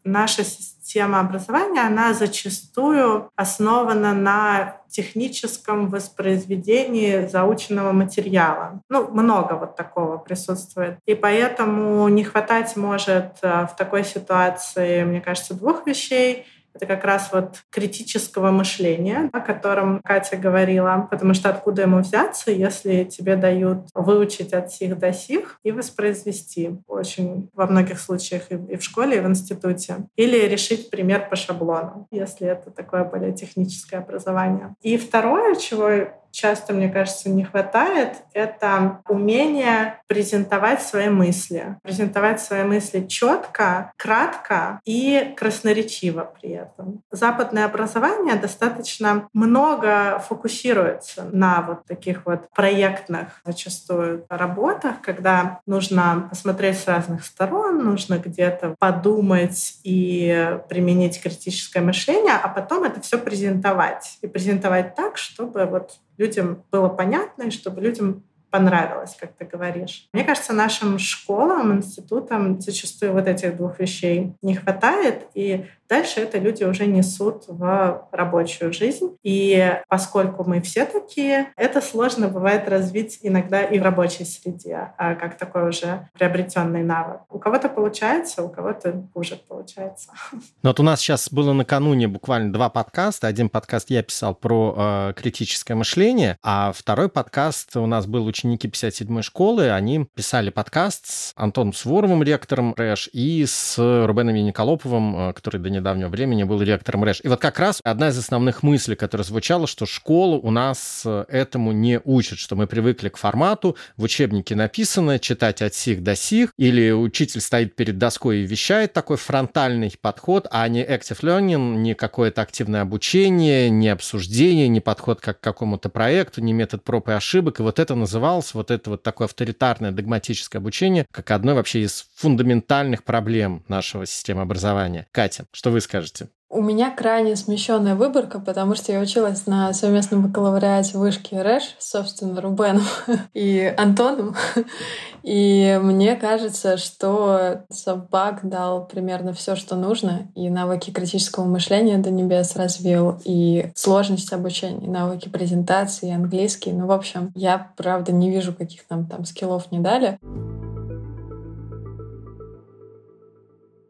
наша 0.05 0.45
система 0.45 1.21
образования, 1.21 1.83
она 1.83 2.15
зачастую 2.15 3.29
основана 3.35 4.15
на 4.15 4.77
техническом 4.89 5.89
воспроизведении 5.89 7.27
заученного 7.27 7.93
материала. 7.93 8.81
Ну, 8.89 9.09
много 9.09 9.55
вот 9.55 9.77
такого 9.77 10.17
присутствует. 10.17 10.99
И 11.07 11.15
поэтому 11.15 12.09
не 12.09 12.25
хватать 12.25 12.77
может 12.77 13.39
э, 13.43 13.67
в 13.67 13.77
такой 13.77 14.05
ситуации, 14.05 15.05
мне 15.05 15.21
кажется, 15.21 15.55
двух 15.55 15.87
вещей— 15.87 16.47
это 16.77 16.87
как 16.87 17.05
раз 17.05 17.31
вот 17.33 17.63
критического 17.71 18.51
мышления, 18.51 19.31
о 19.33 19.41
котором 19.41 20.01
Катя 20.05 20.37
говорила. 20.37 21.09
Потому 21.11 21.35
что 21.35 21.49
откуда 21.49 21.83
ему 21.83 21.99
взяться, 22.01 22.51
если 22.51 23.05
тебе 23.05 23.37
дают 23.37 23.89
выучить 23.95 24.53
от 24.53 24.71
сих 24.71 24.99
до 24.99 25.13
сих 25.13 25.59
и 25.63 25.73
воспроизвести 25.73 26.79
очень 26.87 27.51
во 27.55 27.67
многих 27.67 27.99
случаях 27.99 28.51
и 28.51 28.77
в 28.77 28.83
школе, 28.83 29.19
и 29.19 29.21
в 29.21 29.27
институте. 29.27 29.97
Или 30.17 30.47
решить 30.47 30.91
пример 30.91 31.29
по 31.29 31.37
шаблону, 31.37 32.07
если 32.11 32.47
это 32.47 32.71
такое 32.71 33.05
более 33.05 33.33
техническое 33.33 33.99
образование. 33.99 34.75
И 34.83 34.97
второе, 34.97 35.57
чего 35.57 36.09
часто, 36.37 36.75
мне 36.75 36.89
кажется, 36.89 37.31
не 37.31 37.45
хватает, 37.45 38.17
это 38.35 39.01
умение 39.09 40.01
презентовать 40.07 40.83
свои 40.83 41.09
мысли. 41.09 41.77
Презентовать 41.83 42.41
свои 42.41 42.63
мысли 42.63 43.07
четко, 43.07 43.93
кратко 43.97 44.81
и 44.85 45.35
красноречиво 45.37 46.31
при 46.39 46.51
этом. 46.51 47.03
Западное 47.11 47.65
образование 47.65 48.35
достаточно 48.37 49.29
много 49.33 50.23
фокусируется 50.29 51.25
на 51.33 51.63
вот 51.63 51.85
таких 51.87 52.27
вот 52.27 52.49
проектных 52.55 53.41
зачастую 53.45 54.27
работах, 54.29 55.01
когда 55.03 55.61
нужно 55.67 56.27
посмотреть 56.29 56.79
с 56.79 56.87
разных 56.87 57.25
сторон, 57.25 57.83
нужно 57.83 58.19
где-то 58.19 58.75
подумать 58.79 59.79
и 59.85 60.59
применить 60.69 61.23
критическое 61.23 61.81
мышление, 61.81 62.35
а 62.35 62.49
потом 62.49 62.85
это 62.85 63.01
все 63.01 63.19
презентовать. 63.19 64.19
И 64.21 64.27
презентовать 64.27 64.95
так, 64.95 65.17
чтобы 65.17 65.65
вот 65.65 65.93
людям 66.19 66.63
было 66.71 66.89
понятно 66.89 67.45
и 67.45 67.51
чтобы 67.51 67.81
людям 67.81 68.23
понравилось, 68.51 69.17
как 69.19 69.33
ты 69.35 69.45
говоришь. 69.45 70.09
Мне 70.13 70.25
кажется, 70.25 70.53
нашим 70.53 70.99
школам, 70.99 71.77
институтам 71.77 72.61
зачастую 72.61 73.13
вот 73.13 73.27
этих 73.27 73.57
двух 73.57 73.79
вещей 73.81 74.35
не 74.41 74.55
хватает. 74.55 75.27
И 75.35 75.67
дальше 75.89 76.21
это 76.21 76.39
люди 76.39 76.65
уже 76.65 76.87
несут 76.87 77.45
в 77.49 78.09
рабочую 78.13 78.73
жизнь. 78.73 79.17
И 79.23 79.75
поскольку 79.89 80.45
мы 80.45 80.61
все 80.61 80.85
такие, 80.85 81.53
это 81.57 81.81
сложно 81.81 82.29
бывает 82.29 82.69
развить 82.69 83.19
иногда 83.23 83.63
и 83.63 83.79
в 83.79 83.83
рабочей 83.83 84.25
среде, 84.25 84.93
а 84.99 85.15
как 85.15 85.39
такой 85.39 85.69
уже 85.69 86.09
приобретенный 86.13 86.83
навык. 86.83 87.21
У 87.29 87.39
кого-то 87.39 87.69
получается, 87.69 88.43
у 88.43 88.49
кого-то 88.49 89.07
хуже 89.15 89.41
получается. 89.49 90.11
Но 90.63 90.71
вот 90.71 90.81
у 90.81 90.83
нас 90.83 91.01
сейчас 91.01 91.31
было 91.31 91.53
накануне 91.53 92.09
буквально 92.09 92.53
два 92.53 92.69
подкаста. 92.69 93.27
Один 93.27 93.49
подкаст 93.49 93.91
я 93.91 94.03
писал 94.03 94.35
про 94.35 94.75
э, 94.77 95.13
критическое 95.17 95.75
мышление, 95.75 96.37
а 96.43 96.73
второй 96.73 97.09
подкаст 97.09 97.77
у 97.77 97.87
нас 97.87 98.07
был 98.07 98.27
ученики 98.27 98.69
57-й 98.69 99.23
школы. 99.23 99.71
Они 99.71 100.07
писали 100.15 100.51
подкаст 100.51 101.07
с 101.07 101.33
Антоном 101.37 101.73
Суворовым, 101.73 102.23
ректором 102.23 102.75
РЭШ, 102.77 103.11
и 103.13 103.45
с 103.47 103.77
Рубеном 103.79 104.35
Яниколоповым, 104.35 105.31
э, 105.31 105.33
который 105.33 105.61
до 105.61 105.71
недавнего 105.77 106.09
времени 106.09 106.45
был 106.45 106.61
ректором 106.63 107.05
РЭШ. 107.05 107.21
И 107.23 107.29
вот 107.29 107.41
как 107.41 107.59
раз 107.59 107.81
одна 107.85 108.09
из 108.09 108.19
основных 108.19 108.63
мыслей, 108.63 108.97
которая 108.97 109.25
звучала, 109.25 109.67
что 109.67 109.87
школа 109.87 110.37
у 110.37 110.51
нас 110.51 111.03
э, 111.05 111.25
этому 111.29 111.73
не 111.73 112.01
учит, 112.05 112.39
что 112.39 112.57
мы 112.57 112.67
привыкли 112.67 113.09
к 113.09 113.17
формату, 113.17 113.77
в 113.97 114.03
учебнике 114.03 114.55
написано 114.55 115.19
читать 115.19 115.63
от 115.63 115.75
сих 115.75 116.03
до 116.03 116.17
сих, 116.17 116.53
или 116.57 116.91
учитель 116.91 117.41
стоит 117.41 117.77
перед 117.77 117.99
доской 117.99 118.39
и 118.39 118.47
вещает 118.47 118.93
такой 118.93 119.17
фронтальный 119.17 119.93
подход, 120.01 120.47
а 120.51 120.67
не 120.69 120.83
active 120.83 121.21
learning, 121.21 121.77
не 121.77 121.95
какое-то 121.95 122.43
активное 122.43 122.83
обучение, 122.83 123.71
не 123.71 123.89
обсуждение, 123.89 124.69
не 124.69 124.81
подход 124.81 125.21
как 125.21 125.41
к 125.41 125.43
какому-то 125.43 125.89
проекту, 125.89 126.41
не 126.41 126.53
метод 126.53 126.83
проб 126.83 127.09
и 127.09 127.13
ошибок. 127.13 127.61
И 127.61 127.63
вот 127.63 127.79
это 127.79 127.95
называлось, 127.95 128.55
вот 128.55 128.71
это 128.71 128.91
вот 128.91 129.03
такое 129.03 129.27
авторитарное 129.27 129.93
догматическое 129.93 130.61
обучение, 130.61 131.07
как 131.11 131.31
одной 131.31 131.55
вообще 131.55 131.83
из 131.83 132.07
фундаментальных 132.17 133.05
проблем 133.05 133.63
нашего 133.69 134.07
системы 134.07 134.43
образования. 134.43 135.07
Катя, 135.13 135.47
что 135.53 135.66
вы 135.71 135.81
скажете? 135.81 136.29
У 136.49 136.63
меня 136.63 136.91
крайне 136.91 137.35
смещенная 137.35 137.97
выборка, 137.97 138.39
потому 138.39 138.77
что 138.77 138.93
я 138.93 139.01
училась 139.01 139.47
на 139.47 139.73
совместном 139.73 140.23
бакалавриате 140.23 140.97
вышки 140.97 141.35
РЭШ, 141.35 141.75
собственно, 141.79 142.41
Рубеном 142.41 142.85
и 143.35 143.75
Антоном. 143.77 144.37
И 145.25 145.77
мне 145.83 146.15
кажется, 146.15 146.77
что 146.77 147.65
Совбак 147.69 148.49
дал 148.49 148.87
примерно 148.87 149.33
все, 149.33 149.57
что 149.57 149.75
нужно, 149.75 150.29
и 150.37 150.49
навыки 150.49 150.93
критического 150.93 151.47
мышления 151.47 151.99
до 151.99 152.13
небес 152.13 152.55
развил, 152.55 153.21
и 153.25 153.73
сложность 153.75 154.33
обучения, 154.33 154.87
и 154.87 154.89
навыки 154.89 155.29
презентации, 155.29 156.11
и 156.11 156.15
английский. 156.15 156.73
Ну, 156.73 156.87
в 156.87 156.93
общем, 156.93 157.33
я, 157.35 157.73
правда, 157.77 158.13
не 158.13 158.31
вижу, 158.31 158.55
каких 158.55 158.89
нам 158.89 159.07
там 159.07 159.25
скиллов 159.25 159.73
не 159.73 159.81
дали. 159.81 160.21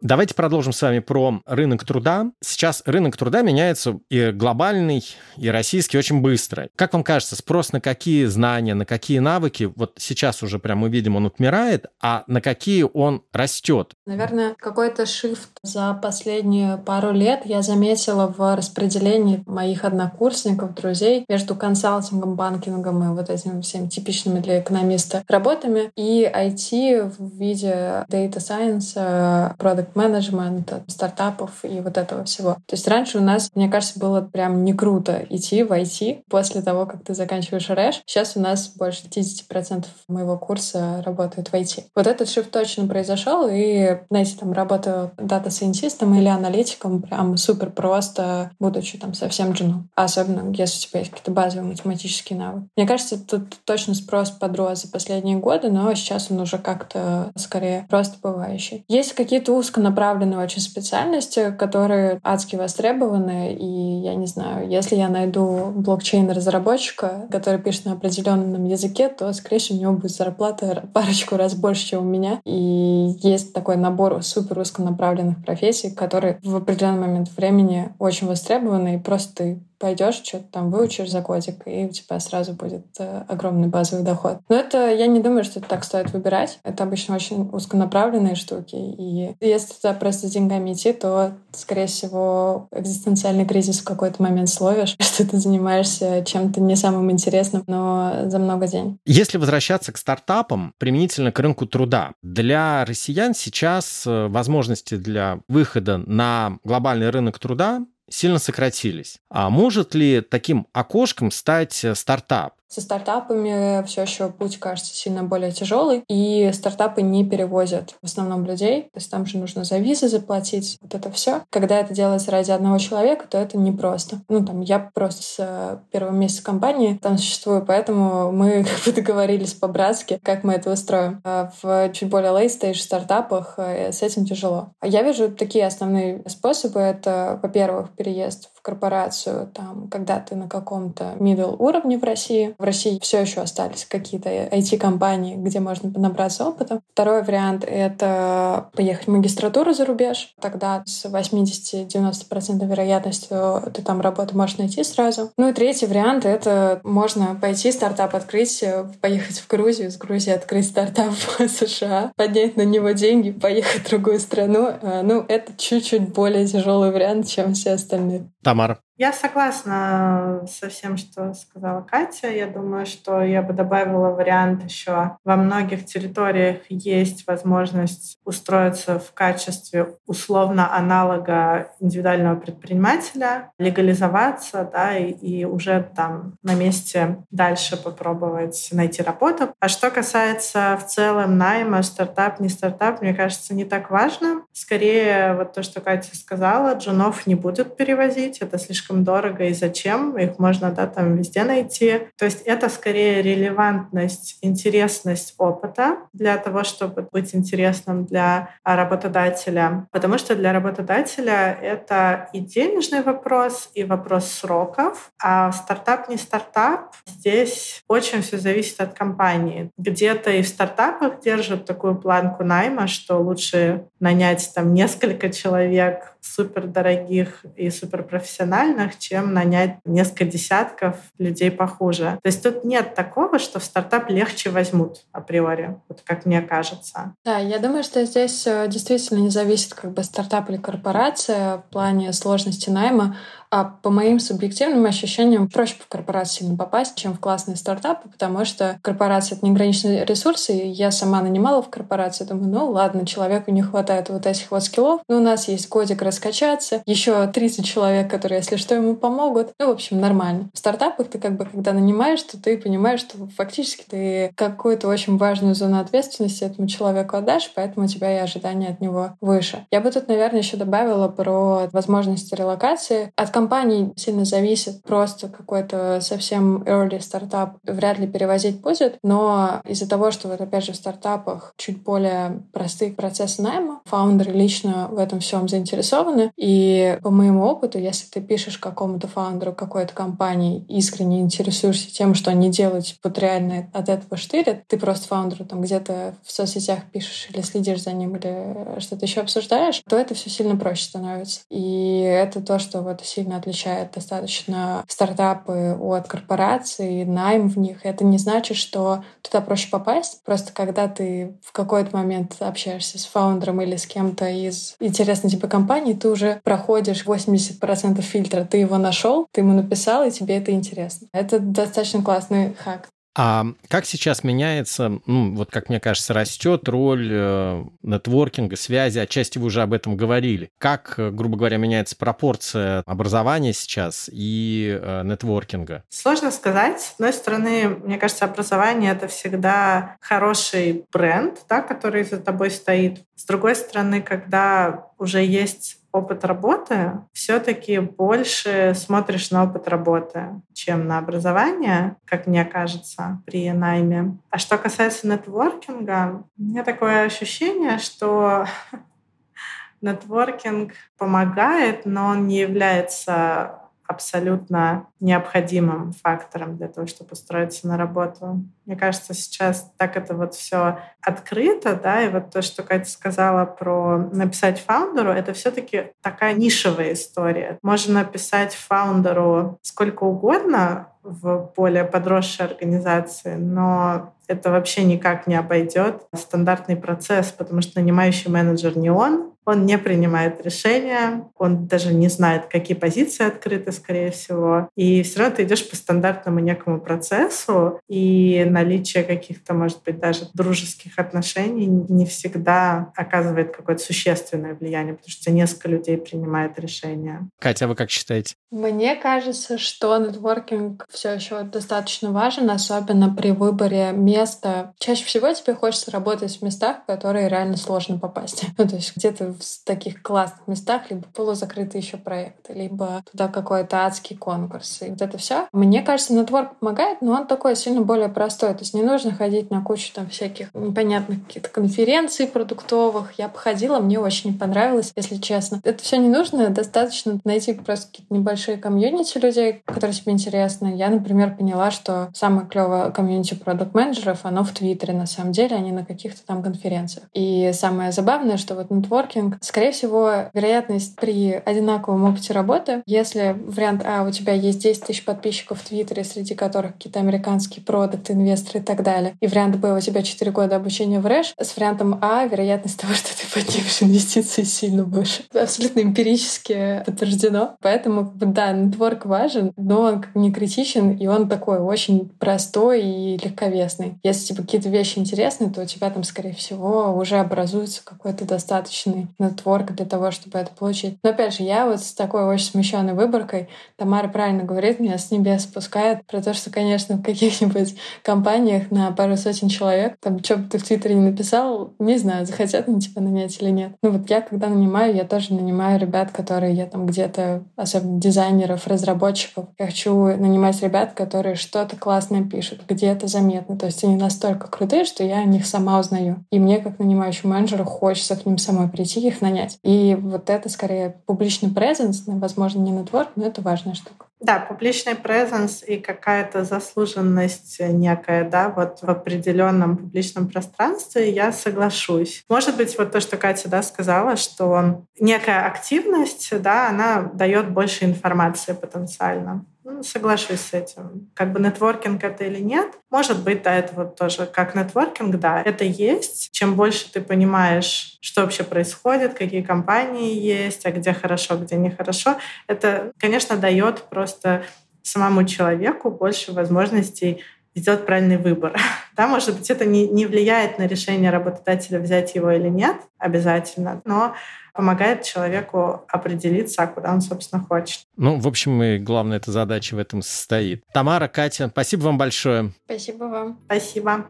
Давайте 0.06 0.36
продолжим 0.36 0.72
с 0.72 0.80
вами 0.82 1.00
про 1.00 1.40
рынок 1.46 1.84
труда. 1.84 2.30
Сейчас 2.40 2.80
рынок 2.86 3.16
труда 3.16 3.42
меняется 3.42 3.98
и 4.08 4.30
глобальный, 4.30 5.04
и 5.36 5.48
российский 5.48 5.98
очень 5.98 6.20
быстро. 6.20 6.68
Как 6.76 6.92
вам 6.92 7.02
кажется, 7.02 7.34
спрос 7.34 7.72
на 7.72 7.80
какие 7.80 8.26
знания, 8.26 8.74
на 8.74 8.86
какие 8.86 9.18
навыки, 9.18 9.72
вот 9.74 9.94
сейчас 9.98 10.44
уже 10.44 10.60
прям 10.60 10.78
мы 10.78 10.90
видим, 10.90 11.16
он 11.16 11.26
отмирает, 11.26 11.86
а 12.00 12.22
на 12.28 12.40
какие 12.40 12.84
он 12.84 13.24
растет? 13.32 13.94
Наверное, 14.06 14.54
какой-то 14.56 15.06
шифт 15.06 15.50
за 15.64 15.92
последние 16.00 16.76
пару 16.76 17.10
лет 17.10 17.40
я 17.44 17.62
заметила 17.62 18.28
в 18.28 18.54
распределении 18.54 19.42
моих 19.44 19.84
однокурсников, 19.84 20.76
друзей 20.76 21.24
между 21.28 21.56
консалтингом, 21.56 22.36
банкингом 22.36 23.02
и 23.02 23.08
вот 23.08 23.28
этими 23.28 23.60
всеми 23.60 23.88
типичными 23.88 24.38
для 24.38 24.60
экономиста 24.60 25.24
работами 25.26 25.90
и 25.96 26.30
IT 26.32 27.16
в 27.18 27.36
виде 27.36 28.04
data 28.08 28.36
science, 28.36 29.56
product 29.58 29.95
менеджмент, 29.96 30.72
стартапов 30.86 31.64
и 31.64 31.80
вот 31.80 31.96
этого 31.98 32.24
всего. 32.24 32.54
То 32.66 32.74
есть 32.76 32.86
раньше 32.86 33.18
у 33.18 33.22
нас, 33.22 33.50
мне 33.54 33.68
кажется, 33.68 33.98
было 33.98 34.20
прям 34.20 34.64
не 34.64 34.72
круто 34.72 35.24
идти 35.30 35.62
в 35.62 35.72
IT 35.72 36.22
после 36.28 36.62
того, 36.62 36.86
как 36.86 37.02
ты 37.04 37.14
заканчиваешь 37.14 37.70
РЭШ. 37.70 38.02
Сейчас 38.06 38.36
у 38.36 38.40
нас 38.40 38.68
больше 38.68 39.06
50% 39.08 39.86
моего 40.08 40.38
курса 40.38 41.02
работает 41.04 41.48
в 41.48 41.54
IT. 41.54 41.84
Вот 41.94 42.06
этот 42.06 42.28
шифт 42.28 42.50
точно 42.50 42.86
произошел, 42.86 43.48
и, 43.50 43.98
знаете, 44.10 44.36
там 44.38 44.52
работа 44.52 45.12
дата-сайентистом 45.16 46.14
или 46.14 46.28
аналитиком 46.28 47.02
прям 47.02 47.36
супер 47.36 47.70
просто, 47.70 48.50
будучи 48.60 48.98
там 48.98 49.14
совсем 49.14 49.52
джуном. 49.52 49.88
Особенно, 49.94 50.52
если 50.52 50.78
у 50.78 50.90
тебя 50.90 51.00
есть 51.00 51.10
какие-то 51.10 51.30
базовые 51.30 51.68
математические 51.68 52.38
навыки. 52.38 52.68
Мне 52.76 52.86
кажется, 52.86 53.18
тут 53.18 53.56
точно 53.64 53.94
спрос 53.94 54.30
подрос 54.30 54.82
за 54.82 54.88
последние 54.88 55.38
годы, 55.38 55.70
но 55.70 55.94
сейчас 55.94 56.30
он 56.30 56.40
уже 56.40 56.58
как-то 56.58 57.30
скорее 57.36 57.86
просто 57.88 58.16
бывающий. 58.22 58.84
Есть 58.88 59.14
какие-то 59.14 59.52
узко 59.52 59.75
узконаправленные 59.76 60.38
очень 60.38 60.60
специальности, 60.60 61.54
которые 61.56 62.18
адски 62.22 62.56
востребованы. 62.56 63.52
И 63.52 64.00
я 64.00 64.14
не 64.14 64.26
знаю, 64.26 64.68
если 64.68 64.96
я 64.96 65.08
найду 65.08 65.72
блокчейн-разработчика, 65.74 67.26
который 67.30 67.60
пишет 67.60 67.84
на 67.84 67.92
определенном 67.92 68.64
языке, 68.64 69.08
то, 69.08 69.30
скорее 69.34 69.58
всего, 69.58 69.78
у 69.78 69.82
него 69.82 69.92
будет 69.92 70.12
зарплата 70.12 70.84
парочку 70.94 71.36
раз 71.36 71.54
больше, 71.54 71.86
чем 71.88 72.06
у 72.06 72.08
меня. 72.08 72.40
И 72.44 73.16
есть 73.22 73.52
такой 73.52 73.76
набор 73.76 74.22
супер 74.22 74.58
узконаправленных 74.58 75.44
профессий, 75.44 75.90
которые 75.90 76.38
в 76.42 76.56
определенный 76.56 77.00
момент 77.00 77.28
времени 77.36 77.90
очень 77.98 78.26
востребованы, 78.26 78.94
и 78.94 78.98
просто 78.98 79.34
ты 79.36 79.60
пойдешь, 79.78 80.22
что-то 80.24 80.44
там 80.50 80.70
выучишь 80.70 81.10
за 81.10 81.20
годик, 81.20 81.62
и 81.66 81.84
у 81.84 81.88
тебя 81.90 82.20
сразу 82.20 82.52
будет 82.52 82.86
э, 82.98 83.24
огромный 83.28 83.68
базовый 83.68 84.04
доход. 84.04 84.38
Но 84.48 84.56
это, 84.56 84.92
я 84.92 85.06
не 85.06 85.20
думаю, 85.20 85.44
что 85.44 85.60
это 85.60 85.68
так 85.68 85.84
стоит 85.84 86.12
выбирать. 86.12 86.58
Это 86.62 86.84
обычно 86.84 87.14
очень 87.14 87.48
узконаправленные 87.52 88.34
штуки. 88.34 88.74
И 88.74 89.34
если 89.40 89.74
туда 89.74 89.92
просто 89.94 90.28
с 90.28 90.30
деньгами 90.30 90.72
идти, 90.72 90.92
то, 90.92 91.32
скорее 91.52 91.86
всего, 91.86 92.68
экзистенциальный 92.72 93.46
кризис 93.46 93.80
в 93.80 93.84
какой-то 93.84 94.22
момент 94.22 94.48
словишь, 94.48 94.96
что 95.00 95.28
ты 95.28 95.38
занимаешься 95.38 96.24
чем-то 96.24 96.60
не 96.60 96.76
самым 96.76 97.10
интересным, 97.10 97.64
но 97.66 98.24
за 98.26 98.38
много 98.38 98.66
денег. 98.66 98.98
Если 99.04 99.38
возвращаться 99.38 99.92
к 99.92 99.98
стартапам, 99.98 100.72
применительно 100.78 101.32
к 101.32 101.38
рынку 101.38 101.66
труда, 101.66 102.12
для 102.22 102.84
россиян 102.84 103.34
сейчас 103.34 104.04
э, 104.06 104.28
возможности 104.28 104.96
для 104.96 105.40
выхода 105.48 105.98
на 105.98 106.58
глобальный 106.64 107.10
рынок 107.10 107.38
труда 107.38 107.84
сильно 108.08 108.38
сократились. 108.38 109.20
А 109.30 109.50
может 109.50 109.94
ли 109.94 110.20
таким 110.20 110.66
окошком 110.72 111.30
стать 111.30 111.84
э, 111.84 111.94
стартап? 111.94 112.55
Со 112.68 112.80
стартапами 112.80 113.84
все 113.86 114.02
еще 114.02 114.28
путь 114.28 114.58
кажется 114.58 114.94
сильно 114.94 115.22
более 115.22 115.52
тяжелый, 115.52 116.02
и 116.08 116.50
стартапы 116.52 117.02
не 117.02 117.24
перевозят 117.24 117.94
в 118.02 118.06
основном 118.06 118.44
людей. 118.44 118.82
То 118.92 118.98
есть 118.98 119.10
там 119.10 119.26
же 119.26 119.38
нужно 119.38 119.64
за 119.64 119.78
визы 119.78 120.08
заплатить, 120.08 120.78
вот 120.80 120.94
это 120.94 121.10
все. 121.10 121.42
Когда 121.50 121.78
это 121.78 121.94
делается 121.94 122.30
ради 122.30 122.50
одного 122.50 122.78
человека, 122.78 123.26
то 123.28 123.38
это 123.38 123.56
непросто. 123.56 124.20
Ну, 124.28 124.44
там, 124.44 124.60
я 124.60 124.90
просто 124.94 125.22
с 125.22 125.36
э, 125.38 125.78
первого 125.92 126.12
месяца 126.12 126.42
компании 126.42 126.98
там 127.00 127.18
существую, 127.18 127.64
поэтому 127.64 128.32
мы 128.32 128.64
как 128.84 128.84
бы 128.84 128.92
договорились 128.92 129.54
по-братски, 129.54 130.18
как 130.22 130.44
мы 130.44 130.54
это 130.54 130.70
устроим. 130.70 131.20
А 131.24 131.52
в 131.62 131.92
чуть 131.92 132.10
более 132.10 132.32
late-stage 132.32 132.74
стартапах 132.74 133.54
э, 133.58 133.92
с 133.92 134.02
этим 134.02 134.26
тяжело. 134.26 134.70
Я 134.82 135.02
вижу 135.02 135.30
такие 135.30 135.66
основные 135.66 136.22
способы. 136.26 136.80
Это, 136.80 137.38
во-первых, 137.42 137.90
переезд 137.96 138.50
корпорацию, 138.66 139.48
там, 139.54 139.86
когда 139.88 140.18
ты 140.18 140.34
на 140.34 140.48
каком-то 140.48 141.14
middle 141.20 141.54
уровне 141.56 141.98
в 141.98 142.02
России. 142.02 142.56
В 142.58 142.64
России 142.64 142.98
все 143.00 143.20
еще 143.20 143.40
остались 143.40 143.84
какие-то 143.84 144.28
IT-компании, 144.28 145.36
где 145.36 145.60
можно 145.60 145.88
набраться 145.96 146.48
опыта. 146.48 146.80
Второй 146.92 147.22
вариант— 147.22 147.64
это 147.66 148.70
поехать 148.74 149.06
в 149.06 149.12
магистратуру 149.12 149.72
за 149.72 149.84
рубеж. 149.84 150.34
Тогда 150.40 150.82
с 150.84 151.04
80-90% 151.04 152.66
вероятностью 152.66 153.62
ты 153.72 153.82
там 153.82 154.00
работу 154.00 154.36
можешь 154.36 154.58
найти 154.58 154.82
сразу. 154.82 155.30
Ну 155.38 155.50
и 155.50 155.52
третий 155.52 155.86
вариант— 155.86 156.24
это 156.26 156.80
можно 156.82 157.38
пойти 157.40 157.70
стартап 157.70 158.16
открыть, 158.16 158.64
поехать 159.00 159.38
в 159.38 159.46
Грузию, 159.46 159.92
с 159.92 159.96
Грузии 159.96 160.32
открыть 160.32 160.66
стартап 160.66 161.12
в 161.38 161.48
США, 161.48 162.10
поднять 162.16 162.56
на 162.56 162.62
него 162.62 162.90
деньги, 162.90 163.30
поехать 163.30 163.82
в 163.82 163.88
другую 163.90 164.18
страну. 164.18 164.70
А, 164.82 165.02
ну, 165.04 165.24
это 165.28 165.52
чуть-чуть 165.56 166.12
более 166.12 166.48
тяжелый 166.48 166.90
вариант, 166.90 167.28
чем 167.28 167.54
все 167.54 167.74
остальные. 167.74 168.28
Тамара. 168.46 168.74
Я 168.98 169.12
согласна 169.12 170.46
со 170.48 170.70
всем, 170.70 170.96
что 170.96 171.34
сказала 171.34 171.82
Катя. 171.82 172.30
Я 172.30 172.46
думаю, 172.46 172.86
что 172.86 173.20
я 173.20 173.42
бы 173.42 173.52
добавила 173.52 174.08
вариант 174.08 174.64
еще. 174.64 175.18
Во 175.22 175.36
многих 175.36 175.84
территориях 175.84 176.62
есть 176.70 177.26
возможность 177.26 178.18
устроиться 178.24 178.98
в 178.98 179.12
качестве 179.12 179.96
условно 180.06 180.74
аналога 180.74 181.72
индивидуального 181.78 182.36
предпринимателя, 182.36 183.50
легализоваться, 183.58 184.66
да, 184.72 184.96
и, 184.96 185.10
и 185.10 185.44
уже 185.44 185.90
там 185.94 186.38
на 186.42 186.54
месте 186.54 187.18
дальше 187.30 187.76
попробовать 187.76 188.70
найти 188.72 189.02
работу. 189.02 189.50
А 189.60 189.68
что 189.68 189.90
касается 189.90 190.78
в 190.80 190.86
целом 190.86 191.36
найма, 191.36 191.82
стартап, 191.82 192.40
не 192.40 192.48
стартап, 192.48 193.02
мне 193.02 193.12
кажется, 193.12 193.54
не 193.54 193.66
так 193.66 193.90
важно. 193.90 194.42
Скорее, 194.54 195.34
вот 195.34 195.52
то, 195.52 195.62
что 195.62 195.82
Катя 195.82 196.16
сказала, 196.16 196.72
джунов 196.72 197.26
не 197.26 197.34
будут 197.34 197.76
перевозить, 197.76 198.38
это 198.38 198.58
слишком 198.58 198.85
слишком 198.86 199.04
дорого 199.04 199.44
и 199.44 199.52
зачем, 199.52 200.16
их 200.18 200.38
можно 200.38 200.70
да, 200.70 200.86
там 200.86 201.16
везде 201.16 201.44
найти. 201.44 202.08
То 202.18 202.24
есть 202.24 202.42
это 202.42 202.68
скорее 202.68 203.22
релевантность, 203.22 204.38
интересность 204.42 205.34
опыта 205.38 205.98
для 206.12 206.36
того, 206.38 206.64
чтобы 206.64 207.08
быть 207.12 207.34
интересным 207.34 208.04
для 208.04 208.50
работодателя. 208.64 209.86
Потому 209.90 210.18
что 210.18 210.34
для 210.34 210.52
работодателя 210.52 211.58
это 211.60 212.28
и 212.32 212.40
денежный 212.40 213.02
вопрос, 213.02 213.70
и 213.74 213.84
вопрос 213.84 214.30
сроков. 214.30 215.10
А 215.22 215.52
стартап 215.52 216.08
не 216.08 216.16
стартап. 216.16 216.94
Здесь 217.06 217.82
очень 217.88 218.22
все 218.22 218.38
зависит 218.38 218.80
от 218.80 218.94
компании. 218.94 219.70
Где-то 219.78 220.30
и 220.30 220.42
в 220.42 220.48
стартапах 220.48 221.20
держат 221.20 221.64
такую 221.64 221.96
планку 221.96 222.44
найма, 222.44 222.86
что 222.86 223.18
лучше 223.18 223.86
нанять 224.00 224.50
там 224.54 224.74
несколько 224.74 225.30
человек 225.30 226.15
супердорогих 226.34 227.44
и 227.56 227.70
суперпрофессиональных, 227.70 228.98
чем 228.98 229.32
нанять 229.34 229.78
несколько 229.84 230.24
десятков 230.24 230.96
людей 231.18 231.50
похуже. 231.50 232.18
То 232.22 232.26
есть 232.26 232.42
тут 232.42 232.64
нет 232.64 232.94
такого, 232.94 233.38
что 233.38 233.60
в 233.60 233.64
стартап 233.64 234.10
легче 234.10 234.50
возьмут 234.50 235.04
априори, 235.12 235.78
вот 235.88 236.02
как 236.04 236.26
мне 236.26 236.42
кажется. 236.42 237.14
Да, 237.24 237.38
я 237.38 237.58
думаю, 237.58 237.82
что 237.82 238.04
здесь 238.04 238.46
э, 238.46 238.66
действительно 238.68 239.18
не 239.18 239.30
зависит 239.30 239.74
как 239.74 239.92
бы 239.92 240.02
стартап 240.02 240.50
или 240.50 240.56
корпорация 240.56 241.58
в 241.58 241.64
плане 241.70 242.12
сложности 242.12 242.70
найма. 242.70 243.16
А 243.50 243.64
по 243.64 243.90
моим 243.90 244.20
субъективным 244.20 244.84
ощущениям, 244.86 245.48
проще 245.48 245.76
в 245.78 245.88
корпорации 245.88 246.38
сильно 246.38 246.56
попасть, 246.56 246.96
чем 246.96 247.14
в 247.14 247.20
классные 247.20 247.56
стартапы, 247.56 248.08
потому 248.08 248.44
что 248.44 248.78
корпорация— 248.82 249.36
это 249.36 249.46
неограниченные 249.46 250.04
ресурсы, 250.04 250.56
и 250.56 250.68
я 250.68 250.90
сама 250.90 251.22
нанимала 251.22 251.62
в 251.62 251.70
корпорации, 251.70 252.24
думаю, 252.24 252.48
ну 252.48 252.70
ладно, 252.70 253.06
человеку 253.06 253.50
не 253.50 253.62
хватает 253.62 254.08
вот 254.08 254.26
этих 254.26 254.50
вот 254.50 254.62
скиллов, 254.62 255.00
но 255.08 255.16
у 255.16 255.20
нас 255.20 255.48
есть 255.48 255.68
годик 255.68 256.02
раскачаться, 256.02 256.82
еще 256.86 257.26
30 257.26 257.64
человек, 257.64 258.10
которые, 258.10 258.38
если 258.38 258.56
что, 258.56 258.74
ему 258.74 258.96
помогут. 258.96 259.52
Ну, 259.58 259.68
в 259.68 259.70
общем, 259.70 260.00
нормально. 260.00 260.50
В 260.52 260.58
стартапах 260.58 261.08
ты 261.08 261.18
как 261.18 261.36
бы, 261.36 261.46
когда 261.46 261.72
нанимаешь, 261.72 262.22
то 262.22 262.40
ты 262.40 262.58
понимаешь, 262.58 263.00
что 263.00 263.26
фактически 263.36 263.84
ты 263.88 264.32
какую-то 264.34 264.88
очень 264.88 265.16
важную 265.16 265.54
зону 265.54 265.80
ответственности 265.80 266.44
этому 266.44 266.68
человеку 266.68 267.16
отдашь, 267.16 267.50
поэтому 267.54 267.86
у 267.86 267.88
тебя 267.88 268.14
и 268.14 268.18
ожидания 268.18 268.68
от 268.68 268.80
него 268.80 269.10
выше. 269.20 269.66
Я 269.70 269.80
бы 269.80 269.90
тут, 269.90 270.08
наверное, 270.08 270.40
еще 270.40 270.56
добавила 270.56 271.08
про 271.08 271.68
возможности 271.72 272.34
релокации. 272.34 273.10
От 273.16 273.30
компаний 273.36 273.92
сильно 273.96 274.24
зависит. 274.24 274.82
Просто 274.82 275.28
какой-то 275.28 275.98
совсем 276.00 276.62
early 276.62 277.02
стартап 277.02 277.58
вряд 277.64 277.98
ли 277.98 278.06
перевозить 278.06 278.62
будет, 278.62 278.98
но 279.02 279.60
из-за 279.68 279.86
того, 279.86 280.10
что 280.10 280.28
вот 280.28 280.40
опять 280.40 280.64
же 280.64 280.72
в 280.72 280.76
стартапах 280.76 281.52
чуть 281.58 281.82
более 281.82 282.40
простые 282.54 282.92
процессы 282.92 283.42
найма, 283.42 283.82
фаундеры 283.84 284.32
лично 284.32 284.88
в 284.90 284.96
этом 284.96 285.20
всем 285.20 285.48
заинтересованы. 285.48 286.32
И 286.38 286.98
по 287.02 287.10
моему 287.10 287.44
опыту, 287.44 287.78
если 287.78 288.06
ты 288.06 288.22
пишешь 288.22 288.56
какому-то 288.56 289.06
фаундеру 289.06 289.52
какой-то 289.52 289.92
компании, 289.92 290.64
искренне 290.68 291.20
интересуешься 291.20 291.92
тем, 291.92 292.14
что 292.14 292.30
они 292.30 292.48
делают, 292.48 292.86
вот 293.04 293.18
реально 293.18 293.68
от 293.74 293.90
этого 293.90 294.16
штырят, 294.16 294.66
ты 294.66 294.78
просто 294.78 295.08
фаундеру 295.08 295.44
там 295.44 295.60
где-то 295.60 296.14
в 296.22 296.32
соцсетях 296.32 296.84
пишешь 296.90 297.28
или 297.30 297.42
следишь 297.42 297.82
за 297.82 297.92
ним, 297.92 298.16
или 298.16 298.80
что-то 298.80 299.04
еще 299.04 299.20
обсуждаешь, 299.20 299.82
то 299.86 299.98
это 299.98 300.14
все 300.14 300.30
сильно 300.30 300.56
проще 300.56 300.84
становится. 300.84 301.40
И 301.50 302.00
это 302.00 302.40
то, 302.40 302.58
что 302.58 302.80
вот 302.80 303.04
сильно 303.04 303.25
сильно 303.26 303.38
отличает 303.38 303.90
достаточно 303.92 304.84
стартапы 304.88 305.76
от 305.80 306.06
корпораций, 306.06 307.04
найм 307.04 307.48
в 307.48 307.58
них. 307.58 307.84
Это 307.84 308.04
не 308.04 308.18
значит, 308.18 308.56
что 308.56 309.02
туда 309.20 309.40
проще 309.40 309.68
попасть. 309.68 310.22
Просто 310.24 310.52
когда 310.52 310.86
ты 310.86 311.36
в 311.42 311.50
какой-то 311.50 311.96
момент 311.96 312.36
общаешься 312.38 312.98
с 313.00 313.04
фаундером 313.04 313.60
или 313.60 313.74
с 313.74 313.86
кем-то 313.86 314.28
из 314.28 314.76
интересной 314.78 315.30
тебе 315.30 315.48
компании, 315.48 315.94
ты 315.94 316.08
уже 316.08 316.40
проходишь 316.44 317.04
80% 317.04 318.00
фильтра. 318.00 318.44
Ты 318.44 318.58
его 318.58 318.78
нашел, 318.78 319.26
ты 319.32 319.40
ему 319.40 319.54
написал, 319.54 320.04
и 320.04 320.12
тебе 320.12 320.36
это 320.36 320.52
интересно. 320.52 321.08
Это 321.12 321.40
достаточно 321.40 322.02
классный 322.02 322.54
хак. 322.54 322.88
А 323.16 323.46
как 323.68 323.86
сейчас 323.86 324.24
меняется, 324.24 325.00
ну, 325.06 325.34
вот 325.34 325.50
как 325.50 325.70
мне 325.70 325.80
кажется, 325.80 326.12
растет 326.12 326.68
роль 326.68 327.08
э, 327.10 327.64
нетворкинга, 327.82 328.56
связи, 328.56 328.98
отчасти 328.98 329.38
вы 329.38 329.46
уже 329.46 329.62
об 329.62 329.72
этом 329.72 329.96
говорили. 329.96 330.50
Как, 330.58 330.94
э, 330.98 331.10
грубо 331.10 331.38
говоря, 331.38 331.56
меняется 331.56 331.96
пропорция 331.96 332.82
образования 332.84 333.54
сейчас 333.54 334.10
и 334.12 334.78
э, 334.78 335.02
нетворкинга? 335.02 335.82
Сложно 335.88 336.30
сказать. 336.30 336.82
С 336.82 336.92
одной 336.94 337.14
стороны, 337.14 337.68
мне 337.68 337.96
кажется, 337.96 338.26
образование— 338.26 338.92
это 338.92 339.08
всегда 339.08 339.96
хороший 340.00 340.84
бренд, 340.92 341.38
да, 341.48 341.62
который 341.62 342.04
за 342.04 342.18
тобой 342.18 342.50
стоит. 342.50 343.00
С 343.14 343.24
другой 343.24 343.56
стороны, 343.56 344.02
когда 344.02 344.88
уже 344.98 345.24
есть 345.24 345.78
опыт 345.96 346.24
работы, 346.24 347.00
все-таки 347.12 347.78
больше 347.78 348.72
смотришь 348.74 349.30
на 349.30 349.44
опыт 349.44 349.68
работы, 349.68 350.40
чем 350.52 350.86
на 350.86 350.98
образование, 350.98 351.96
как 352.04 352.26
мне 352.26 352.44
кажется, 352.44 353.22
при 353.26 353.50
найме. 353.52 354.16
А 354.30 354.38
что 354.38 354.58
касается 354.58 355.08
нетворкинга, 355.08 356.24
у 356.38 356.42
меня 356.42 356.64
такое 356.64 357.04
ощущение, 357.04 357.78
что 357.78 358.46
нетворкинг 359.80 360.72
помогает, 360.98 361.86
но 361.86 362.06
он 362.08 362.26
не 362.26 362.38
является 362.38 363.60
абсолютно 363.88 364.86
необходимым 365.00 365.92
фактором 365.92 366.56
для 366.56 366.68
того, 366.68 366.86
чтобы 366.86 367.10
устроиться 367.12 367.66
на 367.66 367.76
работу. 367.76 368.42
Мне 368.64 368.76
кажется, 368.76 369.14
сейчас 369.14 369.72
так 369.76 369.96
это 369.96 370.14
вот 370.14 370.34
все 370.34 370.78
открыто, 371.00 371.74
да, 371.74 372.02
и 372.02 372.08
вот 372.08 372.30
то, 372.30 372.42
что 372.42 372.62
Катя 372.62 372.90
сказала 372.90 373.44
про 373.44 373.98
написать 374.12 374.60
фаундеру, 374.60 375.10
это 375.10 375.32
все-таки 375.32 375.92
такая 376.02 376.34
нишевая 376.34 376.92
история. 376.92 377.58
Можно 377.62 378.00
написать 378.00 378.54
фаундеру 378.54 379.58
сколько 379.62 380.04
угодно 380.04 380.88
в 381.02 381.52
более 381.56 381.84
подросшей 381.84 382.46
организации, 382.46 383.36
но 383.36 384.14
это 384.26 384.50
вообще 384.50 384.84
никак 384.84 385.26
не 385.26 385.36
обойдет 385.36 386.02
стандартный 386.14 386.76
процесс, 386.76 387.30
потому 387.30 387.60
что 387.60 387.80
нанимающий 387.80 388.30
менеджер 388.30 388.76
не 388.76 388.90
он, 388.90 389.32
он 389.46 389.64
не 389.64 389.78
принимает 389.78 390.44
решения, 390.44 391.24
он 391.38 391.66
даже 391.66 391.94
не 391.94 392.08
знает, 392.08 392.46
какие 392.46 392.76
позиции 392.76 393.24
открыты, 393.24 393.72
скорее 393.72 394.10
всего. 394.10 394.68
И 394.76 395.02
все 395.02 395.20
равно 395.20 395.36
ты 395.36 395.44
идешь 395.44 395.68
по 395.68 395.76
стандартному 395.76 396.40
некому 396.40 396.80
процессу, 396.80 397.80
и 397.88 398.44
наличие 398.48 399.04
каких-то, 399.04 399.54
может 399.54 399.82
быть, 399.84 399.98
даже 400.00 400.28
дружеских 400.34 400.98
отношений 400.98 401.66
не 401.66 402.06
всегда 402.06 402.92
оказывает 402.96 403.54
какое-то 403.56 403.82
существенное 403.82 404.54
влияние, 404.54 404.94
потому 404.94 405.10
что 405.10 405.30
несколько 405.30 405.68
людей 405.68 405.96
принимает 405.96 406.58
решения. 406.58 407.28
Катя, 407.38 407.66
а 407.66 407.68
вы 407.68 407.76
как 407.76 407.90
считаете? 407.90 408.34
Мне 408.50 408.96
кажется, 408.96 409.58
что 409.58 409.96
нетворкинг 409.98 410.86
все 410.90 411.14
еще 411.14 411.42
достаточно 411.42 412.10
важен, 412.10 412.50
особенно 412.50 413.14
при 413.14 413.30
выборе 413.30 413.92
места. 413.92 414.74
Чаще 414.78 415.04
всего 415.04 415.32
тебе 415.32 415.54
хочется 415.54 415.90
работать 415.90 416.38
в 416.38 416.42
местах, 416.42 416.78
в 416.82 416.86
которые 416.86 417.28
реально 417.28 417.56
сложно 417.56 417.98
попасть. 417.98 418.44
Ну, 418.58 418.66
то 418.66 418.76
есть 418.76 418.96
где-то 418.96 419.35
в 419.42 419.64
таких 419.64 420.02
классных 420.02 420.46
местах, 420.46 420.90
либо 420.90 421.04
полузакрытые 421.14 421.82
еще 421.82 421.96
проекты, 421.96 422.52
либо 422.52 423.02
туда 423.10 423.28
какой-то 423.28 423.84
адский 423.86 424.16
конкурс. 424.16 424.82
И 424.82 424.90
вот 424.90 425.02
это 425.02 425.18
все. 425.18 425.46
Мне 425.52 425.82
кажется, 425.82 426.14
нетворк 426.14 426.58
помогает, 426.58 427.02
но 427.02 427.12
он 427.12 427.26
такой 427.26 427.56
сильно 427.56 427.82
более 427.82 428.08
простой. 428.08 428.52
То 428.54 428.60
есть 428.60 428.74
не 428.74 428.82
нужно 428.82 429.12
ходить 429.12 429.50
на 429.50 429.62
кучу 429.62 429.92
там 429.92 430.08
всяких 430.08 430.52
непонятных 430.54 431.26
каких-то 431.26 431.48
конференций 431.48 432.26
продуктовых. 432.26 433.12
Я 433.18 433.28
походила, 433.28 433.78
мне 433.78 433.98
очень 433.98 434.38
понравилось, 434.38 434.92
если 434.96 435.16
честно. 435.16 435.60
Это 435.64 435.82
все 435.82 435.96
не 435.96 436.08
нужно, 436.08 436.50
достаточно 436.50 437.18
найти 437.24 437.54
просто 437.54 437.88
какие-то 437.88 438.14
небольшие 438.14 438.56
комьюнити 438.56 439.18
людей, 439.18 439.62
которые 439.64 439.94
тебе 439.94 440.12
интересны. 440.12 440.74
Я, 440.76 440.88
например, 440.88 441.36
поняла, 441.36 441.70
что 441.70 442.10
самое 442.14 442.46
клевое 442.46 442.90
комьюнити 442.90 443.34
продукт-менеджеров, 443.34 444.20
оно 444.22 444.44
в 444.44 444.52
Твиттере 444.52 444.94
на 444.94 445.06
самом 445.06 445.32
деле, 445.32 445.56
а 445.56 445.58
не 445.58 445.72
на 445.72 445.84
каких-то 445.84 446.24
там 446.24 446.42
конференциях. 446.42 447.06
И 447.12 447.50
самое 447.52 447.92
забавное, 447.92 448.36
что 448.36 448.54
вот 448.54 448.70
нетворкинг 448.70 449.25
маркетинг. 449.26 449.38
Скорее 449.42 449.72
всего, 449.72 450.30
вероятность 450.32 450.96
при 450.96 451.32
одинаковом 451.32 452.04
опыте 452.04 452.32
работы, 452.32 452.82
если 452.86 453.36
вариант 453.38 453.82
А, 453.84 454.04
у 454.04 454.10
тебя 454.10 454.32
есть 454.32 454.60
10 454.60 454.84
тысяч 454.84 455.04
подписчиков 455.04 455.60
в 455.60 455.64
Твиттере, 455.66 456.04
среди 456.04 456.34
которых 456.34 456.74
какие-то 456.74 457.00
американские 457.00 457.64
продукты, 457.64 458.12
инвесторы 458.12 458.60
и 458.60 458.62
так 458.62 458.82
далее, 458.82 459.16
и 459.20 459.26
вариант 459.26 459.56
Б, 459.56 459.76
у 459.76 459.80
тебя 459.80 460.02
4 460.02 460.30
года 460.30 460.56
обучения 460.56 461.00
в 461.00 461.06
РЭШ, 461.06 461.34
с 461.40 461.56
вариантом 461.56 461.98
А 462.02 462.24
вероятность 462.26 462.80
того, 462.80 462.94
что 462.94 463.08
ты 463.16 463.24
поднимешь 463.32 463.82
инвестиции 463.82 464.42
сильно 464.42 464.84
выше. 464.84 465.24
Абсолютно 465.34 465.80
эмпирически 465.80 466.82
подтверждено. 466.86 467.56
Поэтому, 467.60 468.12
да, 468.14 468.52
нетворк 468.52 469.06
важен, 469.06 469.52
но 469.56 469.82
он 469.82 470.04
не 470.14 470.32
критичен, 470.32 470.96
и 470.96 471.06
он 471.06 471.28
такой 471.28 471.58
очень 471.58 472.08
простой 472.18 472.82
и 472.82 473.16
легковесный. 473.16 473.98
Если 474.02 474.28
тебе 474.28 474.42
какие-то 474.42 474.68
вещи 474.68 474.98
интересны, 474.98 475.50
то 475.50 475.62
у 475.62 475.66
тебя 475.66 475.90
там, 475.90 476.04
скорее 476.04 476.34
всего, 476.34 476.94
уже 476.96 477.16
образуется 477.18 477.82
какой-то 477.84 478.24
достаточный 478.24 479.08
нетворк 479.18 479.72
для 479.72 479.86
того, 479.86 480.10
чтобы 480.10 480.38
это 480.38 480.50
получить. 480.52 480.98
Но 481.02 481.10
опять 481.10 481.34
же, 481.34 481.42
я 481.42 481.66
вот 481.66 481.80
с 481.80 481.92
такой 481.92 482.24
очень 482.24 482.46
смещенной 482.46 482.94
выборкой, 482.94 483.48
Тамара 483.76 484.08
правильно 484.08 484.44
говорит, 484.44 484.80
меня 484.80 484.98
с 484.98 485.10
небес 485.10 485.42
спускает 485.42 486.04
про 486.06 486.22
то, 486.22 486.34
что, 486.34 486.50
конечно, 486.50 486.96
в 486.96 487.02
каких-нибудь 487.02 487.76
компаниях 488.02 488.70
на 488.70 488.90
пару 488.92 489.16
сотен 489.16 489.48
человек, 489.48 489.96
там, 490.00 490.22
что 490.22 490.36
бы 490.36 490.48
ты 490.48 490.58
в 490.58 490.64
Твиттере 490.64 490.94
не 490.94 491.10
написал, 491.10 491.74
не 491.78 491.98
знаю, 491.98 492.26
захотят 492.26 492.68
на 492.68 492.80
тебя 492.80 493.02
нанять 493.02 493.40
или 493.40 493.50
нет. 493.50 493.72
Ну 493.82 493.90
вот 493.90 494.08
я, 494.10 494.20
когда 494.20 494.48
нанимаю, 494.48 494.94
я 494.94 495.04
тоже 495.04 495.34
нанимаю 495.34 495.78
ребят, 495.78 496.10
которые 496.10 496.54
я 496.54 496.66
там 496.66 496.86
где-то, 496.86 497.42
особенно 497.56 498.00
дизайнеров, 498.00 498.66
разработчиков, 498.66 499.46
я 499.58 499.66
хочу 499.66 499.92
нанимать 500.16 500.62
ребят, 500.62 500.92
которые 500.94 501.34
что-то 501.34 501.76
классное 501.76 502.22
пишут, 502.24 502.62
где 502.68 502.86
это 502.86 503.06
заметно. 503.06 503.56
То 503.56 503.66
есть 503.66 503.82
они 503.84 503.96
настолько 503.96 504.48
крутые, 504.48 504.84
что 504.84 505.04
я 505.04 505.18
о 505.18 505.24
них 505.24 505.46
сама 505.46 505.78
узнаю. 505.78 506.24
И 506.30 506.38
мне, 506.38 506.58
как 506.58 506.78
нанимающему 506.78 507.32
менеджеру, 507.32 507.64
хочется 507.64 508.16
к 508.16 508.26
ним 508.26 508.38
самой 508.38 508.68
прийти, 508.68 509.00
их 509.08 509.20
нанять. 509.20 509.58
И 509.62 509.96
вот 509.98 510.30
это 510.30 510.48
скорее 510.48 511.00
публичный 511.06 511.50
презенс, 511.50 512.04
возможно, 512.06 512.60
не 512.60 512.70
нетворк, 512.70 513.10
но 513.16 513.26
это 513.26 513.40
важная 513.42 513.74
штука. 513.74 514.06
Да, 514.18 514.38
публичный 514.38 514.94
презенс 514.94 515.62
и 515.62 515.76
какая-то 515.76 516.44
заслуженность 516.44 517.60
некая, 517.60 518.28
да, 518.28 518.48
вот 518.48 518.78
в 518.80 518.88
определенном 518.88 519.76
публичном 519.76 520.28
пространстве, 520.28 521.10
я 521.10 521.32
соглашусь. 521.32 522.24
Может 522.28 522.56
быть, 522.56 522.78
вот 522.78 522.92
то, 522.92 523.00
что 523.00 523.18
Катя, 523.18 523.50
да, 523.50 523.62
сказала, 523.62 524.16
что 524.16 524.86
некая 524.98 525.46
активность, 525.46 526.30
да, 526.40 526.68
она 526.68 527.02
дает 527.12 527.50
больше 527.50 527.84
информации 527.84 528.54
потенциально. 528.54 529.44
Ну, 529.68 529.82
соглашусь 529.82 530.42
с 530.42 530.54
этим. 530.54 531.10
Как 531.12 531.32
бы 531.32 531.40
нетворкинг 531.40 532.04
это 532.04 532.22
или 532.22 532.38
нет. 532.38 532.78
Может 532.88 533.24
быть, 533.24 533.42
да, 533.42 533.52
это 533.52 533.74
вот 533.74 533.96
тоже 533.96 534.26
как 534.26 534.54
нетворкинг, 534.54 535.16
да, 535.16 535.42
это 535.42 535.64
есть. 535.64 536.30
Чем 536.30 536.54
больше 536.54 536.88
ты 536.92 537.00
понимаешь, 537.00 537.98
что 538.00 538.20
вообще 538.20 538.44
происходит, 538.44 539.14
какие 539.14 539.42
компании 539.42 540.14
есть, 540.14 540.64
а 540.66 540.70
где 540.70 540.92
хорошо, 540.92 541.36
где 541.36 541.56
нехорошо, 541.56 542.14
это, 542.46 542.92
конечно, 542.96 543.36
дает 543.36 543.82
просто 543.90 544.44
самому 544.82 545.24
человеку 545.24 545.90
больше 545.90 546.32
возможностей 546.32 547.24
сделать 547.56 547.84
правильный 547.84 548.18
выбор. 548.18 548.56
Да, 548.96 549.06
может 549.06 549.36
быть, 549.36 549.50
это 549.50 549.66
не, 549.66 549.86
не 549.86 550.06
влияет 550.06 550.58
на 550.58 550.66
решение 550.66 551.10
работодателя, 551.10 551.78
взять 551.78 552.14
его 552.14 552.30
или 552.30 552.48
нет 552.48 552.78
обязательно, 552.96 553.82
но 553.84 554.14
помогает 554.56 555.02
человеку 555.02 555.84
определиться, 555.88 556.66
куда 556.66 556.92
он, 556.92 557.00
собственно, 557.00 557.42
хочет. 557.42 557.80
Ну, 557.96 558.18
в 558.18 558.26
общем, 558.26 558.62
и 558.62 558.78
главная 558.78 559.18
эта 559.18 559.30
задача 559.30 559.74
в 559.74 559.78
этом 559.78 560.02
состоит. 560.02 560.64
Тамара, 560.72 561.08
Катя, 561.08 561.48
спасибо 561.48 561.84
вам 561.84 561.98
большое. 561.98 562.52
Спасибо 562.66 563.04
вам. 563.04 563.40
Спасибо. 563.46 564.08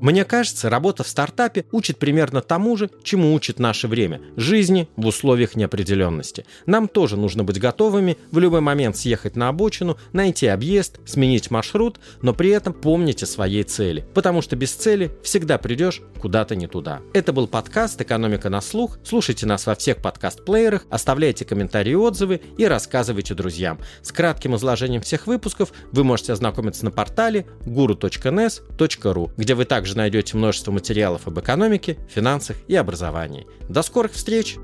Мне 0.00 0.24
кажется, 0.24 0.68
работа 0.68 1.04
в 1.04 1.08
стартапе 1.08 1.64
учит 1.72 1.98
примерно 1.98 2.42
тому 2.42 2.76
же, 2.76 2.90
чему 3.02 3.32
учит 3.34 3.58
наше 3.58 3.88
время– 3.88 4.20
жизни 4.36 4.88
в 4.96 5.06
условиях 5.06 5.56
неопределенности. 5.56 6.44
Нам 6.66 6.86
тоже 6.86 7.16
нужно 7.16 7.44
быть 7.44 7.58
готовыми 7.58 8.18
в 8.30 8.38
любой 8.38 8.60
момент 8.60 8.96
съехать 8.96 9.36
на 9.36 9.48
обочину, 9.48 9.96
найти 10.12 10.48
объезд, 10.48 11.00
сменить 11.06 11.50
маршрут, 11.50 11.98
но 12.20 12.34
при 12.34 12.50
этом 12.50 12.74
помнить 12.74 13.22
о 13.22 13.26
своей 13.26 13.62
цели. 13.62 14.04
Потому 14.14 14.42
что 14.42 14.54
без 14.54 14.72
цели 14.72 15.10
всегда 15.22 15.56
придешь 15.56 16.02
куда-то 16.20 16.56
не 16.56 16.66
туда. 16.66 17.00
Это 17.14 17.32
был 17.32 17.46
подкаст 17.46 18.00
«Экономика 18.00 18.50
на 18.50 18.60
слух». 18.60 18.98
Слушайте 19.02 19.46
нас 19.46 19.66
во 19.66 19.74
всех 19.74 20.02
подкаст-плеерах, 20.02 20.84
оставляйте 20.90 21.44
комментарии 21.44 21.92
и 21.92 21.96
отзывы 21.96 22.42
и 22.58 22.66
рассказывайте 22.66 23.34
друзьям. 23.34 23.78
С 24.02 24.12
кратким 24.12 24.56
изложением 24.56 25.00
всех 25.00 25.26
выпусков 25.26 25.72
вы 25.92 26.04
можете 26.04 26.32
ознакомиться 26.32 26.84
на 26.84 26.90
портале 26.90 27.46
guru.nes.ru, 27.64 29.30
где 29.36 29.54
вы 29.54 29.64
также 29.86 29.98
найдете 29.98 30.36
множество 30.36 30.72
материалов 30.72 31.28
об 31.28 31.38
экономике, 31.38 31.96
финансах 32.12 32.56
и 32.66 32.74
образовании. 32.74 33.46
До 33.68 33.82
скорых 33.82 34.14
встреч! 34.14 34.56